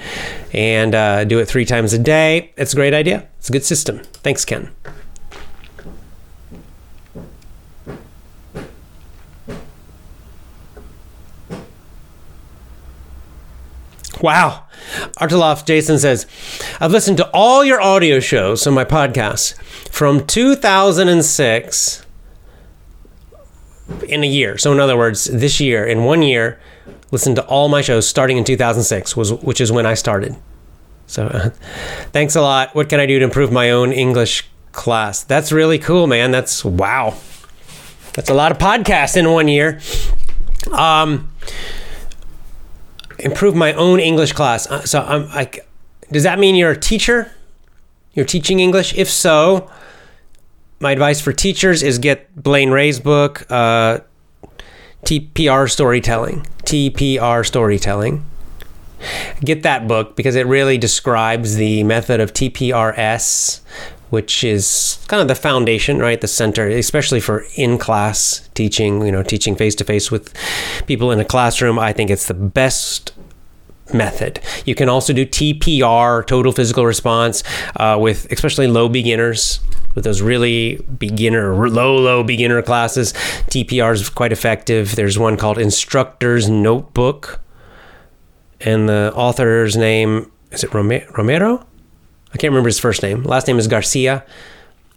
And 0.52 0.94
uh, 0.94 1.24
do 1.24 1.38
it 1.38 1.46
three 1.46 1.64
times 1.64 1.92
a 1.92 1.98
day. 1.98 2.52
It's 2.56 2.72
a 2.72 2.76
great 2.76 2.94
idea. 2.94 3.28
It's 3.38 3.48
a 3.48 3.52
good 3.52 3.64
system. 3.64 4.00
Thanks, 4.22 4.44
Ken. 4.44 4.70
Wow. 14.20 14.64
Arteloff 15.20 15.64
Jason 15.64 15.98
says, 15.98 16.26
I've 16.80 16.90
listened 16.90 17.18
to 17.18 17.30
all 17.30 17.64
your 17.64 17.80
audio 17.80 18.20
shows 18.20 18.66
on 18.66 18.74
my 18.74 18.84
podcast 18.84 19.54
from 19.90 20.26
2006 20.26 22.06
in 24.08 24.22
a 24.22 24.26
year. 24.26 24.58
So 24.58 24.72
in 24.72 24.80
other 24.80 24.96
words, 24.96 25.24
this 25.24 25.60
year 25.60 25.84
in 25.84 26.04
one 26.04 26.22
year, 26.22 26.60
listened 27.10 27.36
to 27.36 27.46
all 27.46 27.68
my 27.68 27.80
shows 27.80 28.06
starting 28.06 28.36
in 28.36 28.44
2006 28.44 29.16
was 29.16 29.32
which 29.32 29.60
is 29.60 29.72
when 29.72 29.86
I 29.86 29.94
started. 29.94 30.36
So 31.06 31.26
uh, 31.26 31.50
thanks 32.12 32.36
a 32.36 32.40
lot. 32.40 32.74
What 32.74 32.88
can 32.88 33.00
I 33.00 33.06
do 33.06 33.18
to 33.18 33.24
improve 33.24 33.50
my 33.50 33.70
own 33.70 33.92
English 33.92 34.48
class? 34.72 35.22
That's 35.22 35.52
really 35.52 35.78
cool, 35.78 36.06
man. 36.06 36.30
That's 36.30 36.64
wow. 36.64 37.16
That's 38.12 38.30
a 38.30 38.34
lot 38.34 38.52
of 38.52 38.58
podcasts 38.58 39.16
in 39.16 39.30
one 39.30 39.48
year. 39.48 39.80
Um 40.72 41.32
improve 43.18 43.54
my 43.54 43.72
own 43.72 43.98
English 43.98 44.32
class. 44.32 44.70
Uh, 44.70 44.84
so 44.84 45.02
I'm 45.02 45.28
like 45.30 45.66
does 46.10 46.22
that 46.22 46.38
mean 46.38 46.54
you're 46.54 46.70
a 46.70 46.78
teacher? 46.78 47.32
You're 48.14 48.26
teaching 48.26 48.60
English? 48.60 48.94
If 48.94 49.10
so, 49.10 49.70
my 50.80 50.92
advice 50.92 51.20
for 51.20 51.32
teachers 51.32 51.82
is 51.82 51.98
get 51.98 52.34
Blaine 52.40 52.70
Ray's 52.70 53.00
book, 53.00 53.44
uh, 53.50 54.00
TPR 55.04 55.70
storytelling. 55.70 56.46
TPR 56.64 57.46
storytelling. 57.46 58.24
Get 59.40 59.62
that 59.62 59.86
book 59.88 60.16
because 60.16 60.34
it 60.34 60.46
really 60.46 60.76
describes 60.76 61.56
the 61.56 61.84
method 61.84 62.20
of 62.20 62.32
TPRS, 62.32 63.60
which 64.10 64.42
is 64.42 65.04
kind 65.08 65.22
of 65.22 65.28
the 65.28 65.34
foundation, 65.34 65.98
right? 65.98 66.20
The 66.20 66.28
center, 66.28 66.68
especially 66.68 67.20
for 67.20 67.44
in 67.56 67.78
class 67.78 68.48
teaching, 68.54 69.04
you 69.04 69.12
know, 69.12 69.22
teaching 69.22 69.54
face 69.54 69.74
to 69.76 69.84
face 69.84 70.10
with 70.10 70.34
people 70.86 71.12
in 71.12 71.20
a 71.20 71.24
classroom. 71.24 71.78
I 71.78 71.92
think 71.92 72.10
it's 72.10 72.26
the 72.26 72.34
best 72.34 73.12
method. 73.92 74.40
You 74.66 74.74
can 74.74 74.88
also 74.88 75.12
do 75.12 75.24
TPR, 75.24 76.26
total 76.26 76.52
physical 76.52 76.84
response, 76.84 77.42
uh, 77.76 77.96
with 78.00 78.30
especially 78.32 78.66
low 78.66 78.88
beginners. 78.88 79.60
With 79.94 80.04
those 80.04 80.22
really 80.22 80.76
beginner, 80.98 81.68
low, 81.68 81.96
low 81.96 82.22
beginner 82.22 82.62
classes, 82.62 83.12
TPR 83.50 83.92
is 83.94 84.08
quite 84.08 84.32
effective. 84.32 84.94
There's 84.96 85.18
one 85.18 85.36
called 85.36 85.58
Instructor's 85.58 86.48
Notebook, 86.48 87.40
and 88.60 88.88
the 88.88 89.12
author's 89.14 89.76
name 89.76 90.30
is 90.50 90.64
it 90.64 90.72
Romero? 90.72 91.66
I 92.32 92.36
can't 92.36 92.50
remember 92.52 92.68
his 92.68 92.78
first 92.78 93.02
name. 93.02 93.22
Last 93.22 93.46
name 93.46 93.58
is 93.58 93.66
Garcia. 93.66 94.24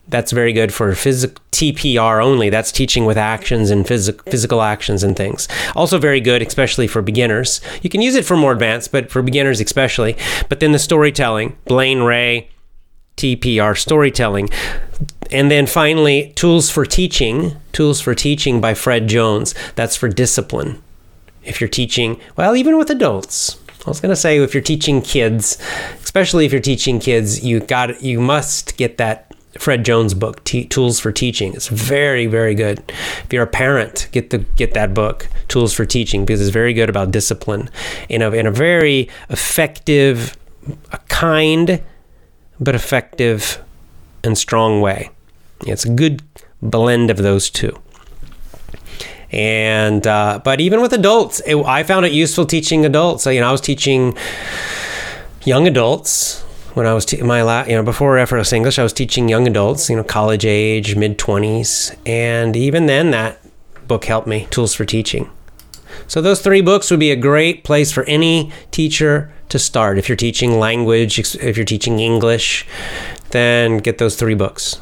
That's 0.07 0.31
very 0.31 0.51
good 0.53 0.73
for 0.73 0.91
phys- 0.91 1.33
TPR 1.51 2.23
only. 2.23 2.49
That's 2.49 2.71
teaching 2.71 3.05
with 3.05 3.17
actions 3.17 3.69
and 3.69 3.85
phys- 3.85 4.19
physical 4.29 4.61
actions 4.61 5.03
and 5.03 5.15
things. 5.15 5.47
Also 5.75 5.97
very 5.97 6.19
good, 6.19 6.41
especially 6.41 6.87
for 6.87 7.01
beginners. 7.01 7.61
You 7.81 7.89
can 7.89 8.01
use 8.01 8.15
it 8.15 8.25
for 8.25 8.35
more 8.35 8.51
advanced, 8.51 8.91
but 8.91 9.11
for 9.11 9.21
beginners 9.21 9.61
especially. 9.61 10.17
But 10.49 10.59
then 10.59 10.71
the 10.71 10.79
storytelling, 10.79 11.55
Blaine 11.65 12.01
Ray, 12.01 12.49
TPR 13.17 13.77
storytelling. 13.77 14.49
And 15.31 15.49
then 15.49 15.65
finally, 15.65 16.33
Tools 16.35 16.69
for 16.69 16.85
Teaching, 16.85 17.55
Tools 17.71 18.01
for 18.01 18.13
Teaching 18.13 18.59
by 18.59 18.73
Fred 18.73 19.07
Jones. 19.07 19.55
That's 19.75 19.95
for 19.95 20.09
discipline. 20.09 20.81
If 21.43 21.59
you're 21.59 21.69
teaching, 21.69 22.19
well, 22.35 22.55
even 22.55 22.77
with 22.77 22.89
adults, 22.89 23.57
I 23.85 23.89
was 23.89 23.99
going 23.99 24.11
to 24.11 24.15
say 24.15 24.37
if 24.37 24.53
you're 24.53 24.61
teaching 24.61 25.01
kids, 25.01 25.57
especially 26.03 26.45
if 26.45 26.51
you're 26.51 26.61
teaching 26.61 26.99
kids, 26.99 27.43
you 27.43 27.61
got 27.61 28.03
you 28.03 28.19
must 28.21 28.77
get 28.77 28.97
that 28.99 29.33
Fred 29.57 29.83
Jones 29.83 30.13
book, 30.13 30.43
T- 30.43 30.65
Tools 30.65 30.99
for 30.99 31.11
Teaching. 31.11 31.53
It's 31.53 31.67
very 31.67 32.27
very 32.27 32.53
good. 32.53 32.83
If 33.23 33.27
you're 33.31 33.43
a 33.43 33.47
parent, 33.47 34.07
get 34.11 34.29
the 34.29 34.39
get 34.39 34.75
that 34.75 34.93
book, 34.93 35.27
Tools 35.47 35.73
for 35.73 35.85
Teaching, 35.85 36.25
because 36.25 36.41
it's 36.41 36.51
very 36.51 36.73
good 36.73 36.89
about 36.89 37.09
discipline 37.09 37.69
in 38.07 38.21
a 38.21 38.29
in 38.31 38.45
a 38.45 38.51
very 38.51 39.09
effective, 39.29 40.37
a 40.91 40.99
kind 41.09 41.81
but 42.61 42.75
effective 42.75 43.61
and 44.23 44.37
strong 44.37 44.79
way. 44.79 45.09
It's 45.65 45.83
a 45.83 45.89
good 45.89 46.21
blend 46.61 47.09
of 47.09 47.17
those 47.17 47.49
two 47.49 47.77
and 49.31 50.05
uh, 50.05 50.41
but 50.43 50.59
even 50.59 50.81
with 50.81 50.91
adults, 50.93 51.39
it, 51.45 51.55
I 51.55 51.83
found 51.83 52.05
it 52.05 52.11
useful 52.11 52.45
teaching 52.45 52.85
adults. 52.85 53.25
You 53.25 53.39
know, 53.39 53.47
I 53.47 53.51
was 53.51 53.61
teaching 53.61 54.17
young 55.45 55.67
adults 55.67 56.41
when 56.73 56.85
I 56.85 56.93
was 56.93 57.05
te- 57.05 57.21
my 57.21 57.41
la- 57.41 57.63
you 57.63 57.75
know 57.75 57.83
before 57.83 58.17
effortless 58.17 58.53
English, 58.53 58.77
I 58.77 58.83
was 58.83 58.93
teaching 58.93 59.29
young 59.29 59.47
adults, 59.47 59.89
you 59.89 59.95
know, 59.95 60.03
college 60.03 60.45
age, 60.45 60.95
mid 60.95 61.17
twenties, 61.17 61.95
and 62.05 62.55
even 62.55 62.85
then, 62.87 63.11
that 63.11 63.39
book 63.87 64.05
helped 64.05 64.27
me. 64.27 64.47
Tools 64.51 64.73
for 64.73 64.85
Teaching. 64.85 65.29
So 66.07 66.21
those 66.21 66.41
three 66.41 66.61
books 66.61 66.91
would 66.91 66.99
be 66.99 67.11
a 67.11 67.15
great 67.15 67.63
place 67.63 67.91
for 67.91 68.03
any 68.03 68.51
teacher 68.71 69.31
to 69.49 69.59
start. 69.59 69.97
If 69.97 70.09
you're 70.09 70.15
teaching 70.15 70.59
language, 70.59 71.19
if 71.19 71.57
you're 71.57 71.65
teaching 71.65 71.99
English, 71.99 72.65
then 73.31 73.77
get 73.77 73.97
those 73.97 74.15
three 74.15 74.35
books. 74.35 74.79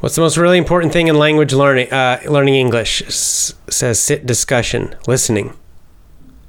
What's 0.00 0.14
the 0.14 0.20
most 0.20 0.36
really 0.36 0.58
important 0.58 0.92
thing 0.92 1.08
in 1.08 1.16
language 1.16 1.52
learning? 1.52 1.92
Uh, 1.92 2.20
learning 2.26 2.54
English 2.54 3.02
S- 3.02 3.54
says 3.68 3.98
sit 3.98 4.24
discussion, 4.24 4.94
listening, 5.08 5.54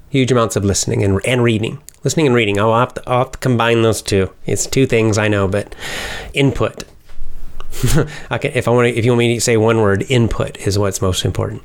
huge 0.09 0.31
amounts 0.31 0.55
of 0.55 0.63
listening 0.63 1.03
and, 1.03 1.19
and 1.25 1.43
reading. 1.43 1.81
Listening 2.03 2.27
and 2.27 2.35
reading. 2.35 2.59
I'll 2.59 2.77
have, 2.77 2.93
to, 2.93 3.03
I'll 3.07 3.19
have 3.19 3.31
to 3.31 3.39
combine 3.39 3.81
those 3.81 4.01
two. 4.01 4.31
It's 4.45 4.65
two 4.65 4.85
things 4.85 5.17
I 5.17 5.27
know, 5.27 5.47
but 5.47 5.75
input. 6.33 6.83
okay, 8.31 8.51
if 8.55 8.67
I 8.67 8.71
want 8.71 8.87
to, 8.87 8.97
if 8.97 9.05
you 9.05 9.11
want 9.11 9.19
me 9.19 9.35
to 9.35 9.41
say 9.41 9.57
one 9.57 9.81
word, 9.81 10.05
input 10.09 10.57
is 10.57 10.79
what's 10.79 11.01
most 11.01 11.25
important. 11.25 11.61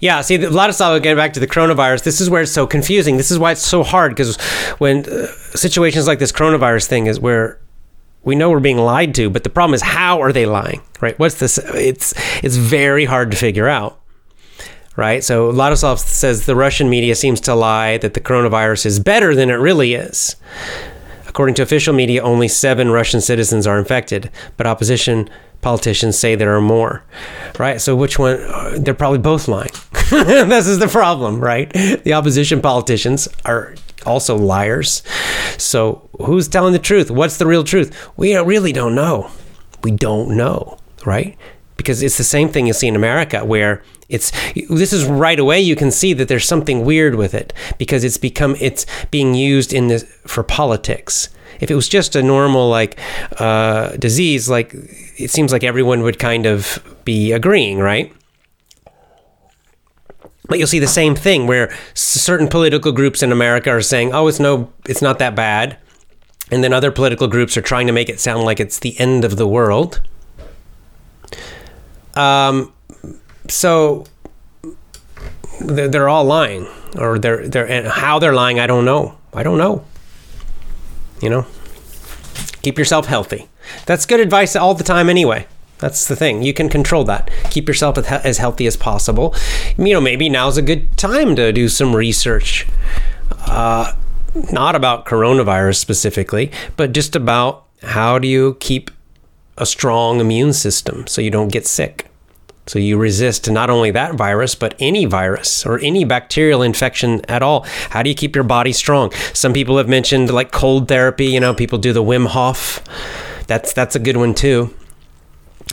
Yeah, 0.00 0.20
see, 0.20 0.36
a 0.36 0.50
lot 0.50 0.68
of 0.68 0.74
stuff, 0.74 1.02
getting 1.02 1.16
back 1.16 1.32
to 1.32 1.40
the 1.40 1.46
coronavirus, 1.46 2.04
this 2.04 2.20
is 2.20 2.28
where 2.28 2.42
it's 2.42 2.52
so 2.52 2.66
confusing. 2.66 3.16
This 3.16 3.30
is 3.30 3.38
why 3.38 3.52
it's 3.52 3.66
so 3.66 3.82
hard 3.82 4.12
because 4.12 4.36
when 4.78 5.08
uh, 5.08 5.26
situations 5.54 6.06
like 6.06 6.18
this 6.18 6.32
coronavirus 6.32 6.86
thing 6.86 7.06
is 7.06 7.18
where 7.18 7.58
we 8.26 8.34
know 8.34 8.50
we're 8.50 8.60
being 8.60 8.76
lied 8.76 9.14
to, 9.14 9.30
but 9.30 9.44
the 9.44 9.50
problem 9.50 9.72
is 9.72 9.80
how 9.80 10.20
are 10.20 10.32
they 10.32 10.44
lying, 10.44 10.82
right? 11.00 11.18
What's 11.18 11.36
this? 11.36 11.56
It's, 11.58 12.12
it's 12.42 12.56
very 12.56 13.06
hard 13.06 13.30
to 13.30 13.36
figure 13.38 13.68
out 13.68 14.02
right? 14.96 15.22
So 15.22 15.52
Ladosov 15.52 15.98
says 15.98 16.46
the 16.46 16.56
Russian 16.56 16.88
media 16.88 17.14
seems 17.14 17.38
to 17.42 17.54
lie 17.54 17.98
that 17.98 18.14
the 18.14 18.20
coronavirus 18.20 18.86
is 18.86 18.98
better 18.98 19.34
than 19.34 19.50
it 19.50 19.56
really 19.56 19.92
is. 19.92 20.36
According 21.28 21.54
to 21.56 21.62
official 21.62 21.92
media, 21.92 22.22
only 22.22 22.48
seven 22.48 22.90
Russian 22.90 23.20
citizens 23.20 23.66
are 23.66 23.78
infected, 23.78 24.30
but 24.56 24.66
opposition 24.66 25.28
politicians 25.60 26.18
say 26.18 26.34
there 26.34 26.56
are 26.56 26.62
more, 26.62 27.04
right? 27.58 27.78
So 27.78 27.94
which 27.94 28.18
one? 28.18 28.38
They're 28.82 28.94
probably 28.94 29.18
both 29.18 29.48
lying. 29.48 29.68
this 30.10 30.66
is 30.66 30.78
the 30.78 30.88
problem, 30.88 31.40
right? 31.40 31.70
The 31.72 32.14
opposition 32.14 32.62
politicians 32.62 33.28
are 33.44 33.74
also 34.06 34.36
liars. 34.36 35.02
So 35.58 36.08
who's 36.18 36.48
telling 36.48 36.72
the 36.72 36.78
truth? 36.78 37.10
What's 37.10 37.38
the 37.38 37.46
real 37.46 37.64
truth? 37.64 37.94
We 38.16 38.36
really 38.36 38.72
don't 38.72 38.94
know. 38.94 39.30
We 39.82 39.90
don't 39.90 40.36
know, 40.36 40.78
right? 41.04 41.36
Because 41.76 42.02
it's 42.02 42.16
the 42.16 42.24
same 42.24 42.48
thing 42.48 42.66
you 42.66 42.72
see 42.72 42.88
in 42.88 42.96
America 42.96 43.44
where 43.44 43.82
it's 44.08 44.30
this 44.68 44.92
is 44.92 45.04
right 45.04 45.38
away 45.38 45.60
you 45.60 45.74
can 45.74 45.90
see 45.90 46.12
that 46.12 46.28
there's 46.28 46.46
something 46.46 46.84
weird 46.84 47.16
with 47.16 47.34
it 47.34 47.52
because 47.76 48.04
it's 48.04 48.16
become 48.16 48.54
it's 48.60 48.86
being 49.10 49.34
used 49.34 49.72
in 49.72 49.88
this 49.88 50.04
for 50.24 50.44
politics 50.44 51.28
if 51.60 51.70
it 51.70 51.74
was 51.74 51.88
just 51.88 52.16
a 52.16 52.22
normal 52.22 52.68
like 52.68 52.98
uh, 53.38 53.90
disease, 53.96 54.48
like 54.48 54.72
it 54.74 55.30
seems 55.30 55.52
like 55.52 55.64
everyone 55.64 56.02
would 56.02 56.18
kind 56.18 56.46
of 56.46 56.82
be 57.04 57.32
agreeing, 57.32 57.78
right? 57.78 58.12
But 60.48 60.58
you'll 60.58 60.68
see 60.68 60.78
the 60.78 60.86
same 60.86 61.14
thing 61.14 61.46
where 61.46 61.74
certain 61.94 62.48
political 62.48 62.92
groups 62.92 63.22
in 63.22 63.32
America 63.32 63.70
are 63.70 63.82
saying, 63.82 64.12
"Oh, 64.12 64.28
it's 64.28 64.40
no, 64.40 64.72
it's 64.86 65.02
not 65.02 65.18
that 65.18 65.34
bad," 65.34 65.76
and 66.50 66.62
then 66.62 66.72
other 66.72 66.90
political 66.90 67.28
groups 67.28 67.56
are 67.56 67.62
trying 67.62 67.86
to 67.86 67.92
make 67.92 68.08
it 68.08 68.20
sound 68.20 68.44
like 68.44 68.60
it's 68.60 68.78
the 68.78 68.98
end 69.00 69.24
of 69.24 69.36
the 69.36 69.46
world. 69.46 70.00
Um, 72.14 72.72
so 73.48 74.04
they're, 75.60 75.88
they're 75.88 76.08
all 76.08 76.24
lying, 76.24 76.66
or 76.98 77.18
they're 77.18 77.48
they're 77.48 77.68
and 77.68 77.86
how 77.88 78.18
they're 78.18 78.34
lying, 78.34 78.60
I 78.60 78.66
don't 78.66 78.84
know. 78.84 79.18
I 79.34 79.42
don't 79.42 79.58
know. 79.58 79.84
You 81.20 81.30
know, 81.30 81.46
keep 82.62 82.78
yourself 82.78 83.06
healthy. 83.06 83.48
That's 83.86 84.06
good 84.06 84.20
advice 84.20 84.54
all 84.54 84.74
the 84.74 84.84
time, 84.84 85.10
anyway. 85.10 85.46
That's 85.78 86.08
the 86.08 86.16
thing. 86.16 86.42
You 86.42 86.54
can 86.54 86.68
control 86.68 87.04
that. 87.04 87.30
Keep 87.50 87.68
yourself 87.68 87.98
as 87.98 88.38
healthy 88.38 88.66
as 88.66 88.76
possible. 88.76 89.34
You 89.76 89.92
know, 89.94 90.00
maybe 90.00 90.28
now's 90.28 90.56
a 90.56 90.62
good 90.62 90.96
time 90.96 91.36
to 91.36 91.52
do 91.52 91.68
some 91.68 91.94
research. 91.94 92.66
Uh, 93.46 93.94
not 94.50 94.74
about 94.74 95.06
coronavirus 95.06 95.76
specifically, 95.76 96.50
but 96.76 96.92
just 96.92 97.14
about 97.14 97.66
how 97.82 98.18
do 98.18 98.26
you 98.26 98.56
keep 98.60 98.90
a 99.58 99.66
strong 99.66 100.20
immune 100.20 100.52
system 100.52 101.06
so 101.06 101.20
you 101.20 101.30
don't 101.30 101.52
get 101.52 101.66
sick. 101.66 102.06
So 102.66 102.80
you 102.80 102.98
resist 102.98 103.48
not 103.48 103.70
only 103.70 103.92
that 103.92 104.14
virus, 104.16 104.56
but 104.56 104.74
any 104.80 105.04
virus 105.04 105.64
or 105.64 105.78
any 105.78 106.04
bacterial 106.04 106.62
infection 106.62 107.24
at 107.26 107.42
all. 107.42 107.64
How 107.90 108.02
do 108.02 108.10
you 108.10 108.16
keep 108.16 108.34
your 108.34 108.44
body 108.44 108.72
strong? 108.72 109.12
Some 109.34 109.52
people 109.52 109.78
have 109.78 109.88
mentioned 109.88 110.32
like 110.32 110.50
cold 110.50 110.88
therapy. 110.88 111.26
You 111.26 111.38
know, 111.38 111.54
people 111.54 111.78
do 111.78 111.92
the 111.92 112.02
Wim 112.02 112.26
Hof. 112.26 112.82
That's 113.46 113.72
that's 113.72 113.94
a 113.94 114.00
good 114.00 114.16
one 114.16 114.34
too. 114.34 114.74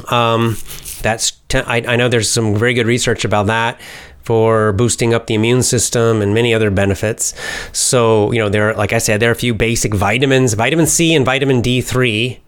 Um, 0.10 0.58
that's 1.02 1.32
t- 1.50 1.60
I, 1.60 1.78
I 1.78 1.96
know 1.96 2.10
there's 2.10 2.30
some 2.30 2.56
very 2.56 2.74
good 2.74 2.88
research 2.88 3.26
about 3.26 3.48
that 3.48 3.80
for 4.24 4.72
boosting 4.74 5.14
up 5.14 5.28
the 5.28 5.34
immune 5.34 5.62
system 5.64 6.22
and 6.22 6.34
many 6.34 6.54
other 6.54 6.72
benefits. 6.72 7.34
So, 7.74 8.32
you 8.32 8.40
know, 8.40 8.50
there, 8.50 8.70
are, 8.70 8.74
like 8.74 8.94
I 8.94 8.98
said, 8.98 9.20
there 9.20 9.30
are 9.30 9.34
a 9.34 9.36
few 9.36 9.54
basic 9.54 9.94
vitamins, 9.94 10.54
vitamin 10.54 10.88
C 10.88 11.14
and 11.14 11.26
vitamin 11.26 11.62
D3 11.62 12.40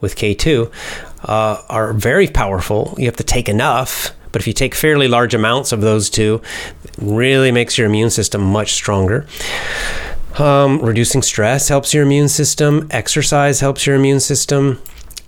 with 0.00 0.14
K2 0.16 0.70
uh, 1.24 1.62
are 1.68 1.92
very 1.92 2.28
powerful. 2.28 2.94
You 2.98 3.06
have 3.06 3.16
to 3.16 3.24
take 3.24 3.48
enough, 3.48 4.10
but 4.30 4.42
if 4.42 4.46
you 4.46 4.52
take 4.52 4.74
fairly 4.74 5.08
large 5.08 5.34
amounts 5.34 5.72
of 5.72 5.80
those 5.80 6.10
two, 6.10 6.42
really 6.98 7.50
makes 7.50 7.78
your 7.78 7.86
immune 7.86 8.10
system 8.10 8.42
much 8.42 8.72
stronger. 8.72 9.26
Um, 10.38 10.80
reducing 10.80 11.22
stress 11.22 11.68
helps 11.68 11.94
your 11.94 12.02
immune 12.02 12.28
system. 12.28 12.88
Exercise 12.90 13.60
helps 13.60 13.86
your 13.86 13.96
immune 13.96 14.20
system. 14.20 14.80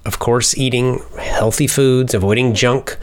Of 0.04 0.18
course, 0.18 0.56
eating 0.56 1.00
healthy 1.18 1.66
foods, 1.66 2.14
avoiding 2.14 2.54
junk 2.54 2.96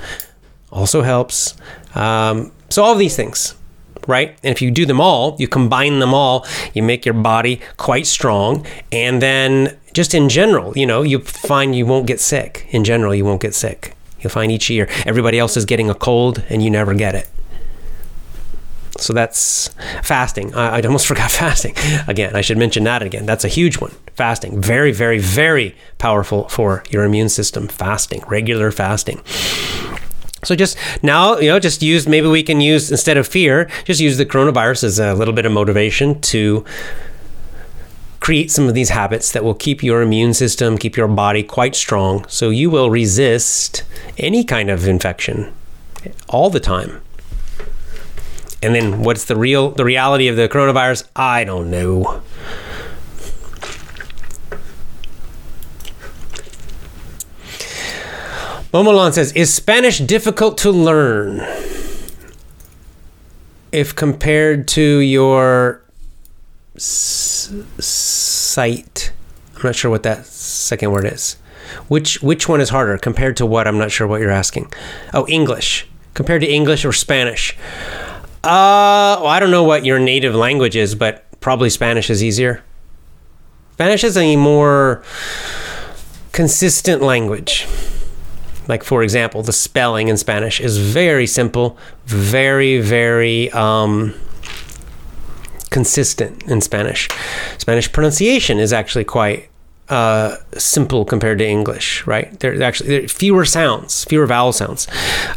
also 0.71 1.01
helps. 1.01 1.55
Um, 1.95 2.51
so, 2.69 2.83
all 2.83 2.93
of 2.93 2.99
these 2.99 3.15
things, 3.15 3.55
right? 4.07 4.37
And 4.43 4.51
if 4.51 4.61
you 4.61 4.71
do 4.71 4.85
them 4.85 5.01
all, 5.01 5.35
you 5.39 5.47
combine 5.47 5.99
them 5.99 6.13
all, 6.13 6.45
you 6.73 6.83
make 6.83 7.05
your 7.05 7.13
body 7.13 7.61
quite 7.77 8.07
strong. 8.07 8.65
And 8.91 9.21
then, 9.21 9.77
just 9.93 10.13
in 10.13 10.29
general, 10.29 10.77
you 10.77 10.85
know, 10.85 11.01
you 11.01 11.19
find 11.19 11.75
you 11.75 11.85
won't 11.85 12.07
get 12.07 12.19
sick. 12.19 12.67
In 12.69 12.83
general, 12.83 13.13
you 13.13 13.25
won't 13.25 13.41
get 13.41 13.53
sick. 13.53 13.95
You'll 14.19 14.29
find 14.29 14.51
each 14.51 14.69
year 14.69 14.87
everybody 15.05 15.39
else 15.39 15.57
is 15.57 15.65
getting 15.65 15.89
a 15.89 15.95
cold 15.95 16.43
and 16.49 16.63
you 16.63 16.69
never 16.69 16.93
get 16.93 17.15
it. 17.15 17.27
So 19.01 19.13
that's 19.13 19.69
fasting. 20.03 20.53
I, 20.53 20.77
I, 20.77 20.81
almost 20.81 21.07
forgot 21.11 21.31
fasting. 21.31 21.75
Again, 22.07 22.35
I 22.35 22.41
should 22.41 22.57
mention 22.57 22.83
that 22.85 23.01
again. 23.01 23.25
That's 23.25 23.43
a 23.43 23.49
huge 23.49 23.79
one. 23.79 23.91
Fasting. 24.15 24.61
Very, 24.61 24.91
very, 24.91 25.19
very 25.19 25.75
powerful 25.97 26.47
for 26.49 26.83
your 26.89 27.03
immune 27.03 27.29
system. 27.29 27.67
Fasting, 27.67 28.23
regular 28.27 28.71
fasting. 28.71 29.21
So 30.43 30.55
just 30.55 30.77
now, 31.03 31.37
you 31.37 31.49
know, 31.49 31.59
just 31.59 31.83
use, 31.83 32.07
maybe 32.07 32.27
we 32.27 32.41
can 32.41 32.61
use, 32.61 32.89
instead 32.89 33.17
of 33.17 33.27
fear, 33.27 33.69
just 33.85 33.99
use 33.99 34.17
the 34.17 34.25
coronavirus 34.25 34.83
as 34.85 34.99
a 34.99 35.13
little 35.13 35.35
bit 35.35 35.45
of 35.45 35.51
motivation 35.51 36.19
to 36.21 36.65
create 38.19 38.49
some 38.51 38.67
of 38.67 38.73
these 38.73 38.89
habits 38.89 39.31
that 39.31 39.43
will 39.43 39.53
keep 39.53 39.83
your 39.83 40.01
immune 40.01 40.33
system, 40.33 40.77
keep 40.77 40.95
your 40.95 41.07
body 41.07 41.43
quite 41.43 41.75
strong, 41.75 42.25
so 42.27 42.49
you 42.49 42.69
will 42.69 42.89
resist 42.89 43.83
any 44.17 44.43
kind 44.43 44.69
of 44.69 44.87
infection 44.87 45.53
all 46.29 46.49
the 46.49 46.59
time. 46.59 47.01
And 48.61 48.75
then 48.75 49.03
what's 49.03 49.25
the 49.25 49.35
real 49.35 49.71
the 49.71 49.85
reality 49.85 50.27
of 50.27 50.35
the 50.35 50.47
coronavirus? 50.47 51.07
I 51.15 51.43
don't 51.43 51.71
know. 51.71 52.21
Momolon 58.73 59.13
says, 59.13 59.31
"Is 59.33 59.53
Spanish 59.53 59.99
difficult 59.99 60.57
to 60.59 60.71
learn 60.71 61.45
if 63.71 63.95
compared 63.95 64.67
to 64.69 64.99
your 64.99 65.81
sight. 66.77 69.11
I'm 69.55 69.61
not 69.63 69.75
sure 69.75 69.91
what 69.91 70.03
that 70.03 70.25
second 70.25 70.91
word 70.91 71.05
is. 71.05 71.37
Which 71.87 72.21
which 72.21 72.49
one 72.49 72.61
is 72.61 72.69
harder 72.69 72.97
compared 72.97 73.37
to 73.37 73.45
what? 73.45 73.67
I'm 73.67 73.77
not 73.77 73.91
sure 73.91 74.07
what 74.07 74.21
you're 74.21 74.31
asking. 74.31 74.71
Oh, 75.13 75.27
English 75.27 75.87
compared 76.13 76.41
to 76.41 76.47
English 76.47 76.83
or 76.83 76.91
Spanish. 76.91 77.55
Uh, 78.43 79.21
well, 79.21 79.27
I 79.27 79.39
don't 79.39 79.51
know 79.51 79.63
what 79.63 79.85
your 79.85 79.99
native 79.99 80.33
language 80.33 80.75
is, 80.75 80.95
but 80.95 81.25
probably 81.41 81.69
Spanish 81.69 82.09
is 82.09 82.23
easier. 82.23 82.63
Spanish 83.73 84.03
is 84.03 84.17
a 84.17 84.35
more 84.35 85.03
consistent 86.31 87.01
language. 87.01 87.67
Like, 88.67 88.83
for 88.83 89.03
example, 89.03 89.43
the 89.43 89.53
spelling 89.53 90.07
in 90.07 90.17
Spanish 90.17 90.59
is 90.59 90.77
very 90.77 91.27
simple, 91.27 91.77
very, 92.05 92.79
very 92.79 93.51
um, 93.51 94.13
consistent 95.69 96.43
in 96.43 96.61
Spanish. 96.61 97.09
Spanish 97.57 97.91
pronunciation 97.91 98.59
is 98.59 98.71
actually 98.73 99.03
quite 99.03 99.49
uh, 99.89 100.37
simple 100.53 101.05
compared 101.05 101.39
to 101.39 101.47
English, 101.47 102.07
right? 102.07 102.39
There 102.39 102.57
are 102.57 102.63
actually 102.63 102.89
there 102.89 103.07
fewer 103.07 103.45
sounds, 103.45 104.05
fewer 104.05 104.25
vowel 104.25 104.53
sounds. 104.53 104.87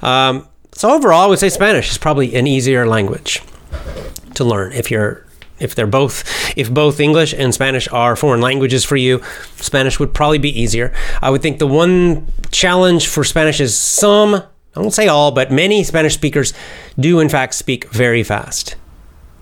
Um, 0.02 0.46
so 0.74 0.90
overall, 0.90 1.22
I 1.22 1.26
would 1.26 1.38
say 1.38 1.48
Spanish 1.48 1.90
is 1.90 1.98
probably 1.98 2.34
an 2.34 2.46
easier 2.46 2.86
language 2.86 3.42
to 4.34 4.44
learn 4.44 4.72
if 4.72 4.90
you're 4.90 5.24
if 5.60 5.74
they're 5.74 5.86
both 5.86 6.24
if 6.58 6.72
both 6.72 7.00
English 7.00 7.32
and 7.32 7.54
Spanish 7.54 7.88
are 7.88 8.16
foreign 8.16 8.40
languages 8.40 8.84
for 8.84 8.96
you, 8.96 9.22
Spanish 9.56 9.98
would 10.00 10.12
probably 10.12 10.38
be 10.38 10.60
easier. 10.60 10.92
I 11.22 11.30
would 11.30 11.42
think 11.42 11.58
the 11.58 11.66
one 11.66 12.26
challenge 12.50 13.08
for 13.08 13.24
Spanish 13.24 13.60
is 13.60 13.76
some 13.76 14.34
I 14.76 14.80
won't 14.80 14.94
say 14.94 15.06
all, 15.06 15.30
but 15.30 15.52
many 15.52 15.84
Spanish 15.84 16.14
speakers 16.14 16.52
do 16.98 17.20
in 17.20 17.28
fact 17.28 17.54
speak 17.54 17.86
very 17.90 18.22
fast 18.22 18.76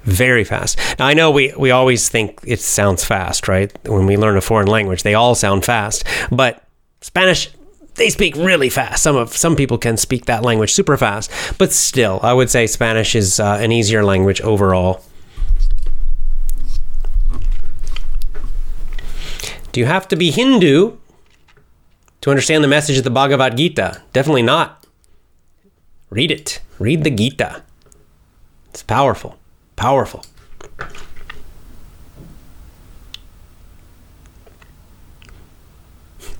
very 0.04 0.42
fast. 0.44 0.78
Now 0.98 1.06
I 1.06 1.14
know 1.14 1.30
we 1.30 1.54
we 1.56 1.70
always 1.70 2.08
think 2.08 2.40
it 2.44 2.60
sounds 2.60 3.04
fast, 3.04 3.48
right? 3.48 3.72
When 3.88 4.06
we 4.06 4.16
learn 4.16 4.36
a 4.36 4.40
foreign 4.40 4.66
language, 4.66 5.02
they 5.02 5.14
all 5.14 5.34
sound 5.34 5.64
fast, 5.64 6.04
but 6.30 6.62
Spanish 7.00 7.50
they 7.94 8.10
speak 8.10 8.36
really 8.36 8.70
fast. 8.70 9.02
Some 9.02 9.16
of 9.16 9.36
some 9.36 9.56
people 9.56 9.78
can 9.78 9.96
speak 9.96 10.26
that 10.26 10.42
language 10.42 10.72
super 10.72 10.96
fast, 10.96 11.30
but 11.58 11.72
still, 11.72 12.20
I 12.22 12.32
would 12.32 12.50
say 12.50 12.66
Spanish 12.66 13.14
is 13.14 13.38
uh, 13.38 13.58
an 13.60 13.72
easier 13.72 14.04
language 14.04 14.40
overall. 14.40 15.02
Do 19.72 19.80
you 19.80 19.86
have 19.86 20.06
to 20.08 20.16
be 20.16 20.30
Hindu 20.30 20.96
to 22.20 22.30
understand 22.30 22.62
the 22.62 22.68
message 22.68 22.98
of 22.98 23.04
the 23.04 23.10
Bhagavad 23.10 23.56
Gita? 23.56 24.02
Definitely 24.12 24.42
not. 24.42 24.86
Read 26.10 26.30
it. 26.30 26.60
Read 26.78 27.04
the 27.04 27.10
Gita. 27.10 27.62
It's 28.68 28.82
powerful. 28.82 29.38
Powerful. 29.76 30.24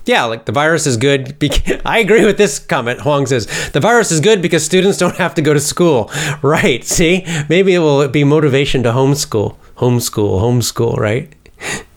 Yeah, 0.05 0.25
like 0.25 0.45
the 0.45 0.51
virus 0.51 0.85
is 0.85 0.97
good. 0.97 1.37
Because, 1.43 1.81
I 1.85 1.99
agree 1.99 2.25
with 2.25 2.37
this 2.37 2.59
comment. 2.59 3.01
Huang 3.01 3.25
says 3.25 3.47
the 3.71 3.79
virus 3.79 4.11
is 4.11 4.19
good 4.19 4.41
because 4.41 4.63
students 4.63 4.97
don't 4.97 5.15
have 5.17 5.35
to 5.35 5.41
go 5.41 5.53
to 5.53 5.59
school. 5.59 6.11
Right? 6.41 6.83
See, 6.83 7.25
maybe 7.49 7.73
it 7.73 7.79
will 7.79 8.07
be 8.07 8.23
motivation 8.23 8.83
to 8.83 8.91
homeschool, 8.91 9.55
homeschool, 9.77 10.41
homeschool. 10.41 10.97
Right? 10.97 11.33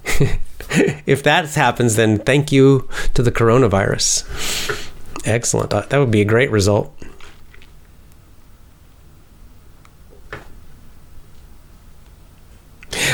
if 1.07 1.23
that 1.23 1.55
happens, 1.55 1.97
then 1.97 2.19
thank 2.19 2.53
you 2.53 2.89
to 3.15 3.23
the 3.23 3.33
coronavirus. 3.33 4.25
Excellent. 5.27 5.71
That 5.71 5.99
would 5.99 6.11
be 6.11 6.21
a 6.21 6.25
great 6.25 6.51
result. 6.51 6.93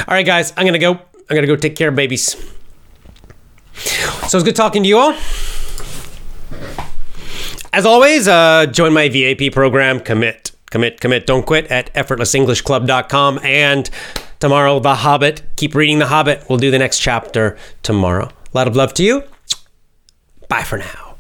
All 0.09 0.15
right, 0.15 0.27
guys, 0.27 0.53
I'm 0.57 0.67
to 0.67 0.79
go. 0.79 0.99
I'm 1.31 1.37
to 1.37 1.47
go 1.47 1.57
take 1.57 1.77
care 1.77 1.89
of 1.89 1.97
babies. 1.97 2.37
So 4.29 4.39
it's 4.39 4.45
good 4.45 4.57
talking 4.57 4.83
to 4.83 4.89
you 4.89 4.99
all. 4.99 5.15
As 7.73 7.87
always, 7.87 8.29
uh, 8.29 8.67
join 8.67 8.93
my 8.93 9.09
VIP 9.09 9.53
program, 9.53 9.99
Commit, 10.01 10.53
Commit, 10.71 11.01
Commit, 11.01 11.27
Don't 11.27 11.47
Quit 11.47 11.67
at 11.71 11.93
effortlessenglishclub.com. 11.95 13.41
And 13.43 13.89
tomorrow, 14.41 14.79
The 14.79 14.97
Hobbit. 14.97 15.43
Keep 15.57 15.75
reading 15.75 15.99
The 15.99 16.09
Hobbit. 16.09 16.45
We'll 16.49 16.59
do 16.59 16.71
the 16.71 16.79
next 16.79 16.99
chapter 16.99 17.57
tomorrow. 17.83 18.27
A 18.27 18.57
lot 18.57 18.69
of 18.69 18.77
love 18.77 18.93
to 18.95 19.03
you. 19.03 19.25
Bye 20.49 20.65
for 20.65 20.77
now. 20.79 21.12